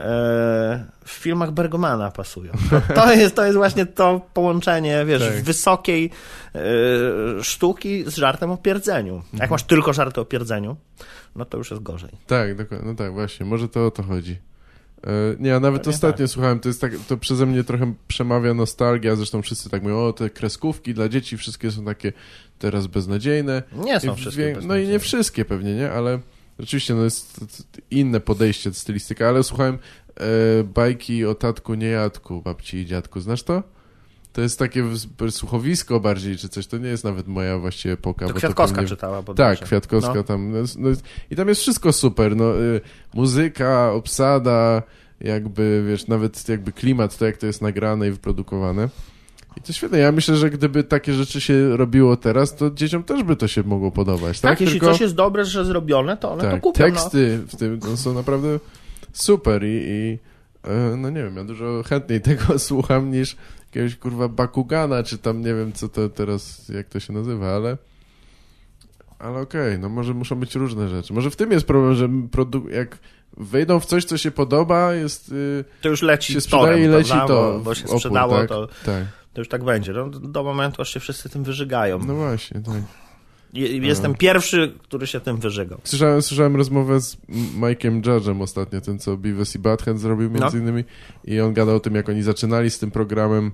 w 1.05 1.09
filmach 1.11 1.51
Bergmana 1.51 2.11
pasują. 2.11 2.51
To, 2.95 3.13
jest, 3.13 3.35
to 3.35 3.45
jest 3.45 3.57
właśnie 3.57 3.85
to 3.85 4.21
połączenie, 4.33 5.05
wiesz, 5.05 5.21
Tak. 5.21 5.41
wysokiej 5.43 6.11
e, 6.55 6.59
sztuki 7.43 8.03
z 8.07 8.15
żartem 8.15 8.51
o 8.51 8.57
pierdzeniu. 8.57 9.15
Mhm. 9.15 9.39
Jak 9.39 9.51
masz 9.51 9.63
tylko 9.63 9.93
żarty 9.93 10.21
o 10.21 10.25
pierdzeniu, 10.25 10.75
no 11.35 11.45
to 11.45 11.57
już 11.57 11.71
jest 11.71 11.83
gorzej. 11.83 12.11
Tak, 12.27 12.55
dokładnie, 12.55 12.87
no 12.87 12.95
tak, 12.95 13.13
właśnie, 13.13 13.45
może 13.45 13.69
to 13.69 13.85
o 13.85 13.91
to 13.91 14.03
chodzi. 14.03 14.39
E, 15.07 15.09
Nie, 15.39 15.49
ja 15.49 15.59
nawet 15.59 15.81
Pewnie 15.81 15.95
ostatnio 15.95 16.27
słuchałem, 16.27 16.59
to 16.59 16.69
jest 16.69 16.81
tak, 16.81 16.91
to 17.07 17.17
przeze 17.17 17.45
mnie 17.45 17.63
trochę 17.63 17.93
przemawia 18.07 18.53
nostalgia, 18.53 19.15
zresztą 19.15 19.41
wszyscy 19.41 19.69
tak 19.69 19.83
mówią, 19.83 19.97
o 19.97 20.13
te 20.13 20.29
kreskówki 20.29 20.93
dla 20.93 21.09
dzieci, 21.09 21.37
wszystkie 21.37 21.71
są 21.71 21.85
takie 21.85 22.13
teraz 22.59 22.87
beznadziejne. 22.87 23.63
Nie 23.85 23.99
są 23.99 24.13
I 24.13 24.15
wszystkie 24.17 24.43
wie- 24.55 24.67
No 24.67 24.77
i 24.77 24.87
nie 24.87 24.99
wszystkie 24.99 25.45
pewnie, 25.45 25.75
nie, 25.75 25.91
ale 25.91 26.19
rzeczywiście 26.59 26.95
no 26.95 27.03
jest 27.03 27.39
inne 27.91 28.19
podejście, 28.19 28.73
stylistyka, 28.73 29.29
ale 29.29 29.43
słuchałem 29.43 29.77
e, 30.15 30.63
bajki 30.63 31.25
o 31.25 31.35
tatku, 31.35 31.73
niejadku, 31.73 32.41
babci 32.41 32.77
i 32.77 32.85
dziadku, 32.85 33.19
znasz 33.21 33.43
to? 33.43 33.63
To 34.33 34.41
jest 34.41 34.59
takie 34.59 34.83
słuchowisko 35.29 35.99
bardziej, 35.99 36.37
czy 36.37 36.49
coś, 36.49 36.67
to 36.67 36.77
nie 36.77 36.89
jest 36.89 37.03
nawet 37.03 37.27
moja 37.27 37.57
właściwie 37.57 37.93
epoka. 37.93 38.27
To 38.27 38.33
Kwiatkowska 38.33 38.75
pewnie- 38.75 38.89
czytała. 38.89 39.17
tak, 39.17 39.25
bodajże. 39.25 39.65
Kwiatkowska 39.65 40.13
No. 40.13 40.23
tam. 40.23 40.51
No, 40.51 40.57
no, 40.77 40.89
I 41.31 41.35
tam 41.35 41.47
jest 41.47 41.61
wszystko 41.61 41.93
super. 41.93 42.35
No, 42.35 42.61
y, 42.61 42.81
muzyka, 43.13 43.91
obsada, 43.93 44.83
jakby, 45.21 45.85
wiesz, 45.87 46.07
nawet 46.07 46.49
jakby 46.49 46.71
klimat, 46.71 47.17
to 47.17 47.25
jak 47.25 47.37
to 47.37 47.45
jest 47.45 47.61
nagrane 47.61 48.07
i 48.07 48.11
wyprodukowane. 48.11 48.89
I 49.57 49.61
to 49.61 49.73
świetne. 49.73 49.99
Ja 49.99 50.11
myślę, 50.11 50.35
że 50.35 50.49
gdyby 50.49 50.83
takie 50.83 51.13
rzeczy 51.13 51.41
się 51.41 51.77
robiło 51.77 52.17
teraz, 52.17 52.55
to 52.55 52.71
dzieciom 52.71 53.03
też 53.03 53.23
by 53.23 53.35
to 53.35 53.47
się 53.47 53.63
mogło 53.63 53.91
podobać. 53.91 54.39
Tak, 54.39 54.51
Tak, 54.51 54.61
jeśli 54.61 54.79
coś 54.79 55.01
jest 55.01 55.15
dobre, 55.15 55.45
że 55.45 55.65
zrobione, 55.65 56.17
to 56.17 56.31
one 56.31 56.43
to 56.43 56.51
tak, 56.51 56.61
kupią. 56.61 56.83
No. 56.87 56.91
teksty 56.91 57.37
w 57.47 57.55
tym 57.55 57.79
no, 57.89 57.97
są 57.97 58.13
naprawdę 58.13 58.59
super 59.13 59.63
i, 59.63 59.67
i 59.87 60.19
e, 60.63 60.95
no 60.97 61.09
nie 61.09 61.23
wiem, 61.23 61.35
ja 61.37 61.43
dużo 61.43 61.83
chętniej 61.83 62.21
tego 62.31 62.59
słucham 62.59 63.11
niż 63.11 63.35
jakiegoś 63.75 63.95
kurwa 63.95 64.27
Bakugana, 64.27 65.03
czy 65.03 65.17
tam 65.17 65.41
nie 65.41 65.53
wiem 65.55 65.73
co 65.73 65.89
to 65.89 66.09
teraz, 66.09 66.69
jak 66.69 66.89
to 66.89 66.99
się 66.99 67.13
nazywa, 67.13 67.55
ale 67.55 67.77
ale 69.19 69.39
okej, 69.39 69.79
no 69.79 69.89
może 69.89 70.13
muszą 70.13 70.35
być 70.35 70.55
różne 70.55 70.89
rzeczy. 70.89 71.13
Może 71.13 71.29
w 71.31 71.35
tym 71.35 71.51
jest 71.51 71.67
problem, 71.67 71.95
że 71.95 72.07
produ- 72.07 72.69
jak 72.69 72.97
wejdą 73.37 73.79
w 73.79 73.85
coś, 73.85 74.05
co 74.05 74.17
się 74.17 74.31
podoba, 74.31 74.93
jest 74.93 75.31
y, 75.31 75.65
To 75.81 75.89
już 75.89 76.01
leci 76.01 76.33
się 76.33 76.41
z 76.41 76.47
torem, 76.47 76.65
sprzedaje 76.65 76.85
i 76.85 76.87
leci 76.87 77.09
prawda? 77.11 77.27
to 77.27 77.51
Bo, 77.53 77.59
bo 77.59 77.75
się 77.75 77.85
opór, 77.85 77.99
sprzedało, 77.99 78.37
tak? 78.37 78.49
to, 78.49 78.67
Tak, 78.85 79.03
to 79.33 79.41
już 79.41 79.47
tak 79.49 79.63
będzie. 79.63 79.93
No, 79.93 80.09
do 80.09 80.43
momentu, 80.43 80.81
aż 80.81 80.93
się 80.93 80.99
wszyscy 80.99 81.29
tym 81.29 81.43
wyżygają. 81.43 81.99
no 81.99 82.15
właśnie, 82.15 82.61
tak. 82.61 82.75
Je- 83.53 83.77
Jestem 83.77 84.15
pierwszy, 84.15 84.73
który 84.83 85.07
się 85.07 85.19
tym 85.19 85.37
wyżygał. 85.37 85.79
Słyszałem, 85.83 86.21
słyszałem 86.21 86.55
rozmowę 86.55 87.01
z 87.01 87.17
Mike'em 87.59 88.01
Judge'em 88.01 88.41
ostatnio, 88.41 88.81
ten 88.81 88.99
co 88.99 89.17
Beavis 89.17 89.55
i 89.55 89.59
Butthead 89.59 89.99
zrobił 89.99 90.29
między 90.29 90.57
No. 90.57 90.63
innymi 90.63 90.83
i 91.25 91.39
on 91.39 91.53
gadał 91.53 91.75
o 91.75 91.79
tym, 91.79 91.95
jak 91.95 92.09
oni 92.09 92.23
zaczynali 92.23 92.69
z 92.69 92.79
tym 92.79 92.91
programem 92.91 93.51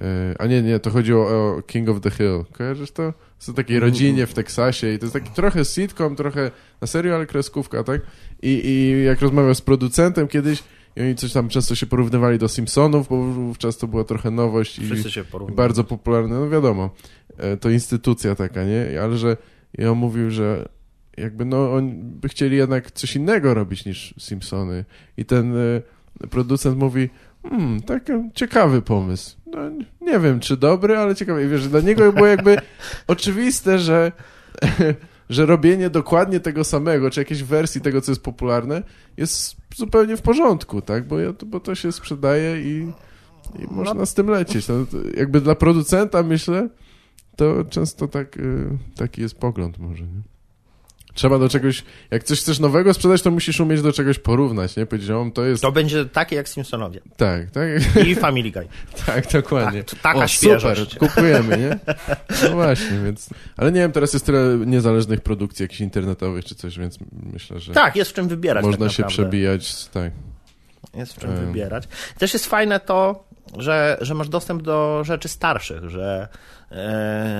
e, 0.00 0.34
a 0.38 0.46
nie, 0.46 0.62
nie, 0.62 0.78
to 0.80 0.90
chodziło 0.90 1.26
o 1.28 1.62
King 1.66 1.88
of 1.88 2.00
the 2.00 2.10
Hill. 2.10 2.44
Kojarzysz 2.52 2.90
to? 2.90 3.12
Są 3.38 3.54
takiej 3.54 3.80
rodzinie 3.80 4.26
w 4.26 4.34
Teksasie 4.34 4.92
i 4.92 4.98
to 4.98 5.04
jest 5.04 5.12
taki 5.12 5.30
trochę 5.30 5.64
sitcom, 5.64 6.16
trochę 6.16 6.50
na 6.80 6.86
serio, 6.86 7.14
ale 7.14 7.26
kreskówka, 7.26 7.84
tak? 7.84 8.00
I, 8.42 8.60
i 8.64 9.04
jak 9.04 9.20
rozmawiał 9.20 9.54
z 9.54 9.60
producentem 9.60 10.28
kiedyś 10.28 10.62
i 10.96 11.00
oni 11.00 11.14
coś 11.14 11.32
tam 11.32 11.48
często 11.48 11.74
się 11.74 11.86
porównywali 11.86 12.38
do 12.38 12.48
Simpsonów, 12.48 13.08
bo 13.08 13.22
wówczas 13.22 13.78
to 13.78 13.86
była 13.86 14.04
trochę 14.04 14.30
nowość 14.30 14.78
i 14.78 14.84
Wszyscy 14.86 15.10
się 15.10 15.24
porównują. 15.24 15.56
bardzo 15.56 15.84
popularne, 15.84 16.34
no 16.40 16.48
wiadomo, 16.48 16.90
e, 17.36 17.56
to 17.56 17.70
instytucja 17.70 18.34
taka, 18.34 18.64
nie? 18.64 19.02
Ale 19.02 19.18
że 19.18 19.36
i 19.78 19.84
on 19.84 19.98
mówił, 19.98 20.30
że 20.30 20.68
jakby 21.16 21.44
no 21.44 21.72
oni 21.72 21.92
by 21.94 22.28
chcieli 22.28 22.56
jednak 22.56 22.90
coś 22.90 23.16
innego 23.16 23.54
robić 23.54 23.84
niż 23.84 24.14
Simpsony 24.18 24.84
i 25.16 25.24
ten 25.24 25.56
e, 25.56 26.26
producent 26.30 26.78
mówi, 26.78 27.08
hmm, 27.42 27.80
taki 27.80 28.12
ciekawy 28.34 28.82
pomysł. 28.82 29.36
No, 29.46 29.58
nie 30.00 30.18
wiem, 30.18 30.40
czy 30.40 30.56
dobry, 30.56 30.96
ale 30.96 31.14
ciekawy. 31.14 31.44
I 31.44 31.48
wiesz, 31.48 31.68
dla 31.68 31.80
niego 31.80 32.12
było 32.12 32.26
jakby 32.26 32.56
oczywiste, 33.06 33.78
że, 33.78 34.12
że 35.28 35.46
robienie 35.46 35.90
dokładnie 35.90 36.40
tego 36.40 36.64
samego, 36.64 37.10
czy 37.10 37.20
jakiejś 37.20 37.42
wersji 37.42 37.80
tego, 37.80 38.00
co 38.00 38.12
jest 38.12 38.22
popularne, 38.22 38.82
jest 39.16 39.56
zupełnie 39.76 40.16
w 40.16 40.22
porządku, 40.22 40.82
tak? 40.82 41.06
Bo, 41.08 41.18
ja, 41.18 41.32
bo 41.46 41.60
to 41.60 41.74
się 41.74 41.92
sprzedaje 41.92 42.62
i, 42.62 42.92
i 43.62 43.66
można 43.70 44.06
z 44.06 44.14
tym 44.14 44.30
lecieć. 44.30 44.68
No, 44.68 44.74
jakby 45.16 45.40
dla 45.40 45.54
producenta, 45.54 46.22
myślę, 46.22 46.68
to 47.36 47.64
często 47.64 48.08
tak, 48.08 48.36
y, 48.36 48.78
taki 48.96 49.20
jest 49.20 49.38
pogląd 49.38 49.78
może, 49.78 50.04
nie? 50.04 50.37
Trzeba 51.18 51.38
do 51.38 51.48
czegoś, 51.48 51.84
jak 52.10 52.24
coś 52.24 52.40
chcesz 52.40 52.58
nowego 52.58 52.94
sprzedać, 52.94 53.22
to 53.22 53.30
musisz 53.30 53.60
umieć 53.60 53.82
do 53.82 53.92
czegoś 53.92 54.18
porównać, 54.18 54.76
nie? 54.76 54.86
Powiedzieć, 54.86 55.10
o, 55.10 55.30
to 55.34 55.44
jest... 55.44 55.62
To 55.62 55.72
będzie 55.72 56.04
takie 56.04 56.36
jak 56.36 56.48
Simpsonowie. 56.48 57.00
Tak, 57.16 57.50
tak. 57.50 57.68
I 58.06 58.14
Family 58.14 58.50
Guy. 58.50 58.68
tak, 59.06 59.32
dokładnie. 59.32 59.84
Tak, 59.84 60.00
taka 60.00 60.18
o, 60.18 60.28
świeżość. 60.28 60.92
super, 60.92 61.08
kupujemy, 61.08 61.58
nie? 61.58 61.78
No 62.42 62.50
właśnie, 62.50 62.98
więc... 63.04 63.28
Ale 63.56 63.72
nie 63.72 63.80
wiem, 63.80 63.92
teraz 63.92 64.12
jest 64.12 64.26
tyle 64.26 64.66
niezależnych 64.66 65.20
produkcji 65.20 65.62
jakichś 65.62 65.80
internetowych 65.80 66.44
czy 66.44 66.54
coś, 66.54 66.78
więc 66.78 66.98
myślę, 67.32 67.60
że... 67.60 67.72
Tak, 67.72 67.96
jest 67.96 68.10
w 68.10 68.14
czym 68.14 68.28
wybierać 68.28 68.64
Można 68.64 68.86
tak 68.86 68.94
się 68.94 69.04
przebijać, 69.04 69.88
tak. 69.88 70.12
Jest 70.94 71.12
w 71.12 71.18
czym 71.18 71.30
Em. 71.30 71.46
wybierać. 71.46 71.88
Też 72.18 72.32
jest 72.32 72.46
fajne 72.46 72.80
to, 72.80 73.24
że, 73.56 73.98
że 74.00 74.14
masz 74.14 74.28
dostęp 74.28 74.62
do 74.62 75.04
rzeczy 75.04 75.28
starszych, 75.28 75.90
że, 75.90 76.28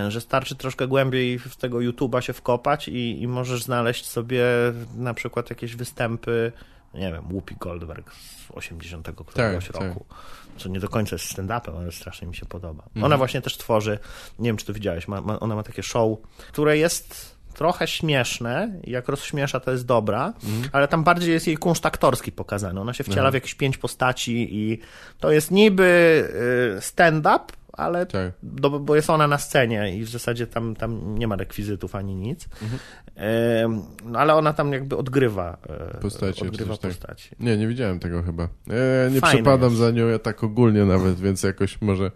że 0.08 0.20
starczy 0.20 0.56
troszkę 0.56 0.86
głębiej 0.86 1.38
w 1.38 1.56
tego 1.56 1.78
YouTube'a 1.78 2.20
się 2.20 2.32
wkopać 2.32 2.88
i, 2.88 3.22
i 3.22 3.28
możesz 3.28 3.62
znaleźć 3.62 4.06
sobie 4.06 4.44
na 4.96 5.14
przykład 5.14 5.50
jakieś 5.50 5.76
występy, 5.76 6.52
nie 6.94 7.12
wiem, 7.12 7.24
Whoopi 7.30 7.56
Goldberg 7.60 8.12
z 8.12 8.50
80 8.50 9.08
któregoś 9.26 9.66
Tak, 9.68 9.82
roku. 9.82 10.04
Co 10.56 10.68
nie 10.68 10.80
do 10.80 10.88
końca 10.88 11.14
jest 11.14 11.38
stand-upem, 11.38 11.76
ale 11.78 11.92
strasznie 11.92 12.28
mi 12.28 12.36
się 12.36 12.46
podoba. 12.46 12.82
Mhm. 12.86 13.04
Ona 13.04 13.16
właśnie 13.16 13.42
też 13.42 13.56
tworzy, 13.56 13.98
nie 14.38 14.48
wiem 14.48 14.56
czy 14.56 14.66
to 14.66 14.72
widziałeś, 14.72 15.08
ma, 15.08 15.20
ma, 15.20 15.40
ona 15.40 15.54
ma 15.54 15.62
takie 15.62 15.82
show, 15.82 16.18
które 16.48 16.78
jest 16.78 17.38
trochę 17.54 17.86
śmieszne, 17.86 18.80
jak 18.84 19.08
rozśmiesza 19.08 19.60
to 19.60 19.70
jest 19.70 19.86
dobra, 19.86 20.32
Mhm. 20.44 20.68
ale 20.72 20.88
tam 20.88 21.04
bardziej 21.04 21.32
jest 21.32 21.46
jej 21.46 21.56
kunszt 21.56 21.86
aktorski 21.86 22.32
pokazany. 22.32 22.80
Ona 22.80 22.92
się 22.92 23.04
wciela 23.04 23.22
Aha. 23.22 23.30
w 23.30 23.34
jakieś 23.34 23.54
pięć 23.54 23.78
postaci 23.78 24.48
i 24.56 24.78
to 25.20 25.32
jest 25.32 25.50
niby 25.50 25.84
y, 26.76 26.80
stand-up, 26.80 27.44
ale 27.78 28.06
Tak. 28.06 28.32
do, 28.42 28.70
bo 28.70 28.96
jest 28.96 29.10
ona 29.10 29.26
na 29.28 29.38
scenie 29.38 29.96
i 29.96 30.02
w 30.04 30.08
zasadzie 30.08 30.46
tam, 30.46 30.76
tam 30.76 31.18
nie 31.18 31.28
ma 31.28 31.36
rekwizytów 31.36 31.94
ani 31.94 32.14
nic. 32.14 32.48
Mhm. 32.62 32.80
Ym, 33.64 33.82
no 34.04 34.18
ale 34.18 34.34
ona 34.34 34.52
tam 34.52 34.72
jakby 34.72 34.96
odgrywa, 34.96 35.56
e, 35.94 35.98
Postaci, 36.00 36.42
odgrywa 36.42 36.76
tak. 36.76 36.90
postaci. 36.90 37.30
Nie, 37.40 37.56
nie 37.56 37.68
widziałem 37.68 37.98
tego 37.98 38.22
chyba. 38.22 38.42
Ja 38.66 38.74
nie 39.10 39.20
Fajne 39.20 39.34
przepadam 39.36 39.70
jest. 39.70 39.80
za 39.82 39.90
nią 39.90 40.06
ja 40.08 40.18
tak 40.18 40.44
ogólnie 40.44 40.84
nawet, 40.84 41.20
więc 41.20 41.42
jakoś 41.42 41.80
może, 41.80 42.10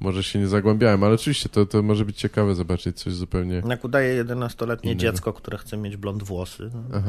może 0.00 0.22
się 0.22 0.38
nie 0.38 0.48
zagłębiałem, 0.48 1.04
ale 1.04 1.14
oczywiście 1.14 1.48
to, 1.48 1.66
to 1.66 1.82
może 1.82 2.04
być 2.04 2.16
ciekawe 2.16 2.54
zobaczyć 2.54 2.98
coś 3.00 3.12
zupełnie... 3.12 3.62
Jak 3.68 3.84
udaje 3.84 4.24
11-letnie 4.24 4.92
Innego. 4.92 5.00
dziecko, 5.12 5.32
które 5.32 5.58
chce 5.58 5.76
mieć 5.76 5.96
blond 5.96 6.22
włosy, 6.22 6.70
no, 6.90 7.00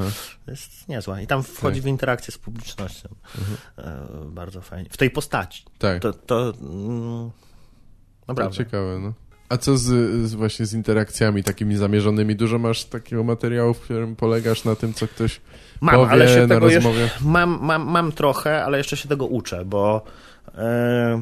jest 0.47 0.87
niezłe. 0.89 1.23
I 1.23 1.27
tam 1.27 1.43
wchodzi 1.43 1.77
Tak. 1.79 1.83
w 1.85 1.87
interakcję 1.87 2.31
z 2.31 2.37
publicznością. 2.37 3.09
E, 3.77 4.05
bardzo 4.25 4.61
fajnie. 4.61 4.89
W 4.91 4.97
tej 4.97 5.09
postaci. 5.09 5.63
Tak. 5.77 6.01
To, 6.01 6.13
to 6.13 6.53
mm, 8.27 8.35
To 8.35 8.43
naprawdę. 8.43 8.57
ciekawe, 8.57 8.99
no. 8.99 9.13
A 9.49 9.57
co 9.57 9.77
z, 9.77 9.83
z 10.29 10.33
właśnie 10.33 10.65
z 10.65 10.73
interakcjami 10.73 11.43
takimi 11.43 11.75
zamierzonymi? 11.77 12.35
Dużo 12.35 12.59
masz 12.59 12.85
takiego 12.85 13.23
materiału, 13.23 13.73
w 13.73 13.79
którym 13.79 14.15
polegasz 14.15 14.63
na 14.63 14.75
tym, 14.75 14.93
co 14.93 15.07
ktoś 15.07 15.41
Mam, 15.81 15.95
powie 15.95 16.11
ale 16.11 16.27
się 16.27 16.47
na 16.47 16.59
rozmowie? 16.59 17.09
mam, 17.21 17.59
mam, 17.61 17.83
mam 17.89 18.11
trochę, 18.11 18.65
ale 18.65 18.77
jeszcze 18.77 18.97
się 18.97 19.09
tego 19.09 19.25
uczę, 19.25 19.65
bo 19.65 20.01
e, 20.57 21.21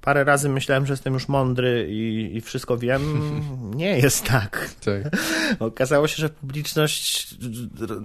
parę 0.00 0.24
razy 0.24 0.48
myślałem, 0.48 0.86
że 0.86 0.92
jestem 0.92 1.14
już 1.14 1.28
mądry 1.28 1.86
i, 1.90 2.36
i 2.36 2.40
wszystko 2.40 2.78
wiem. 2.78 3.02
Nie 3.74 3.98
jest 3.98 4.24
tak. 4.24 4.70
Tak. 4.84 5.16
Okazało 5.60 6.08
się, 6.08 6.16
że 6.16 6.28
publiczność 6.28 7.34
re- 7.80 8.00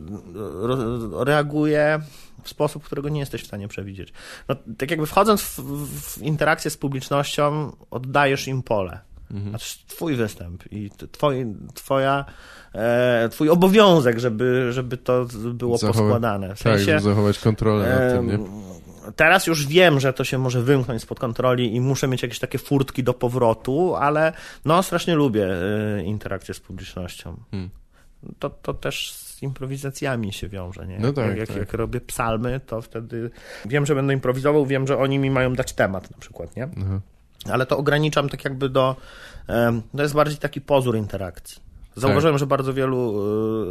re- 0.64 1.24
reaguje 1.26 2.00
w 2.44 2.50
sposób, 2.50 2.84
którego 2.84 3.10
nie 3.10 3.20
jesteś 3.20 3.44
w 3.44 3.48
stanie 3.48 3.68
przewidzieć. 3.68 4.14
No, 4.48 4.56
tak 4.78 4.92
jakby 4.92 5.06
wchodząc 5.06 5.42
w, 5.42 5.88
w 6.18 6.22
interakcję 6.22 6.72
z 6.72 6.78
publicznością, 6.78 7.72
oddajesz 7.92 8.48
im 8.48 8.64
pole. 8.64 9.00
Mhm. 9.32 9.50
Znaczy, 9.50 9.78
twój 9.88 10.16
występ 10.16 10.64
i 10.72 10.90
t- 10.90 11.08
twoi, 11.08 11.46
twoja, 11.74 12.26
e, 12.76 13.30
twój 13.32 13.50
obowiązek, 13.50 14.20
żeby, 14.20 14.74
żeby 14.74 14.98
to 14.98 15.26
było 15.54 15.78
Zachowa- 15.78 15.88
poskładane. 15.88 16.48
W 16.48 16.50
Tak, 16.50 16.58
sensie, 16.58 16.86
żeby 16.86 17.02
zachować 17.02 17.40
kontrolę 17.40 17.90
nad 17.90 18.14
tym, 18.14 18.28
nie? 18.28 18.40
Teraz 19.16 19.48
już 19.48 19.68
wiem, 19.68 20.00
że 20.00 20.14
to 20.14 20.24
się 20.24 20.38
może 20.38 20.62
wymknąć 20.62 21.02
spod 21.02 21.20
kontroli 21.20 21.76
i 21.76 21.82
muszę 21.82 22.08
mieć 22.08 22.22
jakieś 22.24 22.40
takie 22.40 22.58
furtki 22.58 23.04
do 23.04 23.14
powrotu, 23.14 23.96
ale 23.96 24.34
no 24.66 24.84
strasznie 24.84 25.16
lubię 25.16 25.48
e, 25.98 26.04
interakcję 26.04 26.54
z 26.54 26.60
publicznością. 26.60 27.38
Hmm. 27.52 27.70
To, 28.40 28.50
to 28.50 28.74
też 28.74 29.12
z 29.42 29.44
improwizacjami 29.44 30.34
się 30.34 30.48
wiąże, 30.48 30.88
nie? 30.88 31.00
No 31.00 31.14
tak, 31.14 31.28
jak, 31.28 31.38
jak, 31.38 31.48
tak. 31.48 31.58
jak 31.58 31.74
robię 31.74 32.02
psalmy, 32.02 32.60
to 32.60 32.82
wtedy 32.82 33.30
wiem, 33.66 33.86
że 33.86 33.96
będę 33.96 34.14
improwizował, 34.14 34.66
wiem, 34.66 34.88
że 34.88 34.98
oni 34.98 35.20
mi 35.20 35.32
mają 35.32 35.54
dać 35.54 35.74
temat 35.74 36.12
na 36.12 36.18
przykład, 36.18 36.56
nie? 36.56 36.70
Aha. 36.78 37.00
Ale 37.52 37.66
to 37.66 37.78
ograniczam 37.78 38.30
tak 38.30 38.44
jakby 38.44 38.70
do... 38.70 38.96
To 39.98 40.02
jest 40.02 40.14
bardziej 40.14 40.38
taki 40.38 40.62
pozór 40.62 40.98
interakcji. 40.98 41.62
Zauważyłem, 41.96 42.38
że 42.38 42.48
bardzo 42.48 42.74
wielu 42.74 43.22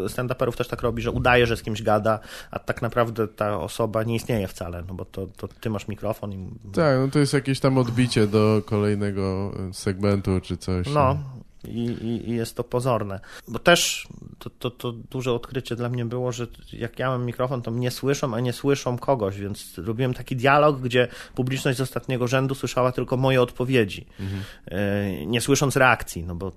y, 0.05 0.09
stand-uperów 0.09 0.57
też 0.57 0.69
tak 0.69 0.83
robi, 0.83 1.03
że 1.03 1.11
udaje, 1.11 1.47
że 1.47 1.57
z 1.57 1.63
kimś 1.63 1.83
gada, 1.83 2.19
a 2.51 2.59
tak 2.59 2.83
naprawdę 2.83 3.29
ta 3.29 3.61
osoba 3.61 4.03
nie 4.03 4.15
istnieje 4.15 4.49
wcale, 4.49 4.83
no 4.89 4.95
bo 4.95 5.05
to, 5.05 5.27
to 5.27 5.49
ty 5.49 5.71
masz 5.71 5.89
mikrofon 5.89 6.33
i... 6.33 6.49
Tak, 6.73 6.99
no 6.99 7.09
to 7.09 7.19
jest 7.19 7.33
jakieś 7.33 7.61
tam 7.61 7.79
odbicie 7.79 8.27
do 8.27 8.63
kolejnego 8.67 9.53
segmentu 9.73 10.41
czy 10.41 10.57
coś. 10.57 10.87
No, 10.95 11.19
i, 11.65 11.85
i, 11.85 12.31
i 12.31 12.35
jest 12.35 12.57
to 12.57 12.65
pozorne. 12.65 13.21
Bo 13.49 13.59
też 13.59 14.09
to, 14.39 14.51
to, 14.51 14.71
to 14.71 14.93
duże 14.93 15.33
odkrycie 15.33 15.77
dla 15.77 15.89
mnie 15.89 16.05
było, 16.05 16.33
że 16.33 16.47
jak 16.73 16.99
ja 16.99 17.09
mam 17.11 17.25
mikrofon, 17.25 17.63
to 17.63 17.71
mnie 17.71 17.91
słyszą, 17.91 18.35
a 18.35 18.41
nie 18.41 18.53
słyszą 18.53 18.99
kogoś, 18.99 19.39
więc 19.39 19.79
robiłem 19.79 20.15
taki 20.15 20.37
dialog, 20.37 20.81
gdzie 20.81 21.09
publiczność 21.35 21.79
z 21.79 21.81
ostatniego 21.81 22.27
rzędu 22.29 22.55
słyszała 22.55 22.93
tylko 22.93 23.17
moje 23.17 23.43
odpowiedzi, 23.43 24.07
e, 24.67 25.27
nie 25.27 25.41
słysząc 25.41 25.77
reakcji, 25.77 26.25
no 26.25 26.35
bo 26.35 26.53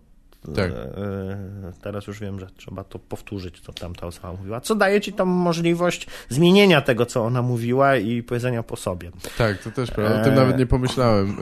Tak. 0.55 0.71
e, 0.71 1.73
teraz 1.81 2.07
już 2.07 2.19
wiem, 2.19 2.39
że 2.39 2.47
trzeba 2.57 2.83
to 2.83 2.99
powtórzyć, 2.99 3.59
co 3.59 3.73
tamta 3.73 4.07
osoba 4.07 4.33
mówiła, 4.33 4.61
co 4.61 4.75
daje 4.75 5.01
ci 5.01 5.13
tą 5.13 5.25
możliwość 5.25 6.07
zmienienia 6.29 6.81
tego, 6.81 7.05
co 7.05 7.25
ona 7.25 7.41
mówiła 7.41 7.97
i 7.97 8.23
powiedzenia 8.23 8.63
po 8.63 8.75
sobie. 8.75 9.11
Tak, 9.37 9.57
to 9.57 9.71
też 9.71 9.91
prawda. 9.91 10.21
O 10.21 10.23
tym 10.23 10.33
Eee. 10.33 10.39
nawet 10.39 10.57
nie 10.57 10.65
pomyślałem. 10.65 11.37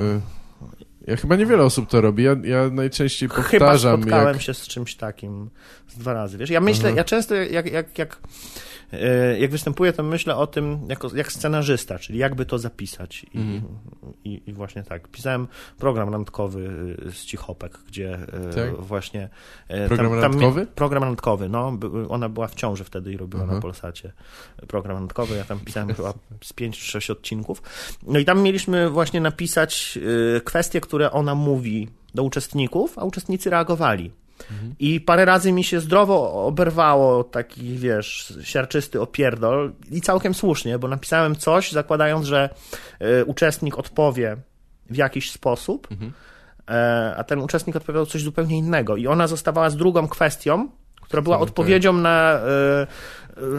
Ja 1.12 1.18
chyba 1.18 1.36
niewiele 1.36 1.64
osób 1.64 1.90
to 1.90 2.02
robi. 2.02 2.24
Ja, 2.24 2.36
ja 2.44 2.70
najczęściej 2.70 3.30
Chyba 3.30 3.44
powtarzam, 3.44 4.02
spotkałem 4.02 4.34
jak... 4.34 4.42
się 4.42 4.54
z 4.54 4.68
czymś 4.68 4.96
takim 4.96 5.50
z 5.88 5.98
dwa 5.98 6.14
razy. 6.14 6.38
Wiesz, 6.38 6.50
ja 6.50 6.62
myślę, 6.62 6.90
Aha. 6.90 6.98
ja 6.98 7.04
często 7.04 7.36
jak, 7.36 7.72
jak, 7.72 7.98
jak, 7.98 8.18
jak 9.40 9.52
występuję, 9.52 9.94
to 9.94 10.04
myślę 10.04 10.36
o 10.36 10.48
tym 10.48 10.80
jako, 10.90 11.16
jak 11.16 11.32
scenarzysta, 11.32 12.00
czyli 12.00 12.20
jakby 12.20 12.46
to 12.46 12.60
zapisać. 12.60 13.24
I, 13.34 13.38
Mhm. 13.38 13.62
i, 14.24 14.42
I 14.46 14.54
właśnie 14.54 14.84
tak. 14.84 15.08
Pisałem 15.08 15.48
program 15.78 16.10
randkowy 16.10 16.60
y, 17.08 17.12
z 17.12 17.26
Cichopek, 17.26 17.80
gdzie 17.88 18.14
e, 18.14 18.54
Tak? 18.56 18.82
właśnie... 18.82 19.30
e, 19.68 19.88
Program 19.88 20.14
randkowy? 20.20 20.66
Program 20.68 21.04
randkowy, 21.04 21.50
no. 21.50 21.78
Ona 22.10 22.30
była 22.30 22.48
w 22.48 22.56
ciąży 22.56 22.84
wtedy 22.84 23.14
i 23.14 23.18
robiła 23.18 23.44
Aha. 23.44 23.54
na 23.56 23.62
Polsacie 23.62 24.12
program 24.68 24.98
randkowy. 24.98 25.36
Ja 25.38 25.44
tam 25.44 25.60
pisałem 25.60 25.94
chyba 25.94 26.14
z 26.44 26.54
5 26.54 26.80
czy 26.80 26.86
6 26.86 27.10
odcinków. 27.10 27.62
No 28.08 28.20
i 28.20 28.26
tam 28.26 28.42
mieliśmy 28.42 28.90
właśnie 28.90 29.22
napisać 29.22 30.00
y, 30.38 30.42
kwestie, 30.42 30.82
które 30.82 31.12
ona 31.12 31.36
mówi 31.36 31.90
do 32.16 32.24
uczestników, 32.24 32.98
a 33.00 33.04
uczestnicy 33.04 33.50
reagowali. 33.50 34.12
I 34.80 35.02
parę 35.02 35.26
razy 35.26 35.52
mi 35.52 35.64
się 35.64 35.80
zdrowo 35.80 36.46
oberwało 36.46 37.24
taki, 37.24 37.78
wiesz, 37.78 38.34
siarczysty 38.44 39.02
opierdol 39.02 39.72
i 39.92 40.02
całkiem 40.02 40.34
słusznie, 40.34 40.80
bo 40.80 40.88
napisałem 40.88 41.36
coś, 41.36 41.72
zakładając, 41.72 42.26
że 42.26 42.50
y, 43.22 43.26
uczestnik 43.26 43.80
odpowie 43.80 44.38
w 44.90 44.96
jakiś 44.96 45.32
sposób, 45.32 45.88
e, 46.70 47.14
a 47.18 47.24
ten 47.24 47.40
uczestnik 47.40 47.76
odpowiadał 47.76 48.06
coś 48.06 48.24
zupełnie 48.24 48.58
innego. 48.58 48.98
I 48.98 49.08
ona 49.08 49.28
zostawała 49.28 49.70
z 49.70 49.78
drugą 49.78 50.08
kwestią, 50.08 50.70
która 51.12 51.22
była 51.24 51.40
odpowiedzią 51.40 51.94
na, 51.94 52.34
e, 52.34 52.88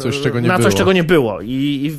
Coś, 0.00 0.20
czego 0.20 0.40
nie 0.40 0.48
na 0.48 0.57
coś, 0.57 0.64
było. 0.66 0.78
czego 0.78 0.92
nie 0.92 1.05
było. 1.05 1.40
I, 1.40 1.53
i 1.84 1.90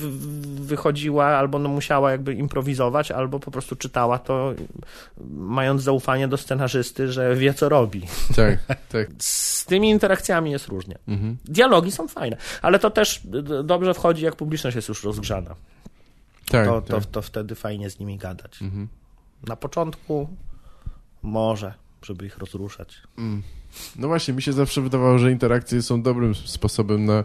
wychodziła 0.61 1.25
albo 1.25 1.59
no 1.59 1.69
musiała 1.69 2.11
jakby 2.11 2.33
improwizować, 2.33 3.11
albo 3.11 3.39
po 3.39 3.51
prostu 3.51 3.75
czytała 3.75 4.19
to, 4.19 4.53
mając 5.35 5.81
zaufanie 5.81 6.27
do 6.27 6.37
scenarzysty, 6.37 7.11
że 7.11 7.35
wie, 7.35 7.53
co 7.53 7.69
robi. 7.69 8.01
Tak, 8.35 8.59
tak. 8.91 9.07
Z 9.19 9.65
tymi 9.65 9.89
interakcjami 9.89 10.51
jest 10.51 10.67
różnie. 10.67 10.97
Mhm. 11.07 11.37
Dialogi 11.45 11.91
są 11.91 12.07
fajne, 12.07 12.37
ale 12.61 12.79
to 12.79 12.89
też 12.89 13.21
dobrze 13.63 13.93
wchodzi, 13.93 14.25
jak 14.25 14.35
publiczność 14.35 14.75
jest 14.75 14.89
już 14.89 15.03
rozgrzana. 15.03 15.55
Tak, 16.49 16.67
To, 16.67 16.81
to, 16.81 16.95
tak. 16.95 17.05
to 17.05 17.21
wtedy 17.21 17.55
fajnie 17.55 17.89
z 17.89 17.99
nimi 17.99 18.17
gadać. 18.17 18.61
Mhm. 18.61 18.87
Na 19.47 19.55
początku 19.55 20.29
może, 21.21 21.73
żeby 22.05 22.25
ich 22.25 22.37
rozruszać. 22.37 22.97
Mm. 23.17 23.43
No 23.95 24.07
właśnie, 24.07 24.33
mi 24.33 24.41
się 24.41 24.53
zawsze 24.53 24.81
wydawało, 24.81 25.17
że 25.17 25.31
interakcje 25.31 25.81
są 25.81 26.01
dobrym 26.01 26.35
sposobem 26.35 27.05
na, 27.05 27.23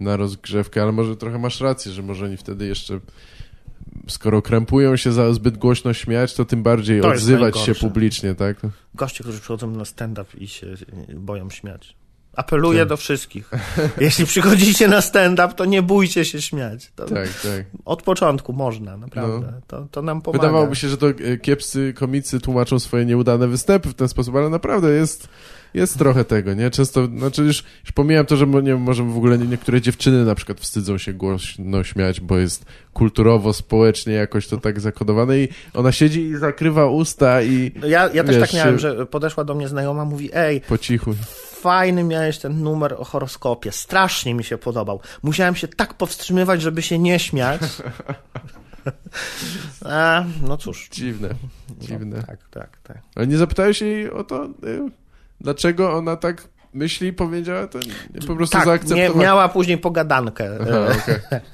na 0.00 0.16
rozgrzewkę, 0.16 0.82
ale 0.82 0.92
może 0.92 1.16
trochę 1.16 1.38
masz 1.38 1.60
rację, 1.60 1.92
że 1.92 2.02
może 2.02 2.24
oni 2.24 2.36
wtedy 2.36 2.66
jeszcze 2.66 3.00
skoro 4.08 4.42
krępują 4.42 4.96
się 4.96 5.12
za 5.12 5.32
zbyt 5.32 5.58
głośno 5.58 5.92
śmiać, 5.92 6.34
to 6.34 6.44
tym 6.44 6.62
bardziej 6.62 7.00
To 7.00 7.08
odzywać 7.08 7.58
się 7.58 7.74
publicznie, 7.74 8.34
tak? 8.34 8.56
Goście, 8.94 9.24
którzy 9.24 9.38
przychodzą 9.38 9.70
na 9.70 9.84
stand-up 9.84 10.38
i 10.38 10.48
się 10.48 10.66
y, 10.66 11.14
boją 11.14 11.50
śmiać. 11.50 11.96
Apeluję 12.32 12.78
Tak. 12.78 12.88
do 12.88 12.96
wszystkich. 12.96 13.50
Jeśli 14.00 14.26
przychodzicie 14.26 14.88
na 14.88 15.00
stand-up, 15.00 15.54
to 15.54 15.64
nie 15.64 15.82
bójcie 15.82 16.24
się 16.24 16.42
śmiać. 16.42 16.92
To 16.96 17.04
Tak, 17.04 17.28
tak. 17.28 17.64
Od 17.84 18.02
początku 18.02 18.52
można, 18.52 18.96
naprawdę. 18.96 19.52
To, 19.66 19.86
to 19.90 20.02
nam 20.02 20.22
pomaga. 20.22 20.42
Wydawałoby 20.42 20.76
się, 20.76 20.88
że 20.88 20.96
to 20.96 21.08
e, 21.08 21.38
kiepscy 21.38 21.94
komicy 21.94 22.40
tłumaczą 22.40 22.78
swoje 22.78 23.04
nieudane 23.04 23.48
występy 23.48 23.88
w 23.88 23.94
ten 23.94 24.08
sposób, 24.08 24.36
ale 24.36 24.50
naprawdę 24.50 24.90
jest, 24.90 25.28
jest 25.74 25.98
trochę 25.98 26.24
tego, 26.24 26.54
nie? 26.54 26.70
Często, 26.70 27.06
znaczy 27.06 27.42
już, 27.42 27.64
już 27.84 27.92
pomijam 27.94 28.26
to, 28.26 28.36
że 28.36 28.46
nie, 28.46 28.76
może 28.76 29.02
w 29.04 29.16
ogóle 29.16 29.38
nie, 29.38 29.46
niektóre 29.46 29.80
dziewczyny 29.80 30.24
na 30.24 30.34
przykład 30.34 30.60
wstydzą 30.60 30.98
się 30.98 31.12
głośno 31.12 31.84
śmiać, 31.84 32.20
bo 32.20 32.38
jest 32.38 32.64
kulturowo, 32.92 33.52
społecznie 33.52 34.12
jakoś 34.12 34.46
to 34.46 34.56
tak 34.56 34.80
zakodowane 34.80 35.38
i 35.38 35.48
ona 35.74 35.92
siedzi 35.92 36.20
i 36.20 36.36
zakrywa 36.36 36.86
usta 36.86 37.42
i 37.42 37.72
No 37.80 37.86
Ja, 37.86 38.10
ja 38.14 38.24
też 38.24 38.36
Wiesz, 38.36 38.50
tak 38.50 38.56
miałem, 38.58 38.74
y- 38.74 38.78
że 38.78 39.06
podeszła 39.06 39.44
do 39.44 39.54
mnie 39.54 39.68
znajoma, 39.68 40.04
mówi, 40.04 40.30
ej, 40.34 40.60
po 40.60 40.78
cichu. 40.78 41.14
fajny 41.60 42.04
miałeś 42.04 42.38
ten 42.38 42.62
numer 42.62 42.94
o 42.98 43.04
horoskopie, 43.04 43.72
strasznie 43.72 44.34
mi 44.34 44.44
się 44.44 44.58
podobał. 44.58 45.00
Musiałem 45.22 45.54
się 45.54 45.68
tak 45.68 45.94
powstrzymywać, 45.94 46.62
żeby 46.62 46.82
się 46.82 46.98
nie 46.98 47.18
śmiać. 47.18 47.60
A, 49.84 50.24
no 50.42 50.56
cóż. 50.56 50.88
Dziwne, 50.92 51.28
dziwne. 51.80 52.16
No, 52.16 52.22
tak, 52.26 52.38
tak, 52.50 52.78
tak. 52.82 52.98
Ale 53.14 53.26
nie 53.26 53.36
zapytałeś 53.36 53.80
jej 53.80 54.10
o 54.10 54.24
to, 54.24 54.44
y, 54.44 54.50
dlaczego 55.40 55.92
ona 55.92 56.16
tak 56.16 56.48
myśli 56.74 57.08
i 57.08 57.12
powiedziała 57.12 57.66
to? 57.66 57.78
Nie, 58.14 58.26
po 58.26 58.36
prostu 58.36 58.52
Tak, 58.52 58.66
nie, 58.66 58.70
zaakceptowała. 58.72 59.24
miała 59.24 59.48
później 59.48 59.78
pogadankę. 59.78 60.50
Aha, 60.62 60.86
okej. 61.02 61.40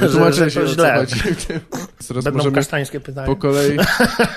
Rozumiem. 0.00 0.32
Że, 0.32 0.50
się, 0.50 0.60
to 0.60 0.66
źle. 0.66 1.06
Teraz 2.08 2.24
Będą 2.24 2.32
możemy 2.38 2.54
kasztańskie 2.54 3.00
pytania. 3.00 3.26
po 3.26 3.36
kolei... 3.36 3.78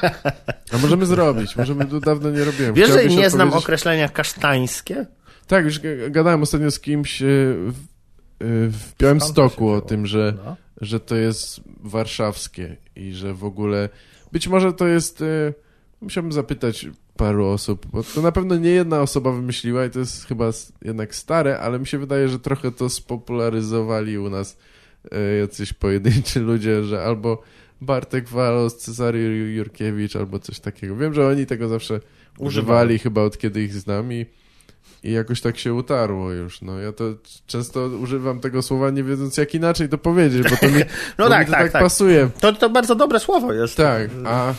A 0.73 0.77
możemy 0.81 1.05
zrobić, 1.05 1.55
możemy, 1.55 1.85
to 1.85 1.99
dawno 1.99 2.29
nie 2.29 2.43
robiłem. 2.43 2.73
Wiesz, 2.73 2.89
że 2.91 3.05
nie 3.05 3.29
znam 3.29 3.53
określenia 3.53 4.09
kasztańskie? 4.09 5.05
Tak, 5.47 5.65
już 5.65 5.79
gadałem 6.09 6.41
ostatnio 6.43 6.71
z 6.71 6.79
kimś 6.79 7.21
e, 7.21 7.25
w, 7.25 7.69
e, 7.69 8.45
w 8.69 8.97
Białymstoku 8.99 9.69
o 9.69 9.81
tym, 9.81 10.05
że, 10.05 10.33
No. 10.45 10.55
że 10.81 10.99
to 10.99 11.15
jest 11.15 11.61
warszawskie 11.83 12.77
i 12.95 13.13
że 13.13 13.33
w 13.33 13.43
ogóle... 13.43 13.89
Być 14.31 14.47
może 14.47 14.73
to 14.73 14.87
jest... 14.87 15.21
e, 15.21 15.53
Musiałbym 16.01 16.31
zapytać 16.31 16.87
paru 17.17 17.45
osób, 17.47 17.85
bo 17.85 18.03
to 18.03 18.21
na 18.21 18.31
pewno 18.31 18.55
nie 18.55 18.69
jedna 18.69 19.01
osoba 19.01 19.31
wymyśliła 19.31 19.85
i 19.85 19.89
to 19.89 19.99
jest 19.99 20.25
chyba 20.27 20.49
jednak 20.81 21.15
stare, 21.15 21.59
ale 21.59 21.79
mi 21.79 21.87
się 21.87 21.97
wydaje, 21.97 22.29
że 22.29 22.39
trochę 22.39 22.71
to 22.71 22.89
spopularyzowali 22.89 24.17
u 24.17 24.29
nas 24.29 24.57
e, 25.11 25.37
jacyś 25.37 25.73
pojedynczy 25.73 26.39
ludzie, 26.39 26.83
że 26.83 27.03
albo 27.03 27.41
Bartek 27.81 28.29
Walos, 28.29 28.77
Cezary 28.77 29.19
Jur- 29.19 29.55
Jurkiewicz 29.57 30.15
albo 30.15 30.39
coś 30.39 30.59
takiego. 30.59 30.95
Wiem, 30.95 31.13
że 31.13 31.27
oni 31.27 31.45
tego 31.45 31.67
zawsze 31.67 31.99
używali 32.37 32.99
chyba 32.99 33.21
od 33.21 33.37
kiedy 33.37 33.63
ich 33.63 33.73
znam 33.73 34.13
i, 34.13 34.25
i 35.03 35.11
jakoś 35.11 35.41
tak 35.41 35.57
się 35.57 35.73
utarło 35.73 36.31
już. 36.31 36.61
No 36.61 36.79
ja 36.79 36.91
to 36.91 37.03
często 37.47 37.85
używam 37.87 38.39
tego 38.39 38.61
słowa 38.61 38.89
nie 38.89 39.03
wiedząc 39.03 39.37
jak 39.37 39.55
inaczej 39.55 39.89
to 39.89 39.97
powiedzieć, 39.97 40.43
bo 40.49 40.55
to 40.57 40.67
mi, 40.67 40.81
No 41.17 41.29
tak, 41.29 41.39
mi 41.39 41.45
to 41.45 41.51
tak, 41.51 41.61
tak, 41.61 41.71
tak. 41.71 41.81
pasuje. 41.81 42.29
To, 42.39 42.53
to 42.53 42.69
bardzo 42.69 42.95
dobre 42.95 43.19
słowo 43.19 43.53
jest. 43.53 43.77
Tak, 43.77 44.09
a 44.25 44.53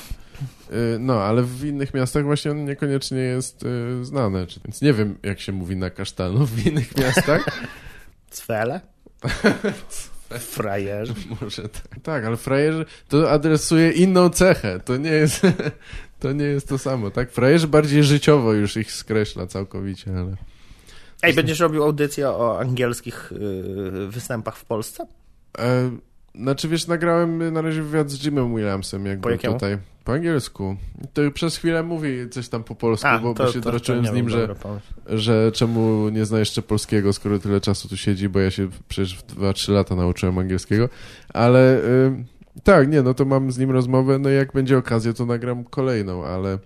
no, 0.98 1.22
ale 1.22 1.42
w 1.42 1.64
innych 1.64 1.94
miastach 1.94 2.24
właśnie 2.24 2.50
on 2.50 2.64
niekoniecznie 2.64 3.18
jest 3.18 3.62
y, 3.62 4.04
znany. 4.04 4.46
Więc 4.64 4.82
nie 4.82 4.92
wiem, 4.92 5.18
jak 5.22 5.40
się 5.40 5.52
mówi 5.52 5.76
na 5.76 5.90
kasztanu 5.90 6.46
w 6.46 6.66
innych 6.66 6.96
miastach. 6.96 7.44
Cwele? 8.30 8.80
Frajerzy. 10.38 11.14
Może 11.40 11.68
tak. 11.68 12.00
Tak, 12.02 12.24
ale 12.24 12.36
frajerzy 12.36 12.86
to 13.08 13.30
adresuje 13.30 13.90
inną 13.90 14.30
cechę. 14.30 14.80
To 14.80 14.96
nie 14.96 15.10
jest 15.10 15.42
to, 16.20 16.32
nie 16.32 16.44
jest 16.44 16.68
to 16.68 16.78
samo, 16.78 17.10
tak? 17.10 17.32
Frajerzy 17.32 17.68
bardziej 17.68 18.04
życiowo 18.04 18.52
już 18.52 18.76
ich 18.76 18.92
skreśla 18.92 19.46
całkowicie, 19.46 20.10
ale... 20.18 20.36
Ej, 21.22 21.34
będziesz 21.34 21.60
robił 21.60 21.84
audycję 21.84 22.28
o 22.28 22.60
angielskich 22.60 23.32
y, 23.32 24.06
występach 24.08 24.56
w 24.56 24.64
Polsce? 24.64 25.06
E, 25.58 25.90
znaczy, 26.34 26.68
wiesz, 26.68 26.86
nagrałem 26.86 27.52
na 27.52 27.62
razie 27.62 27.82
wywiad 27.82 28.10
z 28.10 28.24
Jimem 28.24 28.54
Williamsem, 28.56 29.06
jak 29.06 29.20
Po 29.20 29.30
jakiemu? 29.30 29.54
tutaj. 29.54 29.78
Po 30.04 30.12
angielsku. 30.12 30.76
To 31.12 31.22
przez 31.30 31.56
chwilę 31.56 31.82
mówi 31.82 32.28
coś 32.30 32.48
tam 32.48 32.64
po 32.64 32.74
polsku, 32.74 33.08
bo, 33.22 33.34
bo 33.34 33.52
się 33.52 33.60
droczyłem 33.60 34.06
z 34.06 34.12
nim, 34.12 34.28
że, 34.28 34.54
że 35.06 35.52
czemu 35.52 36.08
nie 36.08 36.24
zna 36.24 36.38
jeszcze 36.38 36.62
polskiego, 36.62 37.12
skoro 37.12 37.38
tyle 37.38 37.60
czasu 37.60 37.88
tu 37.88 37.96
siedzi, 37.96 38.28
bo 38.28 38.40
ja 38.40 38.50
się 38.50 38.68
przecież 38.88 39.18
w 39.18 39.26
2-3 39.26 39.72
lata 39.72 39.94
nauczyłem 39.94 40.38
angielskiego. 40.38 40.88
Ale 41.34 41.78
y, 41.78 42.24
tak, 42.64 42.88
nie, 42.88 43.02
no 43.02 43.14
to 43.14 43.24
mam 43.24 43.52
z 43.52 43.58
nim 43.58 43.70
rozmowę, 43.70 44.18
no 44.18 44.30
i 44.30 44.34
jak 44.34 44.52
będzie 44.52 44.78
okazja, 44.78 45.12
to 45.12 45.26
nagram 45.26 45.64
kolejną, 45.64 46.24
ale 46.24 46.58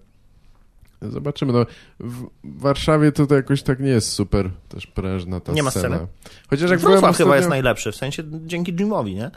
zobaczymy. 1.11 1.53
No, 1.53 1.67
w 2.01 2.27
Warszawie 2.45 3.13
to, 3.13 3.27
to 3.27 3.35
jakoś 3.35 3.63
tak 3.63 3.81
nie 3.81 3.89
jest 3.91 4.13
super 4.13 4.51
też 4.69 4.87
prężna 4.87 5.41
ta 5.41 5.53
Nie 5.53 5.63
ma 5.63 5.71
scena. 5.71 5.97
sceny. 5.97 6.09
Chociaż 6.51 6.71
jak 6.71 6.81
Wrocław 6.81 7.17
chyba 7.17 7.31
ostatnio- 7.31 7.37
jest 7.37 7.49
najlepszy, 7.49 7.93
w 7.93 7.97
sensie 7.97 8.23
dzięki 8.47 8.73
Jimowi, 8.73 9.15
nie? 9.15 9.31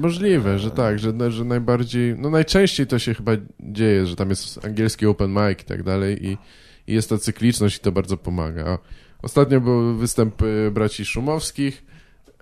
Możliwe, 0.00 0.58
że 0.58 0.70
tak, 0.70 0.98
że, 0.98 1.30
że 1.30 1.44
najbardziej, 1.44 2.14
no 2.18 2.30
najczęściej 2.30 2.86
to 2.86 2.98
się 2.98 3.14
chyba 3.14 3.32
dzieje, 3.60 4.06
że 4.06 4.16
tam 4.16 4.30
jest 4.30 4.64
angielski 4.64 5.06
open 5.06 5.30
mic 5.30 5.60
i 5.62 5.64
tak 5.64 5.82
dalej 5.82 6.26
i, 6.26 6.38
i 6.86 6.94
jest 6.94 7.08
ta 7.08 7.18
cykliczność 7.18 7.76
i 7.76 7.80
to 7.80 7.92
bardzo 7.92 8.16
pomaga. 8.16 8.78
Ostatnio 9.22 9.60
był 9.60 9.96
występ 9.96 10.42
y, 10.42 10.70
braci 10.70 11.04
Szumowskich, 11.04 11.82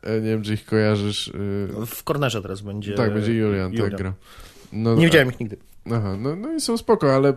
e, 0.02 0.20
nie 0.20 0.30
wiem, 0.30 0.42
czy 0.42 0.54
ich 0.54 0.64
kojarzysz. 0.64 1.32
W 1.86 2.04
kornerze 2.04 2.42
teraz 2.42 2.60
będzie... 2.60 2.94
Tak, 2.94 3.14
będzie 3.14 3.34
Julian, 3.34 3.72
tak 3.72 3.96
gra. 3.96 4.14
No, 4.72 4.94
Nie 4.94 5.06
widziałem 5.06 5.28
ich 5.28 5.40
nigdy. 5.40 5.56
Aha, 5.92 6.16
no, 6.18 6.36
no 6.36 6.54
i 6.54 6.60
są 6.60 6.76
spoko, 6.76 7.14
ale 7.14 7.32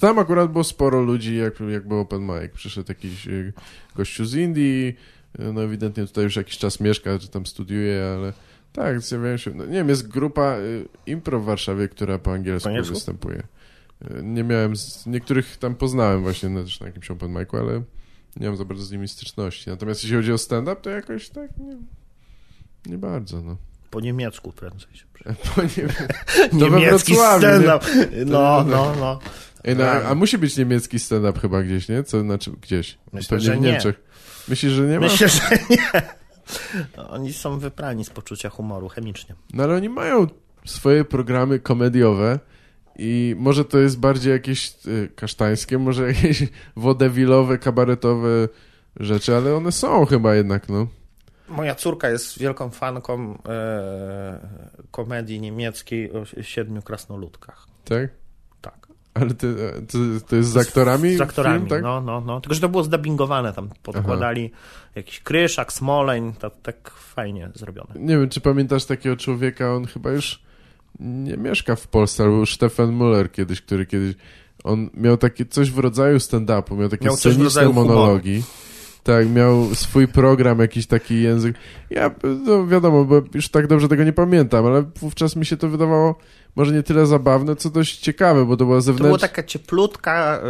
tam 0.00 0.18
akurat 0.18 0.52
było 0.52 0.64
sporo 0.64 1.02
ludzi, 1.02 1.36
jak, 1.36 1.60
jak 1.60 1.88
był 1.88 1.98
open 1.98 2.22
mic. 2.22 2.52
Przyszedł 2.54 2.86
jakiś 2.88 3.26
y, 3.26 3.52
gościu 3.96 4.24
z 4.24 4.34
Indii, 4.34 4.96
y, 5.40 5.52
no 5.52 5.62
ewidentnie 5.62 6.06
tutaj 6.06 6.24
już 6.24 6.36
jakiś 6.36 6.58
czas 6.58 6.80
mieszka, 6.80 7.18
czy 7.18 7.28
tam 7.28 7.46
studiuje, 7.46 8.14
ale 8.16 8.32
tak, 8.72 9.00
zjawiają 9.00 9.36
się, 9.36 9.50
no, 9.54 9.66
nie 9.66 9.72
wiem, 9.72 9.88
jest 9.88 10.08
grupa 10.08 10.56
y, 10.58 10.88
impro 11.06 11.40
w 11.40 11.44
Warszawie, 11.44 11.88
która 11.88 12.18
po 12.18 12.32
angielsku, 12.32 12.70
Po 12.76 12.92
występuje. 12.92 13.42
Y, 14.10 14.22
Nie 14.22 14.44
miałem, 14.44 14.76
z, 14.76 15.06
niektórych 15.06 15.56
tam 15.56 15.74
poznałem 15.74 16.22
właśnie 16.22 16.48
na, 16.48 16.62
też 16.62 16.80
na 16.80 16.86
jakimś 16.86 17.10
open 17.10 17.30
micu, 17.30 17.56
ale 17.56 17.82
nie 18.36 18.46
mam 18.46 18.56
za 18.56 18.64
bardzo 18.64 18.84
z 18.84 18.92
nimi 18.92 19.08
styczności. 19.08 19.70
Natomiast 19.70 20.02
jeśli 20.02 20.16
chodzi 20.16 20.32
o 20.32 20.38
stand-up, 20.38 20.76
to 20.82 20.90
jakoś 20.90 21.28
tak 21.28 21.50
nie, 21.58 21.76
nie 22.86 22.98
bardzo, 22.98 23.42
no. 23.42 23.56
Po 23.90 24.00
niemiecku 24.00 24.52
prędzej 24.52 24.96
się 24.96 25.04
przy... 25.14 25.24
Bo 25.56 25.62
nie 25.62 25.68
wiem. 25.68 26.08
To 26.60 26.70
we 26.70 26.80
Niemiecki 26.80 27.14
stand-up. 27.14 27.86
No, 28.26 28.64
no, 28.64 28.94
no. 29.00 29.18
Ej, 29.66 29.76
no, 29.76 29.84
a 29.90 30.14
musi 30.14 30.38
być 30.38 30.56
niemiecki 30.56 30.98
stand-up 30.98 31.40
chyba 31.40 31.62
gdzieś, 31.62 31.88
nie? 31.88 32.02
Co 32.02 32.20
znaczy 32.20 32.50
gdzieś? 32.60 32.98
Myślę, 33.12 33.28
Pewnie 33.36 33.52
że 33.52 33.56
w 33.56 33.60
nie. 33.60 33.70
Niemczech. 33.72 34.02
Myślisz, 34.48 34.72
że 34.72 34.86
nie 34.86 35.00
ma? 35.00 35.06
Myślę, 35.06 35.28
że 35.28 35.40
nie. 35.70 36.02
Oni 37.08 37.32
są 37.32 37.58
wyprani 37.58 38.04
z 38.04 38.10
poczucia 38.10 38.50
humoru 38.50 38.88
chemicznie. 38.88 39.34
No 39.52 39.62
ale 39.64 39.74
oni 39.74 39.88
mają 39.88 40.26
swoje 40.64 41.04
programy 41.04 41.58
komediowe 41.60 42.38
i 42.98 43.36
może 43.38 43.64
to 43.64 43.78
jest 43.78 43.98
bardziej 43.98 44.32
jakieś 44.32 44.74
y, 44.86 45.08
kasztańskie, 45.16 45.78
może 45.78 46.06
jakieś 46.06 46.42
wodewilowe, 46.76 47.58
kabaretowe 47.58 48.48
rzeczy, 49.00 49.36
ale 49.36 49.54
one 49.56 49.72
są 49.72 50.06
chyba 50.06 50.34
jednak, 50.34 50.68
no. 50.68 50.86
Moja 51.48 51.74
córka 51.74 52.08
jest 52.08 52.38
wielką 52.38 52.70
fanką 52.70 53.38
e, 53.48 54.48
komedii 54.90 55.40
niemieckiej 55.40 56.12
o 56.12 56.24
siedmiu 56.42 56.82
krasnoludkach. 56.82 57.66
Tak? 57.84 58.10
Ale 59.20 59.34
to, 59.34 59.46
to, 59.92 59.98
to 60.28 60.36
jest 60.36 60.48
z 60.50 60.56
aktorami? 60.56 61.16
Z 61.16 61.20
aktorami, 61.20 61.58
film, 61.58 61.68
tak? 61.68 61.82
no, 61.82 62.00
no, 62.00 62.20
no. 62.20 62.40
Tylko, 62.40 62.54
że 62.54 62.60
to 62.60 62.68
było 62.68 62.82
zdubbingowane, 62.84 63.52
tam 63.52 63.68
podkładali 63.82 64.50
jakiś 64.94 65.20
kryszak, 65.20 65.72
smoleń, 65.72 66.32
to 66.38 66.50
tak 66.50 66.90
fajnie 66.90 67.50
zrobione. 67.54 67.94
Nie 67.96 68.18
wiem, 68.18 68.28
czy 68.28 68.40
pamiętasz 68.40 68.84
takiego 68.84 69.16
człowieka, 69.16 69.74
on 69.74 69.86
chyba 69.86 70.10
już 70.10 70.42
nie 71.00 71.36
mieszka 71.36 71.76
w 71.76 71.86
Polsce, 71.86 72.22
ale 72.22 72.32
był 72.32 72.46
Stefan 72.46 72.98
Müller 72.98 73.30
kiedyś, 73.30 73.62
który 73.62 73.86
kiedyś, 73.86 74.14
on 74.64 74.90
miał 74.94 75.16
takie 75.16 75.44
coś 75.46 75.70
w 75.70 75.78
rodzaju 75.78 76.16
stand-upu, 76.18 76.78
miał 76.78 76.88
takie 76.88 77.04
Miał 77.04 77.16
sceniczne 77.16 77.64
humoru. 77.64 77.88
monologi. 77.88 78.42
Tak, 79.02 79.28
miał 79.30 79.74
swój 79.74 80.08
program, 80.08 80.58
jakiś 80.58 80.86
taki 80.86 81.22
język. 81.22 81.56
Ja, 81.90 82.10
no 82.46 82.66
wiadomo, 82.66 83.04
bo 83.04 83.22
już 83.34 83.48
tak 83.48 83.66
dobrze 83.66 83.88
tego 83.88 84.04
nie 84.04 84.12
pamiętam, 84.12 84.66
ale 84.66 84.82
wówczas 84.82 85.36
mi 85.36 85.46
się 85.46 85.56
to 85.56 85.68
wydawało 85.68 86.18
może 86.56 86.72
nie 86.72 86.82
tyle 86.82 87.06
zabawne, 87.06 87.56
co 87.56 87.70
dość 87.70 87.98
ciekawe, 87.98 88.44
bo 88.46 88.56
to 88.56 88.64
była 88.64 88.76
To 88.76 88.80
zewnętrzna... 88.80 89.06
była 89.06 89.18
taka 89.18 89.42
cieplutka 89.42 90.40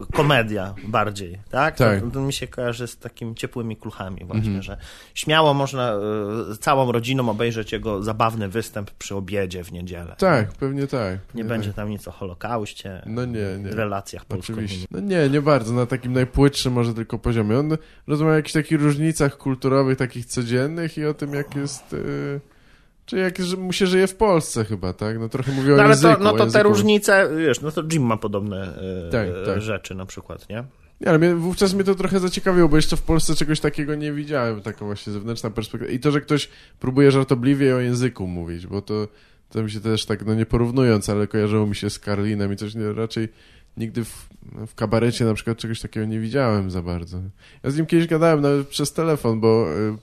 y, 0.00 0.12
komedia 0.12 0.74
bardziej, 0.88 1.38
tak? 1.50 1.76
Tak. 1.76 2.00
To, 2.00 2.10
to 2.10 2.20
mi 2.20 2.32
się 2.32 2.46
kojarzy 2.46 2.86
z 2.86 2.98
takimi 2.98 3.34
ciepłymi 3.34 3.76
kluchami 3.76 4.24
właśnie, 4.24 4.62
że 4.62 4.76
śmiało 5.14 5.54
można 5.54 5.94
y, 6.52 6.56
całą 6.56 6.92
rodziną 6.92 7.28
obejrzeć 7.28 7.72
jego 7.72 8.02
zabawny 8.02 8.48
występ 8.48 8.90
przy 8.90 9.14
obiedzie 9.14 9.64
w 9.64 9.72
niedzielę. 9.72 10.14
Tak, 10.18 10.52
pewnie 10.52 10.86
tak. 10.86 11.12
Nie 11.12 11.18
pewnie 11.26 11.44
będzie 11.44 11.68
tak. 11.68 11.76
tam 11.76 11.90
nic 11.90 12.08
o 12.08 12.10
Holokauście, 12.10 13.02
No 13.06 13.24
nie, 13.24 13.58
nie. 13.64 13.70
relacjach 13.70 14.24
polsko. 14.24 14.52
No 14.90 15.00
nie, 15.00 15.28
nie 15.28 15.42
bardzo, 15.42 15.72
na 15.72 15.86
takim 15.86 16.12
najpłytszym 16.12 16.72
może 16.72 16.94
tylko 16.94 17.18
poziomie. 17.18 17.58
On 17.58 17.76
rozmawia 18.06 18.32
o 18.32 18.36
jakichś 18.36 18.52
takich 18.52 18.80
różnicach 18.80 19.36
kulturowych, 19.36 19.98
takich 19.98 20.26
codziennych 20.26 20.98
i 20.98 21.04
o 21.04 21.14
tym, 21.14 21.34
jak 21.34 21.56
jest, 21.56 21.92
yy, 21.92 22.40
Czy 23.06 23.16
jak 23.16 23.38
że 23.38 23.56
mu 23.56 23.72
się 23.72 23.86
żyje 23.86 24.06
w 24.06 24.14
Polsce 24.14 24.64
chyba, 24.64 24.92
tak? 24.92 25.18
No 25.18 25.28
trochę 25.28 25.52
mówię 25.52 25.74
o 25.74 25.76
No 25.76 25.82
ale 25.82 25.90
języku. 25.90 26.14
to, 26.14 26.20
no 26.24 26.30
o 26.30 26.32
to 26.32 26.38
te 26.38 26.44
języku. 26.44 26.68
różnice, 26.68 27.12
wiesz, 27.12 27.28
to, 27.28 27.32
to 27.32 27.32
te 27.32 27.42
różnice, 27.42 27.46
wiesz, 27.46 27.60
no 27.60 27.70
to 27.72 27.82
Jim 27.92 28.02
ma 28.06 28.16
podobne 28.16 28.78
e, 29.06 29.10
Tak, 29.10 29.28
tak. 29.46 29.62
rzeczy 29.62 29.94
na 29.94 30.06
przykład, 30.06 30.48
nie? 30.48 30.64
Nie, 31.00 31.08
ale 31.08 31.18
mnie, 31.18 31.34
wówczas 31.34 31.74
mnie 31.74 31.84
to 31.84 31.94
trochę 31.94 32.20
zaciekawiło, 32.20 32.68
bo 32.68 32.76
jeszcze 32.76 32.96
w 32.96 33.02
Polsce 33.02 33.34
czegoś 33.34 33.60
takiego 33.60 33.94
nie 33.94 34.12
widziałem, 34.12 34.60
taką 34.62 34.86
właśnie 34.86 35.12
zewnętrzna 35.12 35.50
perspektywa. 35.50 35.92
I 35.92 35.98
to, 35.98 36.10
że 36.10 36.20
ktoś 36.20 36.48
próbuje 36.80 37.10
żartobliwie 37.10 37.76
o 37.76 37.80
języku 37.80 38.26
mówić, 38.26 38.66
bo 38.66 38.82
to, 38.82 39.08
to 39.50 39.62
mi 39.62 39.70
się 39.70 39.80
też 39.80 40.06
tak, 40.06 40.26
no 40.26 40.34
nie 40.34 40.46
porównując, 40.46 41.08
ale 41.08 41.26
kojarzyło 41.26 41.66
mi 41.66 41.76
się 41.76 41.90
z 41.90 41.98
Karlinem 41.98 42.52
i 42.52 42.56
coś, 42.56 42.74
nie, 42.74 42.92
raczej 42.92 43.28
nigdy 43.76 44.04
w, 44.04 44.26
w 44.66 44.74
kabarecie 44.74 45.24
na 45.24 45.34
przykład 45.34 45.58
czegoś 45.58 45.80
takiego 45.80 46.06
nie 46.06 46.20
widziałem 46.20 46.70
za 46.70 46.82
bardzo. 46.82 47.18
Ja 47.62 47.70
z 47.70 47.76
nim 47.76 47.86
kiedyś 47.86 48.06
gadałem 48.06 48.40
nawet 48.40 48.68
przez 48.68 48.92
telefon, 48.92 49.40
bo 49.40 49.66
y, 49.72 49.96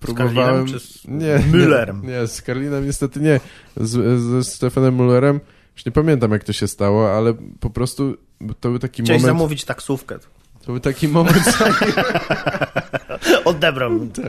próbowałem... 0.00 0.34
Karlinem 0.34 0.66
czy 0.66 0.80
z 0.80 1.04
nie, 1.08 1.38
Müllerem? 1.38 2.02
Nie, 2.02 2.08
nie, 2.08 2.26
z 2.26 2.42
Karlinem 2.42 2.86
niestety 2.86 3.20
nie. 3.20 3.40
Z, 3.76 4.20
ze 4.22 4.44
Stefanem 4.44 4.96
Müllerem 4.96 5.40
już 5.76 5.86
nie 5.86 5.92
pamiętam 5.92 6.30
jak 6.30 6.44
to 6.44 6.52
się 6.52 6.68
stało, 6.68 7.12
ale 7.12 7.34
po 7.60 7.70
prostu 7.70 8.16
to 8.60 8.70
był 8.70 8.78
taki 8.78 9.02
Chciałeś 9.02 9.22
moment... 9.22 9.38
zamówić 9.38 9.64
taksówkę. 9.64 10.18
To 10.64 10.72
był 10.72 10.80
taki 10.80 11.08
moment, 11.08 11.44
Odebrał. 13.44 14.06
tak. 14.06 14.24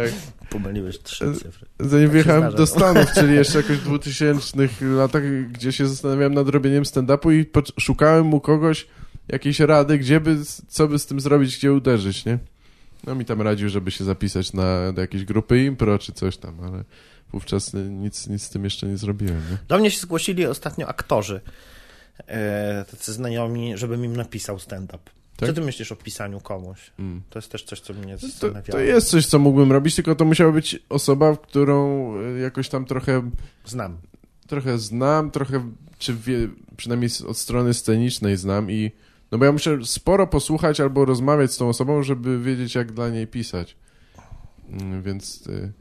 Pomyliłeś 0.50 1.00
trzy 1.00 1.34
cyfry. 1.34 1.68
Zanim 1.80 2.08
się 2.08 2.14
wjechałem 2.14 2.54
do 2.54 2.68
Stanów, 2.68 3.12
czyli 3.14 3.36
jeszcze 3.42 3.58
jakoś 3.58 3.78
w 3.78 3.84
2000 3.84 4.58
latach, 4.82 5.24
gdzie 5.52 5.72
się 5.72 5.88
zastanawiałem 5.88 6.34
nad 6.34 6.50
robieniem 6.50 6.84
stand-upu 6.84 7.34
i 7.34 7.46
szukałem 7.80 8.26
mu 8.26 8.40
kogoś, 8.40 8.88
jakiejś 9.28 9.60
rady, 9.60 9.98
gdzie 9.98 10.20
by, 10.20 10.38
co 10.68 10.88
by 10.88 11.00
z 11.00 11.06
tym 11.06 11.20
zrobić, 11.20 11.58
gdzie 11.58 11.74
uderzyć, 11.74 12.26
nie? 12.26 12.40
No 13.06 13.16
mi 13.16 13.26
tam 13.26 13.42
radził, 13.42 13.70
żeby 13.70 13.92
się 13.92 14.04
zapisać 14.04 14.54
na, 14.54 14.94
do 14.94 15.02
jakiejś 15.02 15.26
grupy 15.26 15.64
impro 15.64 16.00
czy 16.00 16.14
coś 16.14 16.38
tam, 16.38 16.60
ale 16.64 16.84
wówczas 17.32 17.74
nic, 17.90 18.28
nic 18.28 18.44
z 18.44 18.50
tym 18.50 18.64
jeszcze 18.64 18.88
nie 18.88 18.98
zrobiłem, 18.98 19.42
nie? 19.52 19.58
Do 19.68 19.78
mnie 19.78 19.92
się 19.92 20.00
zgłosili 20.00 20.46
ostatnio 20.46 20.88
aktorzy, 20.88 21.42
e, 22.28 22.86
tacy 22.92 23.14
znajomi, 23.14 23.78
żebym 23.78 24.06
im 24.06 24.16
napisał 24.16 24.60
stand-up. 24.60 25.00
Tak? 25.38 25.50
Co 25.50 25.54
ty 25.56 25.62
myślisz 25.62 25.92
o 25.92 25.96
pisaniu 25.96 26.40
komuś? 26.42 26.92
Mm. 27.00 27.22
To 27.30 27.40
jest 27.40 27.52
też 27.52 27.64
coś, 27.64 27.80
co 27.80 27.94
mnie 27.94 28.18
To, 28.18 28.28
zastanawiało. 28.28 28.72
to 28.72 28.80
jest 28.80 29.10
coś, 29.10 29.26
co 29.26 29.40
mógłbym 29.40 29.72
robić, 29.72 29.96
tylko 29.96 30.16
to 30.16 30.26
musiała 30.26 30.52
być 30.52 30.80
osoba, 30.90 31.38
którą 31.38 32.12
e, 32.20 32.40
jakoś 32.40 32.70
tam 32.70 32.86
trochę 32.86 33.32
Znam. 33.66 33.98
trochę 34.48 34.80
znam, 34.80 35.32
trochę, 35.32 35.72
czy 35.98 36.14
wie, 36.16 36.50
przynajmniej 36.78 37.10
od 37.28 37.38
strony 37.38 37.74
scenicznej 37.74 38.38
znam 38.38 38.72
i 38.72 38.92
no 39.32 39.38
bo 39.38 39.46
ja 39.46 39.52
muszę 39.52 39.78
sporo 39.86 40.28
posłuchać 40.28 40.80
albo 40.80 41.06
rozmawiać 41.06 41.52
z 41.52 41.58
tą 41.58 41.70
osobą, 41.70 42.04
żeby 42.04 42.40
wiedzieć, 42.40 42.76
jak 42.76 42.92
dla 42.92 43.10
niej 43.10 43.28
pisać. 43.28 43.78
Mm, 44.70 45.04
Więc, 45.04 45.48
y, 45.48 45.74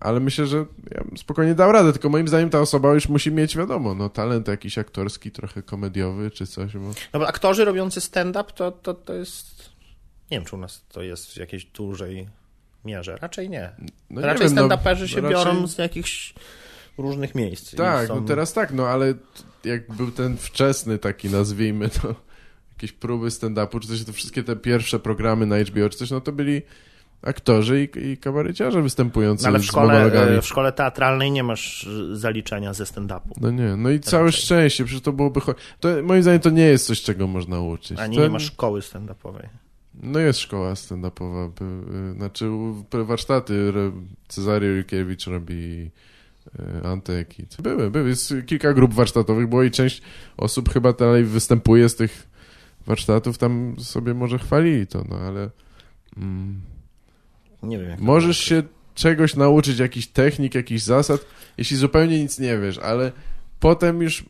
ale 0.00 0.20
myślę, 0.20 0.46
że 0.46 0.66
ja 0.90 1.04
spokojnie 1.16 1.54
dał 1.54 1.72
radę, 1.72 1.92
tylko 1.92 2.08
moim 2.08 2.28
zdaniem 2.28 2.50
ta 2.50 2.60
osoba 2.60 2.94
już 2.94 3.08
musi 3.08 3.32
mieć, 3.32 3.56
wiadomo, 3.56 3.94
no 3.94 4.08
talent 4.08 4.48
jakiś 4.48 4.78
aktorski, 4.78 5.30
trochę 5.30 5.62
komediowy 5.62 6.30
czy 6.30 6.46
coś, 6.46 6.76
bo... 6.76 6.90
No 7.12 7.20
bo 7.20 7.28
aktorzy 7.28 7.64
robiący 7.64 8.00
stand-up 8.00 8.52
to, 8.54 8.72
to, 8.72 8.94
to 8.94 9.14
jest... 9.14 9.70
Nie 10.30 10.38
wiem, 10.38 10.44
czy 10.44 10.56
u 10.56 10.58
nas 10.58 10.84
to 10.88 11.02
jest 11.02 11.32
w 11.32 11.36
jakiejś 11.36 11.64
dużej 11.64 12.28
mierze. 12.84 13.18
Raczej 13.20 13.50
nie. 13.50 13.70
No 14.10 14.20
nie 14.20 14.26
raczej 14.26 14.52
no, 14.52 14.62
stand-uperzy 14.62 15.06
się 15.06 15.20
raczej- 15.20 15.30
biorą 15.30 15.66
z 15.66 15.78
jakichś 15.78 16.34
różnych 16.98 17.34
miejsc. 17.34 17.74
Tak, 17.76 18.08
są... 18.08 18.20
no 18.20 18.26
teraz 18.26 18.52
tak, 18.52 18.72
no 18.72 18.88
ale 18.88 19.14
jak 19.64 19.92
był 19.92 20.10
ten 20.10 20.36
wczesny 20.36 20.98
taki, 20.98 21.30
nazwijmy 21.30 21.88
to, 21.88 22.14
jakieś 22.74 22.92
próby 22.92 23.28
stand-upu, 23.28 23.80
czy 23.80 23.88
coś, 23.88 24.04
to 24.04 24.12
wszystkie 24.12 24.42
te 24.42 24.56
pierwsze 24.56 24.98
programy 24.98 25.46
na 25.46 25.58
HBO, 25.58 25.88
czy 25.88 25.98
coś, 25.98 26.10
no 26.10 26.20
to 26.20 26.32
byli 26.32 26.62
aktorzy 27.22 27.88
i, 27.96 28.06
i 28.08 28.16
kabareciarze 28.16 28.82
występujący 28.82 29.42
No, 29.42 29.48
ale 29.48 29.58
w 29.58 29.64
szkole, 29.64 30.12
e, 30.12 30.42
w 30.42 30.46
szkole 30.46 30.72
teatralnej 30.72 31.30
nie 31.30 31.42
masz 31.42 31.86
e, 31.86 32.16
zaliczenia 32.16 32.74
ze 32.74 32.84
stand-upu. 32.84 33.32
No 33.40 33.50
nie, 33.50 33.76
no 33.76 33.90
i 33.90 34.00
całe 34.00 34.26
Raczej. 34.26 34.40
szczęście, 34.40 34.84
przecież 34.84 35.02
to 35.02 35.12
byłoby... 35.12 35.40
To, 35.80 35.88
moim 36.02 36.22
zdaniem 36.22 36.40
to 36.40 36.50
nie 36.50 36.64
jest 36.64 36.86
coś, 36.86 37.02
czego 37.02 37.26
można 37.26 37.60
uczyć. 37.60 37.98
Ani 37.98 38.16
to, 38.16 38.22
nie 38.22 38.30
masz 38.30 38.44
szkoły 38.44 38.80
stand-upowej. 38.80 39.48
No 40.02 40.18
jest 40.18 40.38
szkoła 40.38 40.72
stand-upowa, 40.72 41.50
y, 42.10 42.14
znaczy 42.14 42.50
warsztaty 42.92 43.72
Cezary 44.28 44.66
Jurkiewicz 44.66 45.26
robi 45.26 45.90
y, 46.58 46.86
Antek 46.86 47.28
były, 47.62 47.90
były, 47.90 48.08
jest 48.08 48.34
kilka 48.46 48.72
grup 48.72 48.94
warsztatowych, 48.94 49.48
było 49.48 49.62
i 49.62 49.70
część 49.70 50.02
osób 50.36 50.72
chyba 50.72 50.92
dalej 50.92 51.24
występuje 51.24 51.88
z 51.88 51.96
tych 51.96 52.33
warsztatów, 52.86 53.38
tam 53.38 53.76
sobie 53.78 54.14
może 54.14 54.38
chwalili 54.38 54.86
to, 54.86 55.04
no 55.08 55.16
ale 55.16 55.50
mm, 56.16 56.60
Nie 57.62 57.78
wiem. 57.78 57.96
Możesz 58.00 58.38
się 58.38 58.62
czegoś 58.94 59.36
nauczyć, 59.36 59.78
jakichś 59.78 60.06
technik, 60.06 60.54
jakichś 60.54 60.82
zasad, 60.82 61.26
jeśli 61.58 61.76
zupełnie 61.76 62.22
nic 62.22 62.38
nie 62.38 62.58
wiesz, 62.58 62.78
ale 62.78 63.12
potem 63.60 64.02
już, 64.02 64.24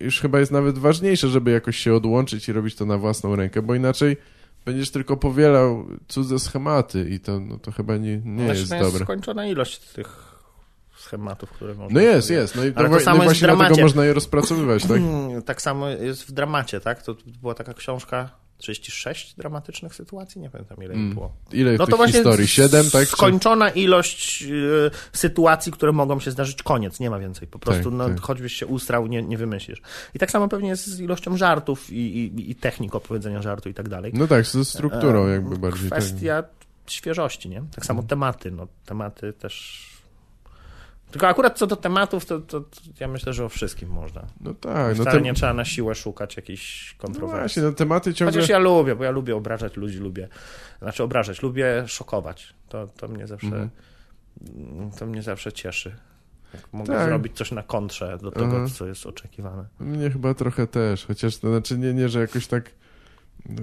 już 0.00 0.20
chyba 0.20 0.40
jest 0.40 0.52
nawet 0.52 0.78
ważniejsze, 0.78 1.28
żeby 1.28 1.50
jakoś 1.50 1.76
się 1.76 1.94
odłączyć 1.94 2.48
i 2.48 2.52
robić 2.52 2.74
to 2.74 2.86
na 2.86 2.98
własną 2.98 3.36
rękę, 3.36 3.62
bo 3.62 3.74
inaczej 3.74 4.16
będziesz 4.64 4.90
tylko 4.90 5.16
powielał 5.16 5.86
cudze 6.08 6.38
schematy 6.38 7.08
i 7.10 7.20
to, 7.20 7.40
no, 7.40 7.58
to 7.58 7.72
chyba 7.72 7.96
nie, 7.96 8.18
nie 8.18 8.44
Znaczy, 8.44 8.60
jest 8.60 8.70
to 8.70 8.76
jest 8.76 8.88
dobre. 8.90 9.04
skończona 9.04 9.46
ilość 9.46 9.78
tych 9.78 10.35
schematów, 11.06 11.50
które 11.50 11.74
można 11.74 11.94
No 11.94 12.00
jest, 12.00 12.28
sobie- 12.28 12.40
jest. 12.40 12.56
No 12.56 12.64
i 12.64 12.72
to, 12.72 12.78
Ale 12.80 12.88
to 12.88 13.00
samo 13.00 13.18
no 13.18 13.24
jest 13.24 13.36
w 13.36 13.40
dramacie. 13.42 13.82
można 13.82 14.04
je 14.04 14.12
rozpracowywać, 14.12 14.82
tak? 14.82 14.96
Mm, 14.96 15.42
Tak 15.42 15.62
samo 15.62 15.88
jest 15.88 16.22
w 16.28 16.32
dramacie, 16.32 16.80
tak? 16.80 17.02
To 17.02 17.16
była 17.40 17.54
taka 17.54 17.74
książka 17.74 18.30
36 18.58 19.34
dramatycznych 19.34 19.94
sytuacji, 19.94 20.40
nie 20.40 20.50
pamiętam 20.50 20.78
ile 20.82 20.94
Mm. 20.94 21.14
było. 21.14 21.32
Ile 21.52 21.76
No 21.76 21.86
to 21.86 21.96
właśnie 21.96 22.12
historii? 22.14 22.48
Siedem, 22.48 22.90
tak? 22.90 23.00
Czy- 23.08 23.12
skończona 23.12 23.68
ilość 23.70 24.42
y, 24.42 24.90
sytuacji, 25.12 25.72
które 25.72 25.92
mogą 25.92 26.20
się 26.20 26.30
zdarzyć, 26.30 26.62
koniec, 26.62 27.00
nie 27.00 27.10
ma 27.10 27.18
więcej. 27.18 27.48
Po 27.48 27.58
prostu, 27.58 27.84
Tak, 27.84 27.92
no, 27.92 28.08
tak. 28.08 28.20
choćbyś 28.20 28.52
się 28.52 28.66
ustrał, 28.66 29.06
nie, 29.06 29.22
nie 29.22 29.38
wymyślisz. 29.38 29.82
I 30.14 30.18
tak 30.18 30.30
samo 30.30 30.48
pewnie 30.48 30.68
jest 30.68 30.86
z 30.86 31.00
ilością 31.00 31.36
żartów 31.36 31.90
i, 31.92 31.96
i, 31.96 32.50
i 32.50 32.54
technik 32.54 32.94
opowiedzenia 32.94 33.42
żartu 33.42 33.68
i 33.68 33.74
tak 33.74 33.88
dalej. 33.88 34.12
No 34.14 34.26
tak, 34.26 34.46
ze 34.46 34.64
strukturą 34.64 35.26
E, 35.26 35.30
jakby 35.30 35.58
bardziej. 35.58 35.90
tak. 35.90 35.98
Kwestia 35.98 36.44
świeżości, 36.86 37.48
nie? 37.48 37.62
Tak 37.74 37.86
samo 37.86 38.02
tematy, 38.02 38.50
no 38.50 38.66
tematy 38.86 39.32
też... 39.32 39.86
Tylko 41.10 41.28
akurat 41.28 41.58
co 41.58 41.66
do 41.66 41.76
tematów, 41.76 42.26
to, 42.26 42.40
to, 42.40 42.60
to 42.60 42.68
ja 43.00 43.08
myślę, 43.08 43.32
że 43.32 43.44
o 43.44 43.48
wszystkim 43.48 43.88
można. 43.90 44.22
No 44.40 44.54
tak, 44.54 44.96
no, 44.98 45.02
Wcale 45.04 45.16
te... 45.18 45.22
nie 45.24 45.34
trzeba 45.34 45.54
na 45.54 45.64
siłę 45.64 45.94
szukać 45.94 46.36
jakichś 46.36 46.94
no 46.94 47.02
kontrowersji. 47.02 47.38
właśnie, 47.40 47.62
no 47.62 47.72
tematy 47.72 48.14
ciągle... 48.14 48.32
Chociaż 48.32 48.48
ja 48.48 48.58
lubię, 48.58 48.96
bo 48.96 49.04
ja 49.04 49.10
lubię 49.10 49.36
obrażać 49.36 49.76
ludzi, 49.76 49.98
lubię, 49.98 50.28
znaczy 50.82 51.02
obrażać, 51.02 51.42
lubię 51.42 51.84
szokować. 51.86 52.54
To, 52.68 52.86
to 52.86 53.08
mnie 53.08 53.26
zawsze, 53.26 53.46
Mhm. 53.46 53.70
to 54.98 55.06
mnie 55.06 55.22
zawsze 55.22 55.52
cieszy. 55.52 55.96
Jak 56.54 56.72
mogę 56.72 56.94
Tak. 56.94 57.06
zrobić 57.08 57.36
coś 57.36 57.52
na 57.52 57.62
kontrze 57.62 58.18
do 58.22 58.30
tego, 58.30 58.56
Aha. 58.56 58.66
co 58.74 58.86
jest 58.86 59.06
oczekiwane. 59.06 59.64
Mnie 59.80 60.10
chyba 60.10 60.34
trochę 60.34 60.66
też, 60.66 61.06
chociaż 61.06 61.36
to 61.38 61.48
znaczy 61.50 61.78
nie, 61.78 61.94
nie, 61.94 62.08
że 62.08 62.20
jakoś 62.20 62.46
tak 62.46 62.70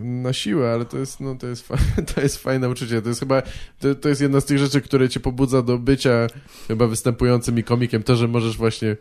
na 0.03 0.33
siłę, 0.33 0.71
ale 0.73 0.85
to 0.85 0.97
jest, 0.97 1.19
no, 1.19 1.35
to 1.35 1.47
jest, 1.47 1.67
to 2.15 2.21
jest 2.21 2.37
fajne 2.37 2.69
uczucie. 2.69 3.01
To 3.01 3.09
jest 3.09 3.19
chyba, 3.19 3.41
to, 3.79 3.95
to 3.95 4.09
jest 4.09 4.21
jedna 4.21 4.41
z 4.41 4.45
tych 4.45 4.57
rzeczy, 4.57 4.81
które 4.81 5.09
cię 5.09 5.19
pobudza 5.19 5.61
do 5.61 5.77
bycia 5.77 6.27
chyba 6.67 6.87
występującym 6.87 7.59
i 7.59 7.63
komikiem, 7.63 8.03
to, 8.03 8.15
że 8.15 8.27
możesz 8.27 8.57
właśnie 8.57 8.95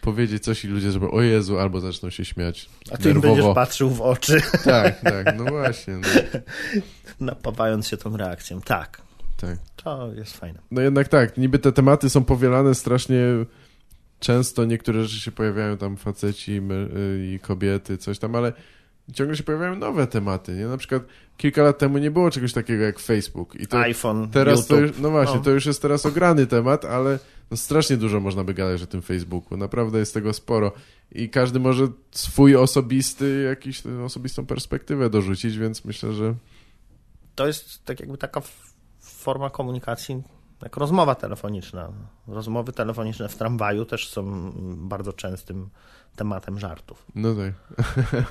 powiedzieć 0.00 0.42
coś 0.42 0.64
i 0.64 0.68
ludzie 0.68 0.92
żeby 0.92 1.10
o 1.10 1.22
Jezu, 1.22 1.58
albo 1.58 1.80
zaczną 1.80 2.10
się 2.10 2.24
śmiać 2.24 2.68
A 2.90 2.96
ty 2.96 3.08
im 3.08 3.14
nerwowo. 3.14 3.34
będziesz 3.34 3.54
patrzył 3.54 3.90
w 3.90 4.00
oczy, 4.00 4.40
Tak, 4.64 5.00
tak, 5.00 5.34
no 5.38 5.44
właśnie, 5.44 5.94
no, 5.94 6.08
napawając 7.26 7.88
się 7.88 7.96
tą 7.96 8.16
reakcją. 8.16 8.60
Tak, 8.60 9.02
tak. 9.36 9.58
to 9.76 10.12
jest 10.14 10.36
fajne. 10.36 10.58
No 10.70 10.80
jednak 10.80 11.08
tak, 11.08 11.38
niby 11.38 11.58
te 11.58 11.72
tematy 11.72 12.10
są 12.10 12.24
powielane 12.24 12.74
strasznie 12.74 13.20
często, 14.20 14.64
niektóre 14.64 15.02
rzeczy 15.02 15.20
się 15.20 15.32
pojawiają 15.32 15.76
tam 15.76 15.96
faceci 15.96 16.52
y, 16.52 17.34
i 17.34 17.38
kobiety, 17.40 17.98
coś 17.98 18.18
tam, 18.18 18.34
ale 18.34 18.52
ciągle 19.14 19.36
się 19.36 19.42
pojawiają 19.42 19.76
nowe 19.76 20.06
tematy, 20.06 20.52
nie? 20.52 20.66
Na 20.66 20.76
przykład 20.76 21.02
kilka 21.36 21.62
lat 21.62 21.78
temu 21.78 21.98
nie 21.98 22.10
było 22.10 22.30
czegoś 22.30 22.52
takiego 22.52 22.84
jak 22.84 22.98
Facebook 22.98 23.54
i 23.54 23.66
to 23.66 23.78
iPhone, 23.78 24.30
teraz 24.30 24.66
to 24.66 24.74
YouTube. 24.74 24.90
już, 24.96 25.02
no 25.02 25.10
właśnie, 25.10 25.36
No. 25.36 25.42
to 25.42 25.50
już 25.50 25.66
jest 25.66 25.82
teraz 25.82 26.06
ograny 26.06 26.46
temat, 26.46 26.84
ale 26.84 27.18
no 27.50 27.56
strasznie 27.56 27.96
dużo 27.96 28.20
można 28.20 28.44
by 28.44 28.54
gadać 28.54 28.82
o 28.82 28.86
tym 28.86 29.02
Facebooku, 29.02 29.56
naprawdę 29.58 29.98
jest 29.98 30.14
tego 30.14 30.32
sporo 30.32 30.72
i 31.12 31.28
każdy 31.30 31.60
może 31.60 31.88
swój 32.10 32.56
osobisty, 32.56 33.42
jakiś 33.48 33.82
osobistą 34.04 34.46
perspektywę 34.46 35.10
dorzucić, 35.10 35.58
więc 35.58 35.84
myślę, 35.84 36.12
że 36.12 36.34
To 37.34 37.46
jest 37.46 37.84
tak 37.84 38.00
jakby 38.00 38.18
taka 38.18 38.42
forma 39.00 39.50
komunikacji, 39.50 40.22
jak 40.62 40.76
rozmowa 40.76 41.14
telefoniczna. 41.14 41.88
Rozmowy 42.26 42.72
telefoniczne 42.72 43.28
w 43.28 43.36
tramwaju 43.36 43.84
też 43.84 44.08
są 44.08 44.52
bardzo 44.76 45.12
częstym 45.12 45.68
tematem 46.16 46.58
żartów. 46.58 47.06
no 47.14 47.28
tak. 47.34 47.54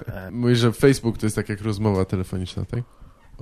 E, 0.07 0.31
Mówisz, 0.41 0.59
że 0.59 0.71
Facebook 0.71 1.17
to 1.17 1.25
jest 1.25 1.35
tak 1.35 1.49
jak 1.49 1.61
rozmowa 1.61 2.05
telefoniczna, 2.05 2.65
tak? 2.65 2.83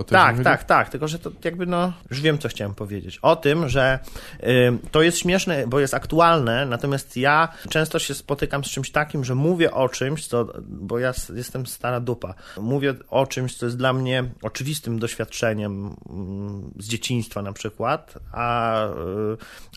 Tak, 0.03 0.43
tak, 0.43 0.63
tak, 0.63 0.89
tylko 0.89 1.07
że 1.07 1.19
to 1.19 1.31
jakby 1.43 1.65
no, 1.65 1.93
już 2.09 2.21
wiem 2.21 2.37
co 2.37 2.49
chciałem 2.49 2.75
powiedzieć. 2.75 3.19
O 3.21 3.35
tym, 3.35 3.69
że 3.69 3.99
y, 4.43 4.77
to 4.91 5.01
jest 5.01 5.17
śmieszne, 5.17 5.67
bo 5.67 5.79
jest 5.79 5.93
aktualne, 5.93 6.65
natomiast 6.65 7.17
ja 7.17 7.47
często 7.69 7.99
się 7.99 8.13
spotykam 8.13 8.63
z 8.63 8.67
czymś 8.67 8.91
takim, 8.91 9.25
że 9.25 9.35
mówię 9.35 9.71
o 9.71 9.89
czymś, 9.89 10.27
co, 10.27 10.47
bo 10.67 10.99
ja 10.99 11.13
jestem 11.35 11.65
stara 11.65 11.99
dupa, 11.99 12.33
mówię 12.57 12.93
o 13.09 13.27
czymś, 13.27 13.55
co 13.55 13.65
jest 13.65 13.77
dla 13.77 13.93
mnie 13.93 14.23
oczywistym 14.41 14.99
doświadczeniem 14.99 15.95
mm, 16.09 16.71
z 16.79 16.87
dzieciństwa 16.87 17.41
na 17.41 17.53
przykład, 17.53 18.13
a, 18.31 18.85
y, 18.85 18.91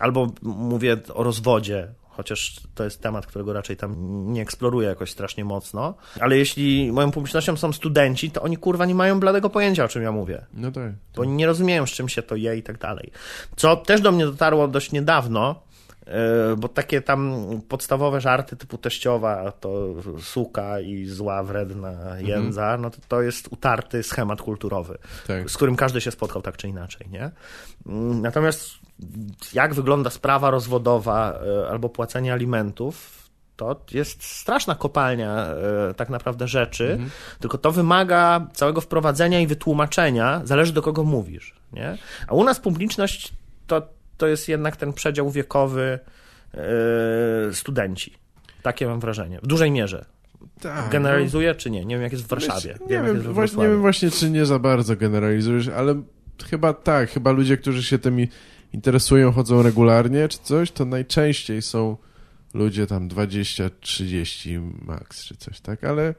albo 0.00 0.32
mówię 0.42 0.96
o 1.14 1.22
rozwodzie 1.22 1.88
chociaż 2.16 2.60
to 2.74 2.84
jest 2.84 3.00
temat, 3.02 3.26
którego 3.26 3.52
raczej 3.52 3.76
tam 3.76 3.94
nie 4.32 4.42
eksploruję 4.42 4.88
jakoś 4.88 5.10
strasznie 5.10 5.44
mocno. 5.44 5.94
Ale 6.20 6.38
jeśli 6.38 6.92
moją 6.92 7.10
publicznością 7.10 7.56
są 7.56 7.72
studenci, 7.72 8.30
to 8.30 8.42
oni 8.42 8.56
kurwa 8.56 8.86
nie 8.86 8.94
mają 8.94 9.20
bladego 9.20 9.50
pojęcia, 9.50 9.84
o 9.84 9.88
czym 9.88 10.02
ja 10.02 10.12
mówię. 10.12 10.44
No 10.54 10.70
tak. 10.72 10.92
Bo 11.16 11.22
oni 11.22 11.32
nie 11.32 11.46
rozumieją, 11.46 11.86
z 11.86 11.90
czym 11.90 12.08
się 12.08 12.22
to 12.22 12.36
je 12.36 12.56
i 12.56 12.62
tak 12.62 12.78
dalej. 12.78 13.10
Co 13.56 13.76
też 13.76 14.00
do 14.00 14.12
mnie 14.12 14.24
dotarło 14.24 14.68
dość 14.68 14.92
niedawno, 14.92 15.62
e, 16.06 16.56
bo 16.58 16.68
takie 16.68 17.00
tam 17.02 17.34
podstawowe 17.68 18.20
żarty 18.20 18.56
typu 18.56 18.78
teściowa 18.78 19.52
to 19.52 19.94
suka 20.20 20.80
i 20.80 21.06
zła, 21.06 21.42
wredna 21.42 21.92
jędza, 22.20 22.76
no 22.76 22.90
to 22.90 22.98
to 23.08 23.22
jest 23.22 23.48
utarty 23.52 24.02
schemat 24.02 24.42
kulturowy, 24.42 24.98
Tak. 25.26 25.50
z 25.50 25.56
którym 25.56 25.76
każdy 25.76 26.00
się 26.00 26.10
spotkał 26.10 26.42
tak 26.42 26.56
czy 26.56 26.68
inaczej, 26.68 27.06
nie? 27.10 27.30
Mm, 27.86 28.22
Natomiast 28.22 28.70
jak 29.52 29.74
wygląda 29.74 30.10
sprawa 30.10 30.50
rozwodowa 30.50 31.38
e, 31.64 31.68
albo 31.70 31.88
płacenie 31.88 32.32
alimentów, 32.32 33.22
to 33.56 33.80
jest 33.92 34.24
straszna 34.24 34.74
kopalnia 34.74 35.46
e, 35.90 35.94
tak 35.94 36.08
naprawdę 36.10 36.48
rzeczy, 36.48 36.98
tylko 37.40 37.58
to 37.58 37.72
wymaga 37.72 38.46
całego 38.52 38.80
wprowadzenia 38.80 39.40
i 39.40 39.46
wytłumaczenia, 39.46 40.40
zależy 40.44 40.72
do 40.72 40.82
kogo 40.82 41.04
mówisz, 41.04 41.54
nie? 41.72 41.98
A 42.28 42.34
u 42.34 42.44
nas 42.44 42.60
publiczność 42.60 43.32
to, 43.66 43.82
to 44.18 44.26
jest 44.26 44.48
jednak 44.48 44.76
ten 44.76 44.92
przedział 44.92 45.30
wiekowy 45.30 45.98
e, 46.54 46.58
studenci. 47.54 48.12
Takie 48.62 48.86
mam 48.86 49.00
wrażenie. 49.00 49.38
W 49.42 49.46
dużej 49.46 49.70
mierze. 49.70 50.04
tak 50.60 50.90
Generalizuję 50.90 51.54
czy 51.54 51.70
nie? 51.70 51.84
Nie 51.84 51.94
wiem 51.94 52.02
jak 52.02 52.12
jest 52.12 52.24
w 52.24 52.28
Warszawie. 52.28 52.78
Nie 52.80 53.02
wiem, 53.02 53.20
we 53.20 53.32
właśnie, 53.32 53.62
nie 53.62 53.68
wiem 53.68 53.80
właśnie, 53.80 54.10
czy 54.10 54.30
nie 54.30 54.46
za 54.46 54.58
bardzo 54.58 54.96
generalizujesz, 54.96 55.68
ale 55.68 56.02
chyba 56.50 56.72
tak, 56.72 57.10
chyba 57.10 57.32
ludzie, 57.32 57.56
którzy 57.56 57.82
się 57.82 57.98
tym 57.98 58.20
i- 58.20 58.28
interesują, 58.72 59.32
chodzą 59.32 59.62
regularnie 59.62 60.28
czy 60.28 60.38
coś, 60.38 60.70
to 60.70 60.84
najczęściej 60.84 61.62
są 61.62 61.96
ludzie 62.54 62.86
tam 62.86 63.08
20-30 63.08 64.60
max 64.82 65.24
czy 65.24 65.36
coś, 65.36 65.60
tak? 65.60 65.84
Ale, 65.84 66.14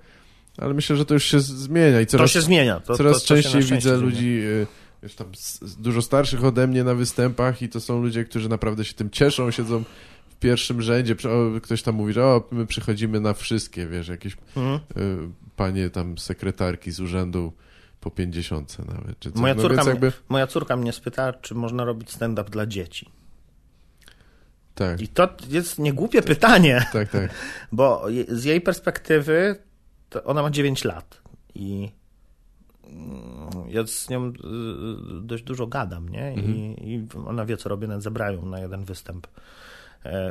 ale 0.57 0.73
myślę, 0.73 0.95
że 0.95 1.05
to 1.05 1.13
już 1.13 1.23
się 1.23 1.39
zmienia 1.39 2.01
i 2.01 2.05
To 2.05 2.11
coraz, 2.11 2.31
się 2.31 2.41
zmienia. 2.41 2.79
To, 2.79 2.97
coraz 2.97 3.13
to, 3.13 3.19
to 3.19 3.27
częściej 3.27 3.63
widzę 3.63 3.97
ludzi 3.97 4.41
y, 4.43 4.67
wiesz, 5.03 5.15
tam 5.15 5.27
dużo 5.79 6.01
starszych 6.01 6.43
ode 6.43 6.67
mnie 6.67 6.83
na 6.83 6.95
występach 6.95 7.61
i 7.61 7.69
to 7.69 7.81
są 7.81 8.01
ludzie, 8.01 8.25
którzy 8.25 8.49
naprawdę 8.49 8.85
się 8.85 8.93
tym 8.93 9.09
cieszą, 9.09 9.51
siedzą 9.51 9.83
w 10.29 10.35
pierwszym 10.35 10.81
rzędzie. 10.81 11.15
Ktoś 11.63 11.81
tam 11.81 11.95
mówi, 11.95 12.13
że 12.13 12.25
o, 12.25 12.43
my 12.51 12.65
przychodzimy 12.65 13.19
na 13.19 13.33
wszystkie, 13.33 13.87
wiesz, 13.87 14.07
jakieś 14.07 14.37
Mhm. 14.55 14.79
y, 14.97 15.29
panie 15.55 15.89
tam 15.89 16.17
sekretarki 16.17 16.91
z 16.91 16.99
urzędu 16.99 17.53
po 18.03 18.11
50 18.11 18.77
nawet. 18.79 19.19
Czy. 19.19 19.31
Moja 19.35 19.53
no 19.55 19.61
córka, 19.61 19.83
jakby, 19.89 20.11
moja 20.29 20.47
córka 20.47 20.75
mnie 20.75 20.93
spytała, 20.93 21.33
czy 21.33 21.55
można 21.55 21.85
robić 21.85 22.11
stand-up 22.11 22.49
dla 22.49 22.65
dzieci. 22.65 23.09
tak, 24.75 25.01
I 25.01 25.07
to 25.07 25.29
jest 25.49 25.79
niegłupie 25.79 26.21
pytanie, 26.21 26.85
tak, 26.93 27.09
tak. 27.09 27.31
bo 27.71 28.09
je- 28.09 28.25
z 28.35 28.43
jej 28.43 28.61
perspektywy 28.61 29.55
ona 30.25 30.41
ma 30.41 30.49
9 30.49 30.83
lat 30.83 31.21
i 31.55 31.91
mm, 32.83 33.69
ja 33.69 33.87
z 33.87 34.09
nią 34.09 34.27
y, 34.27 34.33
dość 35.21 35.43
dużo 35.43 35.67
gadam, 35.67 36.09
nie? 36.09 36.35
I, 36.35 36.75
I 36.93 37.07
ona 37.27 37.45
wie, 37.45 37.57
co 37.57 37.69
robię, 37.69 37.87
nawet 37.87 38.03
zabrają 38.03 38.45
na 38.45 38.59
jeden 38.59 38.85
występ 38.85 39.27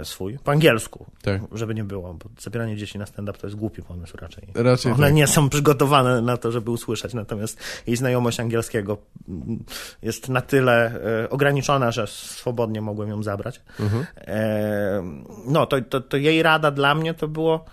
swój, 0.05 0.39
po 0.45 0.51
angielsku, 0.53 1.07
Tak. 1.23 1.41
żeby 1.53 1.75
nie 1.75 1.85
było, 1.85 2.14
bo 2.14 2.29
zabieranie 2.41 2.77
dzieci 2.77 2.99
na 2.99 3.07
stand-up 3.07 3.39
to 3.39 3.47
jest 3.47 3.57
głupi 3.57 3.83
pomysł 3.83 4.16
raczej. 4.16 4.49
Raczej 4.55 4.93
One 4.93 5.07
tak. 5.07 5.14
nie 5.14 5.27
są 5.27 5.49
przygotowane 5.49 6.23
na 6.23 6.37
to, 6.37 6.53
żeby 6.53 6.70
usłyszeć, 6.70 7.14
natomiast 7.14 7.59
jej 7.87 7.97
znajomość 7.97 8.41
angielskiego 8.41 8.99
mm, 9.29 9.64
jest 10.03 10.29
na 10.29 10.41
tyle 10.41 11.01
e, 11.25 11.31
ograniczona, 11.31 11.91
że 11.91 12.07
swobodnie 12.07 12.81
mogłem 12.81 13.09
ją 13.09 13.23
zabrać. 13.23 13.61
Mhm. 13.81 14.07
E, 14.16 15.03
no, 15.47 15.66
to, 15.66 15.81
to, 15.81 16.01
to 16.01 16.16
jej 16.16 16.43
rada 16.43 16.70
dla 16.70 16.95
mnie 16.95 17.14
to 17.14 17.29
było 17.29 17.64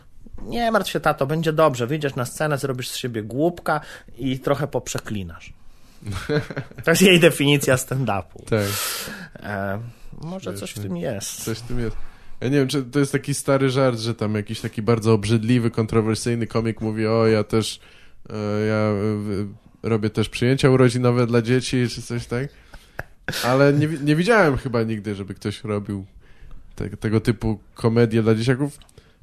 nie 0.43 0.72
martw 0.72 0.91
się, 0.91 1.00
tato, 1.00 1.28
będzie 1.28 1.54
dobrze, 1.54 1.88
wyjdziesz 1.88 2.16
na 2.16 2.26
scenę, 2.26 2.58
zrobisz 2.58 2.89
z 2.89 2.95
siebie 2.95 3.24
głupka 3.24 3.82
i 4.18 4.39
trochę 4.39 4.68
poprzeklinasz. 4.68 5.54
To 6.84 6.91
jest 6.91 7.02
jej 7.02 7.20
definicja 7.20 7.76
stand-upu. 7.76 8.45
Tak, 8.50 8.60
E, 9.43 9.80
może 10.24 10.53
coś 10.53 10.72
w 10.72 10.80
tym 10.80 10.97
jest. 10.97 11.43
coś 11.43 11.57
w 11.57 11.61
tym 11.61 11.80
jest. 11.80 11.97
Ja 12.41 12.47
nie 12.47 12.57
wiem, 12.57 12.67
czy 12.67 12.84
to 12.84 12.99
jest 12.99 13.11
taki 13.11 13.34
stary 13.34 13.70
żart, 13.70 13.99
że 13.99 14.15
tam 14.15 14.36
jakiś 14.36 14.61
taki 14.61 14.82
bardzo 14.82 15.13
obrzydliwy, 15.13 15.72
kontrowersyjny 15.72 16.47
komik 16.47 16.82
mówi, 16.82 17.07
o 17.07 17.28
ja 17.28 17.43
też, 17.43 17.80
e, 18.30 18.65
ja 18.65 18.76
e, 18.76 18.99
robię 19.84 20.09
też 20.09 20.30
przyjęcia 20.30 20.70
urodzinowe 20.70 21.28
dla 21.28 21.41
dzieci, 21.41 21.88
czy 21.89 22.01
coś 22.01 22.28
tak. 22.28 22.47
Ale 23.43 23.74
nie, 23.74 23.88
nie 23.88 24.15
widziałem 24.15 24.57
chyba 24.57 24.84
nigdy, 24.84 25.15
żeby 25.15 25.34
ktoś 25.34 25.63
robił 25.63 26.05
te, 26.76 26.89
tego 26.89 27.20
typu 27.20 27.59
komedie 27.74 28.22
dla 28.22 28.36
dzieciaków. 28.36 28.78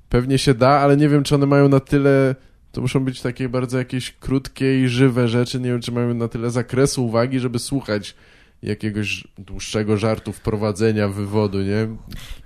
Pewnie 0.09 0.39
się 0.39 0.55
da, 0.55 0.71
ale 0.71 0.97
nie 0.97 1.09
wiem, 1.09 1.25
czy 1.25 1.35
one 1.35 1.47
mają 1.47 1.69
na 1.69 1.81
tyle. 1.81 2.35
To 2.73 2.81
muszą 2.81 3.05
być 3.05 3.21
takie 3.21 3.49
bardzo 3.49 3.79
jakieś 3.79 4.13
krótkie 4.13 4.85
i 4.85 4.89
żywe 4.89 5.29
rzeczy. 5.29 5.61
Nie 5.61 5.71
wiem, 5.71 5.81
czy 5.81 5.93
mają 5.93 6.15
na 6.15 6.29
tyle 6.29 6.51
zakresu 6.51 7.07
uwagi, 7.07 7.41
żeby 7.41 7.59
słuchać 7.59 8.15
jakiegoś 8.63 9.25
dłuższego 9.39 9.97
żartu, 9.97 10.33
wprowadzenia, 10.33 11.09
wywodu, 11.09 11.63
nie? 11.63 11.89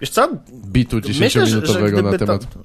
Wiesz 0.01 0.11
co, 0.11 0.29
Bitu 0.67 0.99
10-minutowego 0.99 2.03
na 2.13 2.19
temat. 2.19 2.55
To, 2.55 2.61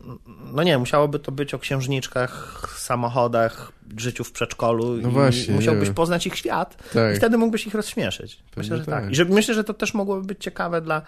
no 0.53 0.63
nie, 0.63 0.77
musiałoby 0.77 1.19
to 1.19 1.31
być 1.31 1.53
o 1.53 1.59
księżniczkach, 1.59 2.73
samochodach, 2.77 3.71
życiu 3.97 4.23
w 4.23 4.31
przedszkolu. 4.31 4.95
No 5.01 5.09
i 5.09 5.11
właśnie, 5.11 5.47
nie 5.47 5.55
Musiałbyś 5.55 5.89
poznać 5.89 6.27
ich 6.27 6.35
świat 6.35 6.77
i 6.91 6.93
Tak. 6.93 7.15
wtedy 7.17 7.37
mógłbyś 7.37 7.67
ich 7.67 7.73
rozśmieszyć. 7.75 8.39
Myślę, 8.57 8.77
że 8.77 8.85
tak. 8.85 9.03
tak. 9.03 9.11
I 9.11 9.15
że, 9.15 9.25
myślę, 9.25 9.53
że 9.53 9.63
to 9.63 9.73
też 9.73 9.93
mogłoby 9.93 10.27
być 10.27 10.43
ciekawe 10.43 10.81
dla 10.81 11.01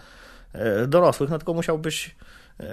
e, 0.53 0.87
dorosłych, 0.87 1.29
no 1.29 1.37
tylko 1.37 1.53
musiałbyś 1.53 2.15
e, 2.59 2.65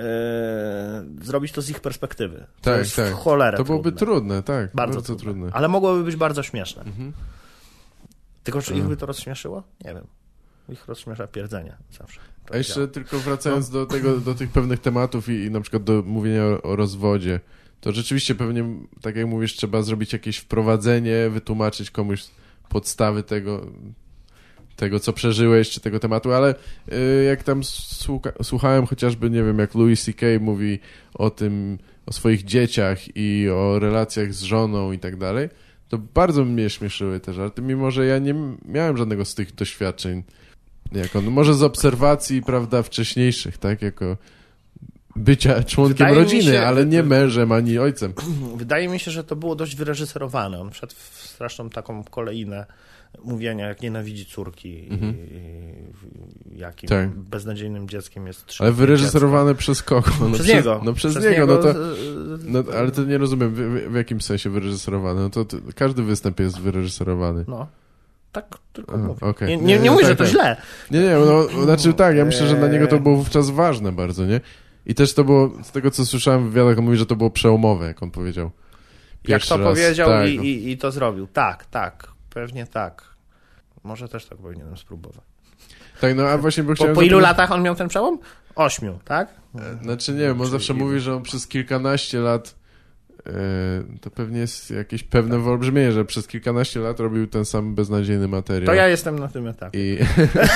zrobić 1.23 1.53
to 1.53 1.62
z 1.62 1.71
ich 1.71 1.81
perspektywy. 1.81 2.39
To 2.39 2.71
Tak, 2.71 2.79
jest 2.79 2.97
tak. 2.97 3.15
To 3.57 3.65
byłoby 3.65 3.93
trudne. 3.93 4.15
trudne, 4.15 4.43
tak. 4.43 4.71
Bardzo, 4.75 4.95
Bardzo, 4.95 5.01
trudne. 5.07 5.23
trudne. 5.25 5.51
Ale 5.53 5.69
mogłoby 5.69 6.05
być 6.05 6.17
bardzo 6.17 6.43
śmieszne. 6.43 6.83
Mhm. 6.83 7.12
Tylko 8.45 8.62
czy 8.62 8.70
ich 8.70 8.76
Mhm. 8.76 8.88
by 8.90 8.97
to 8.97 9.07
rozśmieszyło? 9.07 9.62
Nie 9.84 9.95
wiem. 9.95 10.07
Ich 10.68 10.88
rozśmiesza 10.88 11.26
pierdzenie 11.26 11.76
zawsze. 11.99 12.20
A 12.53 12.57
jeszcze 12.57 12.74
działa. 12.74 12.86
tylko 12.86 13.18
wracając 13.18 13.70
do 13.70 13.86
tego, 13.86 14.16
do 14.20 14.34
tych 14.34 14.51
pewnych 14.51 14.80
tematów 14.80 15.28
i, 15.28 15.32
i 15.32 15.51
na 15.51 15.61
przykład 15.61 15.84
do 15.84 16.03
mówienia 16.07 16.45
o, 16.45 16.62
o 16.62 16.76
rozwodzie, 16.76 17.40
to 17.80 17.92
rzeczywiście 17.92 18.34
pewnie, 18.34 18.64
tak 19.01 19.16
jak 19.16 19.26
mówisz, 19.26 19.57
trzeba 19.57 19.82
zrobić 19.82 20.12
jakieś 20.12 20.36
wprowadzenie, 20.38 21.30
wytłumaczyć 21.30 21.90
komuś 21.90 22.24
podstawy 22.68 23.22
tego, 23.22 23.66
tego 24.76 25.01
co 25.01 25.12
przeżyłeś, 25.12 25.70
czy 25.70 25.80
tego 25.80 26.01
tematu, 26.01 26.32
ale 26.32 26.55
y, 26.92 27.24
jak 27.24 27.42
tam 27.42 27.64
słucha, 27.64 28.32
słuchałem 28.42 28.86
chociażby, 28.86 29.30
nie 29.30 29.42
wiem, 29.42 29.59
jak 29.59 29.74
Louis 29.74 30.05
C.K. 30.05 30.26
mówi 30.40 30.78
o 31.14 31.30
tym, 31.30 31.78
o 32.07 32.12
swoich 32.12 32.45
dzieciach 32.45 33.16
i 33.16 33.49
o 33.49 33.78
relacjach 33.78 34.34
z 34.34 34.42
żoną 34.42 34.92
i 34.92 34.99
tak 34.99 35.16
dalej, 35.16 35.49
to 35.95 35.99
bardzo 36.14 36.45
mnie 36.45 36.70
śmieszyły 36.70 37.20
te 37.20 37.32
żarty, 37.34 37.62
mimo 37.62 37.90
że 37.90 38.07
ja 38.07 38.18
nie 38.18 38.34
miałem 38.64 38.97
żadnego 38.97 39.24
z 39.24 39.34
tych 39.34 39.55
doświadczeń 39.55 40.22
jako, 40.92 41.20
no 41.22 41.30
może 41.30 41.55
z 41.55 41.62
obserwacji, 41.62 42.42
prawda, 42.42 42.82
wcześniejszych, 42.82 43.59
tak, 43.59 43.82
jako 43.82 44.16
bycia 45.16 45.62
członkiem 45.62 45.97
Wydaje 46.07 46.14
rodziny, 46.14 46.53
się- 46.53 46.61
ale 46.66 46.86
nie 46.86 47.03
mężem 47.03 47.53
ani 47.53 47.78
ojcem. 47.78 48.12
Wydaje 48.57 48.88
mi 48.88 48.99
się, 48.99 49.11
że 49.11 49.24
to 49.24 49.36
było 49.36 49.55
dość 49.57 49.76
wyreżyserowane. 49.76 50.61
On 50.61 50.70
wszedł 50.70 50.95
w 50.97 51.22
straszną 51.28 51.70
taką 51.70 52.05
kolejnę 52.05 52.66
mówienia, 53.25 53.67
jak 53.69 53.83
nienawidzi 53.83 54.27
córki 54.27 54.69
i, 54.69 54.93
i 56.55 56.59
jakim 56.59 56.89
Tak. 56.89 57.09
beznadziejnym 57.11 57.89
dzieckiem 57.89 58.27
jest 58.27 58.47
trzy 58.47 58.62
Ale 58.62 58.73
wyreżyserowane 58.73 59.55
przez 59.55 59.83
kogo? 59.83 60.11
No 60.21 60.31
Przez 60.31 60.47
niego. 60.49 60.81
No 60.85 60.93
przez, 60.93 61.25
niego, 61.25 61.47
no 61.47 61.57
to... 61.57 61.75
No, 62.45 62.65
ale 62.79 62.91
to 62.91 63.05
nie 63.05 63.19
rozumiem, 63.19 63.55
w, 63.55 63.91
w- 63.91 63.95
jakim 63.95 64.21
sensie 64.21 64.51
wyreżyserowane? 64.51 65.21
No 65.21 65.31
to, 65.31 65.45
to 65.45 65.57
każdy 65.75 66.03
występ 66.03 66.41
jest 66.41 66.61
wyreżyserowany. 66.61 67.45
No. 67.49 67.67
Tak 68.33 68.59
tylko 68.73 68.97
mówię. 68.99 69.21
okej. 69.21 69.49
Nie, 69.49 69.57
nie, 69.57 69.62
Nie, 69.65 69.79
nie, 69.79 69.91
mówię, 69.91 70.03
tak, 70.03 70.11
że 70.11 70.17
to 70.17 70.25
tak. 70.25 70.33
źle. 70.33 70.57
Nie, 70.91 71.01
nie, 71.01 71.15
no, 71.27 71.65
znaczy 71.65 71.93
tak, 71.95 72.17
ja 72.17 72.25
myślę, 72.25 72.47
że 72.47 72.57
dla 72.57 72.69
niego 72.69 72.87
to 72.87 72.97
Eee. 72.97 73.03
było 73.03 73.17
wówczas 73.17 73.51
ważne 73.51 73.93
bardzo, 73.93 74.27
nie? 74.27 74.41
I 74.87 74.95
też 74.95 75.15
to 75.15 75.25
było, 75.25 75.53
z 75.62 75.71
tego 75.73 75.91
co 75.91 76.07
słyszałem 76.07 76.43
w 76.45 76.53
wywiadach, 76.53 76.79
on 76.79 76.85
mówi, 76.85 76.97
że 76.97 77.07
to 77.07 77.17
było 77.17 77.31
przełomowe, 77.31 77.87
jak 77.87 78.03
on 78.03 78.11
powiedział. 78.11 78.45
Jak 78.45 79.23
Pierwszy 79.23 79.49
to 79.49 79.57
raz. 79.59 79.67
powiedział 79.69 80.09
tak. 80.09 80.29
i, 80.29 80.33
i, 80.35 80.71
i 80.71 80.79
to 80.79 80.91
zrobił. 80.91 81.27
Tak, 81.27 81.65
tak. 81.67 82.14
Pewnie 82.35 82.66
tak. 82.66 83.03
Może 83.85 84.09
też 84.09 84.26
tak 84.26 84.39
powinienem 84.39 84.76
spróbować. 84.76 85.24
Tak, 86.01 86.16
no 86.16 86.28
a 86.28 86.39
właśnie, 86.39 86.62
bo 86.62 86.68
Po, 86.70 86.74
chciałem... 86.74 86.95
po 86.95 87.03
ilu 87.03 87.11
zapytać- 87.20 87.22
latach 87.39 87.53
on 87.53 87.62
miał 87.62 87.74
ten 87.74 87.89
przełom? 87.89 88.18
Ośmiu, 88.55 88.99
tak? 89.05 89.28
Znaczy 89.82 90.12
nie 90.12 90.18
wiem, 90.20 90.41
on 90.41 90.47
zawsze 90.47 90.74
mówi, 90.74 91.01
że 91.01 91.14
on 91.16 91.22
przez 91.22 91.47
kilkanaście 91.47 92.18
lat 92.18 92.55
to 94.01 94.11
pewnie 94.11 94.39
jest 94.39 94.70
jakieś 94.70 95.03
pewne 95.03 95.39
wyolbrzymienie, 95.39 95.93
że 95.93 96.05
przez 96.05 96.27
kilkanaście 96.27 96.81
lat 96.81 97.01
robił 97.01 97.27
ten 97.27 97.45
sam 97.45 97.75
beznadziejny 97.75 98.29
materiał. 98.29 98.66
To 98.66 98.75
ja 98.75 98.89
jestem 98.89 99.18
na 99.18 99.29
tym 99.29 99.47
etapie. 99.47 99.95
I 99.95 99.99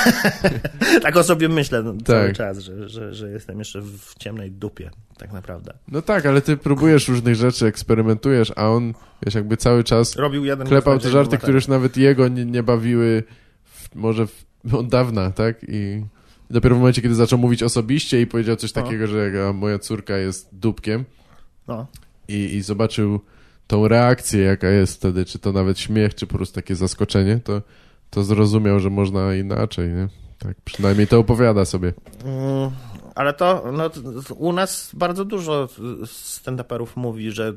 Tak 1.02 1.16
o 1.16 1.22
sobie 1.22 1.48
myślę 1.48 1.82
no, 1.82 1.94
cały 2.04 2.26
Tak. 2.26 2.36
czas, 2.36 2.58
że, 2.58 2.88
że, 2.88 3.14
że 3.14 3.30
jestem 3.30 3.58
jeszcze 3.58 3.80
w 3.82 4.14
ciemnej 4.18 4.50
dupie, 4.50 4.90
tak 5.18 5.32
naprawdę. 5.32 5.74
no 5.88 6.02
tak, 6.02 6.26
ale 6.26 6.40
ty 6.40 6.56
próbujesz 6.56 7.08
różnych 7.08 7.34
rzeczy, 7.34 7.66
eksperymentujesz, 7.66 8.52
a 8.56 8.68
on, 8.68 8.94
wiesz, 9.22 9.34
jakby 9.34 9.56
cały 9.56 9.84
czas 9.84 10.16
Robił 10.16 10.44
jeden 10.44 10.66
klepał 10.66 10.98
te 10.98 11.10
żarty, 11.10 11.38
które 11.38 11.52
już 11.54 11.68
nawet 11.68 11.96
jego 11.96 12.28
nie, 12.28 12.44
nie 12.44 12.62
bawiły 12.62 13.22
w, 13.64 13.94
może 13.94 14.26
w, 14.26 14.74
od 14.74 14.88
dawna, 14.88 15.30
tak? 15.30 15.56
I 15.68 16.02
Dopiero 16.50 16.76
w 16.76 16.78
momencie, 16.78 17.02
kiedy 17.02 17.14
zaczął 17.14 17.38
mówić 17.38 17.62
osobiście 17.62 18.20
i 18.20 18.26
powiedział 18.26 18.56
coś 18.56 18.74
No. 18.74 18.82
takiego, 18.82 19.06
że 19.06 19.52
moja 19.54 19.78
córka 19.78 20.16
jest 20.16 20.48
dupkiem 20.52 21.04
No. 21.68 21.86
I, 22.28 22.34
i 22.54 22.62
zobaczył 22.62 23.20
tą 23.66 23.88
reakcję, 23.88 24.42
jaka 24.42 24.68
jest 24.68 24.94
wtedy, 24.94 25.24
czy 25.24 25.38
to 25.38 25.52
nawet 25.52 25.78
śmiech, 25.78 26.14
czy 26.14 26.26
po 26.26 26.36
prostu 26.36 26.54
takie 26.54 26.76
zaskoczenie, 26.76 27.40
to, 27.44 27.62
to 28.10 28.24
zrozumiał, 28.24 28.80
że 28.80 28.90
można 28.90 29.34
inaczej, 29.34 29.88
nie? 29.88 30.08
Tak, 30.38 30.56
przynajmniej 30.64 31.06
to 31.06 31.18
opowiada 31.18 31.64
sobie. 31.64 31.92
Mm, 32.24 32.70
Ale 33.14 33.32
to 33.34 33.72
no, 33.72 33.90
u 34.36 34.52
nas 34.52 34.90
bardzo 34.94 35.24
dużo 35.24 35.68
stand-uperów 36.04 36.86
mówi, 36.96 37.30
że 37.30 37.48
y, 37.48 37.54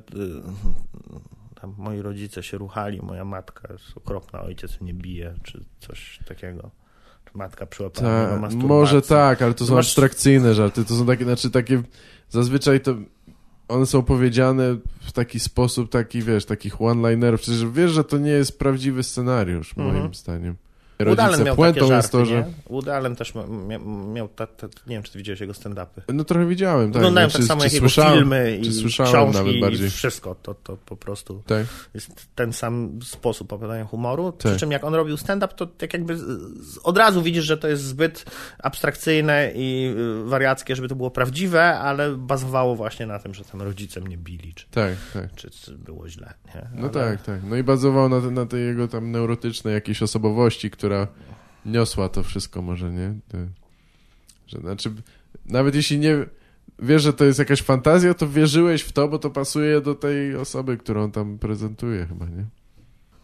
tam 1.61 1.76
moi 1.78 2.01
rodzice 2.01 2.43
się 2.43 2.57
ruchali, 2.57 3.01
moja 3.01 3.26
matka 3.26 3.74
jest 3.74 3.97
okropna, 3.97 4.41
ojciec 4.41 4.82
mnie 4.82 4.93
bije, 4.93 5.34
czy 5.43 5.63
coś 5.80 6.19
takiego. 6.28 6.72
Czy 7.26 7.38
matka 7.38 7.65
przyłapała 7.65 8.39
Ta, 8.39 8.49
może 8.55 9.01
tak, 9.01 9.41
ale 9.41 9.53
to 9.53 9.65
są 9.65 9.74
Masz- 9.76 9.86
abstrakcyjne 9.86 10.53
żarty, 10.53 10.86
to 10.86 10.95
są 10.95 11.05
takie, 11.05 11.24
znaczy 11.24 11.51
takie, 11.51 11.84
zazwyczaj 12.30 12.82
to 12.82 12.95
one 13.72 13.86
są 13.86 14.01
powiedziane 14.03 14.78
w 15.01 15.11
taki 15.11 15.39
sposób, 15.39 15.89
taki 15.91 16.22
wiesz, 16.22 16.45
takich 16.45 16.82
one-linerów, 16.82 17.41
przecież 17.41 17.65
wiesz, 17.65 17.91
że 17.91 18.03
to 18.03 18.17
nie 18.17 18.32
jest 18.32 18.59
prawdziwy 18.59 19.03
scenariusz, 19.03 19.74
Mhm. 19.78 19.97
moim 19.97 20.13
zdaniem. 20.13 20.55
Woody 21.06 21.43
miał 21.43 21.56
puentą 21.56 21.80
takie 21.80 21.88
żarty, 22.02 22.26
że... 22.26 22.45
Woody 22.70 22.93
Allen 22.93 23.16
też 23.16 23.34
miał, 24.14 24.28
ta, 24.28 24.47
ta, 24.47 24.68
nie 24.68 24.95
wiem, 24.95 25.04
czy 25.04 25.12
ty 25.12 25.18
widziałeś 25.18 25.39
jego 25.41 25.54
stand-upy. 25.54 26.02
No 26.14 26.24
trochę 26.24 26.45
widziałem, 26.45 26.88
tak. 26.88 26.93
Wyglądają 26.93 27.28
no, 27.28 27.32
tak 27.32 27.41
czy- 27.41 27.47
samo 27.47 27.64
jak 27.64 27.74
jego 27.74 27.89
filmy 27.89 28.58
i 28.58 28.74
słyszałem 28.74 29.12
książki 29.12 29.38
nawet 29.38 29.56
i 29.56 29.62
bardziej. 29.62 29.89
wszystko. 29.89 30.36
To, 30.36 30.54
to 30.54 30.78
po 30.78 30.95
prostu 30.95 31.43
Tak, 31.47 31.66
jest 31.93 32.28
ten 32.36 32.54
sam 32.54 32.99
sposób 33.04 33.54
opowiadania 33.54 33.86
humoru. 33.86 34.32
Przy 34.32 34.47
Tak. 34.49 34.58
czym 34.58 34.72
jak 34.72 34.84
on 34.84 34.93
robił 34.95 35.18
stand-up, 35.18 35.54
to 35.56 35.68
tak 35.68 35.93
jakby 35.93 36.18
od 36.84 36.97
razu 36.97 37.22
widzisz, 37.22 37.45
że 37.45 37.58
to 37.58 37.68
jest 37.68 37.84
zbyt 37.84 38.26
abstrakcyjne 38.64 39.52
i 39.56 39.93
y, 40.26 40.30
wariackie, 40.30 40.76
żeby 40.76 40.88
to 40.88 40.95
było 40.95 41.12
prawdziwe, 41.12 41.80
ale 41.80 42.16
bazowało 42.18 42.76
właśnie 42.76 43.06
na 43.06 43.20
tym, 43.20 43.34
że 43.34 43.43
tam 43.43 43.62
rodzice 43.62 44.02
mnie 44.02 44.18
bili, 44.18 44.54
czy, 44.54 44.66
tak, 44.72 44.93
tak. 45.14 45.36
czy, 45.36 45.49
czy 45.49 45.78
było 45.78 46.10
źle. 46.10 46.34
Nie? 46.56 46.62
No 46.76 46.82
Ale- 46.82 46.89
tak, 46.89 47.22
tak. 47.24 47.39
No 47.49 47.56
i 47.56 47.64
bazował 47.64 48.10
na, 48.10 48.20
na 48.20 48.45
tej 48.45 48.66
jego 48.66 48.88
tam 48.88 49.12
neurotycznej 49.12 49.74
jakiejś 49.74 50.04
osobowości, 50.04 50.72
która 50.72 50.90
niosła 51.65 52.09
to 52.09 52.23
wszystko 52.23 52.61
może, 52.61 52.91
nie? 52.91 53.13
Że, 54.47 54.59
znaczy, 54.59 54.93
nawet 55.45 55.75
jeśli 55.75 55.99
nie 55.99 56.25
wiesz, 56.79 57.01
że 57.01 57.13
to 57.13 57.25
jest 57.25 57.39
jakaś 57.39 57.61
fantazja, 57.61 58.13
to 58.13 58.27
wierzyłeś 58.27 58.81
w 58.81 58.91
to, 58.91 59.07
bo 59.07 59.19
to 59.19 59.29
pasuje 59.29 59.81
do 59.81 59.95
tej 59.95 60.35
osoby, 60.35 60.77
którą 60.77 61.11
tam 61.11 61.39
prezentuje 61.39 62.05
chyba, 62.05 62.25
nie? 62.25 62.45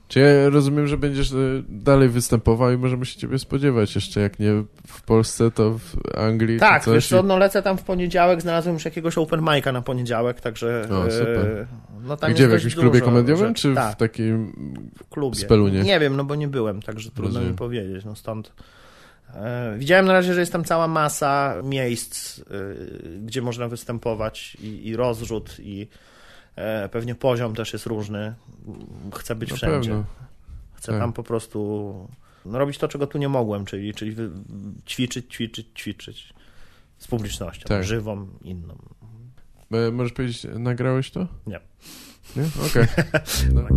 Czy 0.07 0.19
ja 0.19 0.49
rozumiem, 0.49 0.87
że 0.87 0.97
będziesz 0.97 1.31
e, 1.31 1.35
dalej 1.69 2.09
występował 2.09 2.71
i 2.71 2.77
możemy 2.77 3.05
się 3.05 3.19
ciebie 3.19 3.39
spodziewać 3.39 3.95
jeszcze, 3.95 4.21
jak 4.21 4.39
nie 4.39 4.51
w 4.87 5.01
Polsce, 5.01 5.51
to 5.51 5.77
w 5.77 6.17
Anglii 6.17 6.59
Tak, 6.59 6.83
coś. 6.83 6.93
wiesz 6.93 7.07
co, 7.07 7.23
no 7.23 7.37
lecę 7.37 7.61
tam 7.61 7.77
w 7.77 7.83
poniedziałek, 7.83 8.41
znalazłem 8.41 8.73
już 8.73 8.85
jakiegoś 8.85 9.17
open 9.17 9.41
mic'a 9.41 9.73
na 9.73 9.81
poniedziałek, 9.81 10.41
także... 10.41 10.87
O, 10.91 11.11
super. 11.11 11.47
e, 11.47 11.67
No, 12.07 12.17
tam 12.17 12.31
Gdzie, 12.31 12.47
w 12.47 12.51
jakimś 12.51 12.75
klubie 12.75 13.01
komediowym, 13.01 13.53
czy 13.53 13.75
tak, 13.75 13.93
w 13.93 13.97
takim... 13.97 14.53
w 14.97 15.09
klubie. 15.09 15.35
Spelunie? 15.39 15.83
Nie 15.83 15.99
wiem, 15.99 16.15
no 16.17 16.23
bo 16.23 16.35
nie 16.35 16.47
byłem, 16.47 16.81
także 16.81 17.09
trudno 17.11 17.27
Rozumiem. 17.27 17.49
mi 17.51 17.57
powiedzieć, 17.57 18.05
no 18.05 18.15
stąd... 18.15 18.53
E, 19.35 19.75
widziałem 19.77 20.05
na 20.05 20.13
razie, 20.13 20.33
że 20.33 20.39
jest 20.39 20.51
tam 20.51 20.63
cała 20.63 20.87
masa 20.87 21.55
miejsc, 21.63 22.41
gdzie 23.25 23.41
można 23.41 23.67
występować 23.67 24.57
i, 24.61 24.87
i 24.87 24.95
rozrzut 24.95 25.55
i 25.59 25.87
E, 26.57 26.89
pewnie 26.89 27.15
poziom 27.15 27.55
też 27.55 27.73
jest 27.73 27.85
różny. 27.85 28.33
Chcę 29.15 29.35
być 29.35 29.53
wszędzie. 29.53 30.03
Chcę 30.73 30.91
tak. 30.91 31.01
tam 31.01 31.13
po 31.13 31.23
prostu 31.23 31.93
no, 32.45 32.57
robić 32.59 32.77
to, 32.77 32.87
czego 32.87 33.07
tu 33.07 33.17
nie 33.17 33.29
mogłem, 33.29 33.65
czyli, 33.65 33.93
czyli 33.93 34.15
ćwiczyć, 34.87 35.33
ćwiczyć, 35.33 35.67
ćwiczyć 35.79 36.33
z 36.97 37.07
publicznością, 37.07 37.65
tak. 37.67 37.83
żywą, 37.83 38.27
inną. 38.41 38.77
E, 39.71 39.91
możesz 39.91 40.13
powiedzieć, 40.13 40.47
nagrałeś 40.59 41.11
to? 41.11 41.27
Nie. 41.47 41.59
Nie? 42.35 42.43
Okej. 42.65 42.83
Okay. 42.83 43.21
No. 43.53 43.67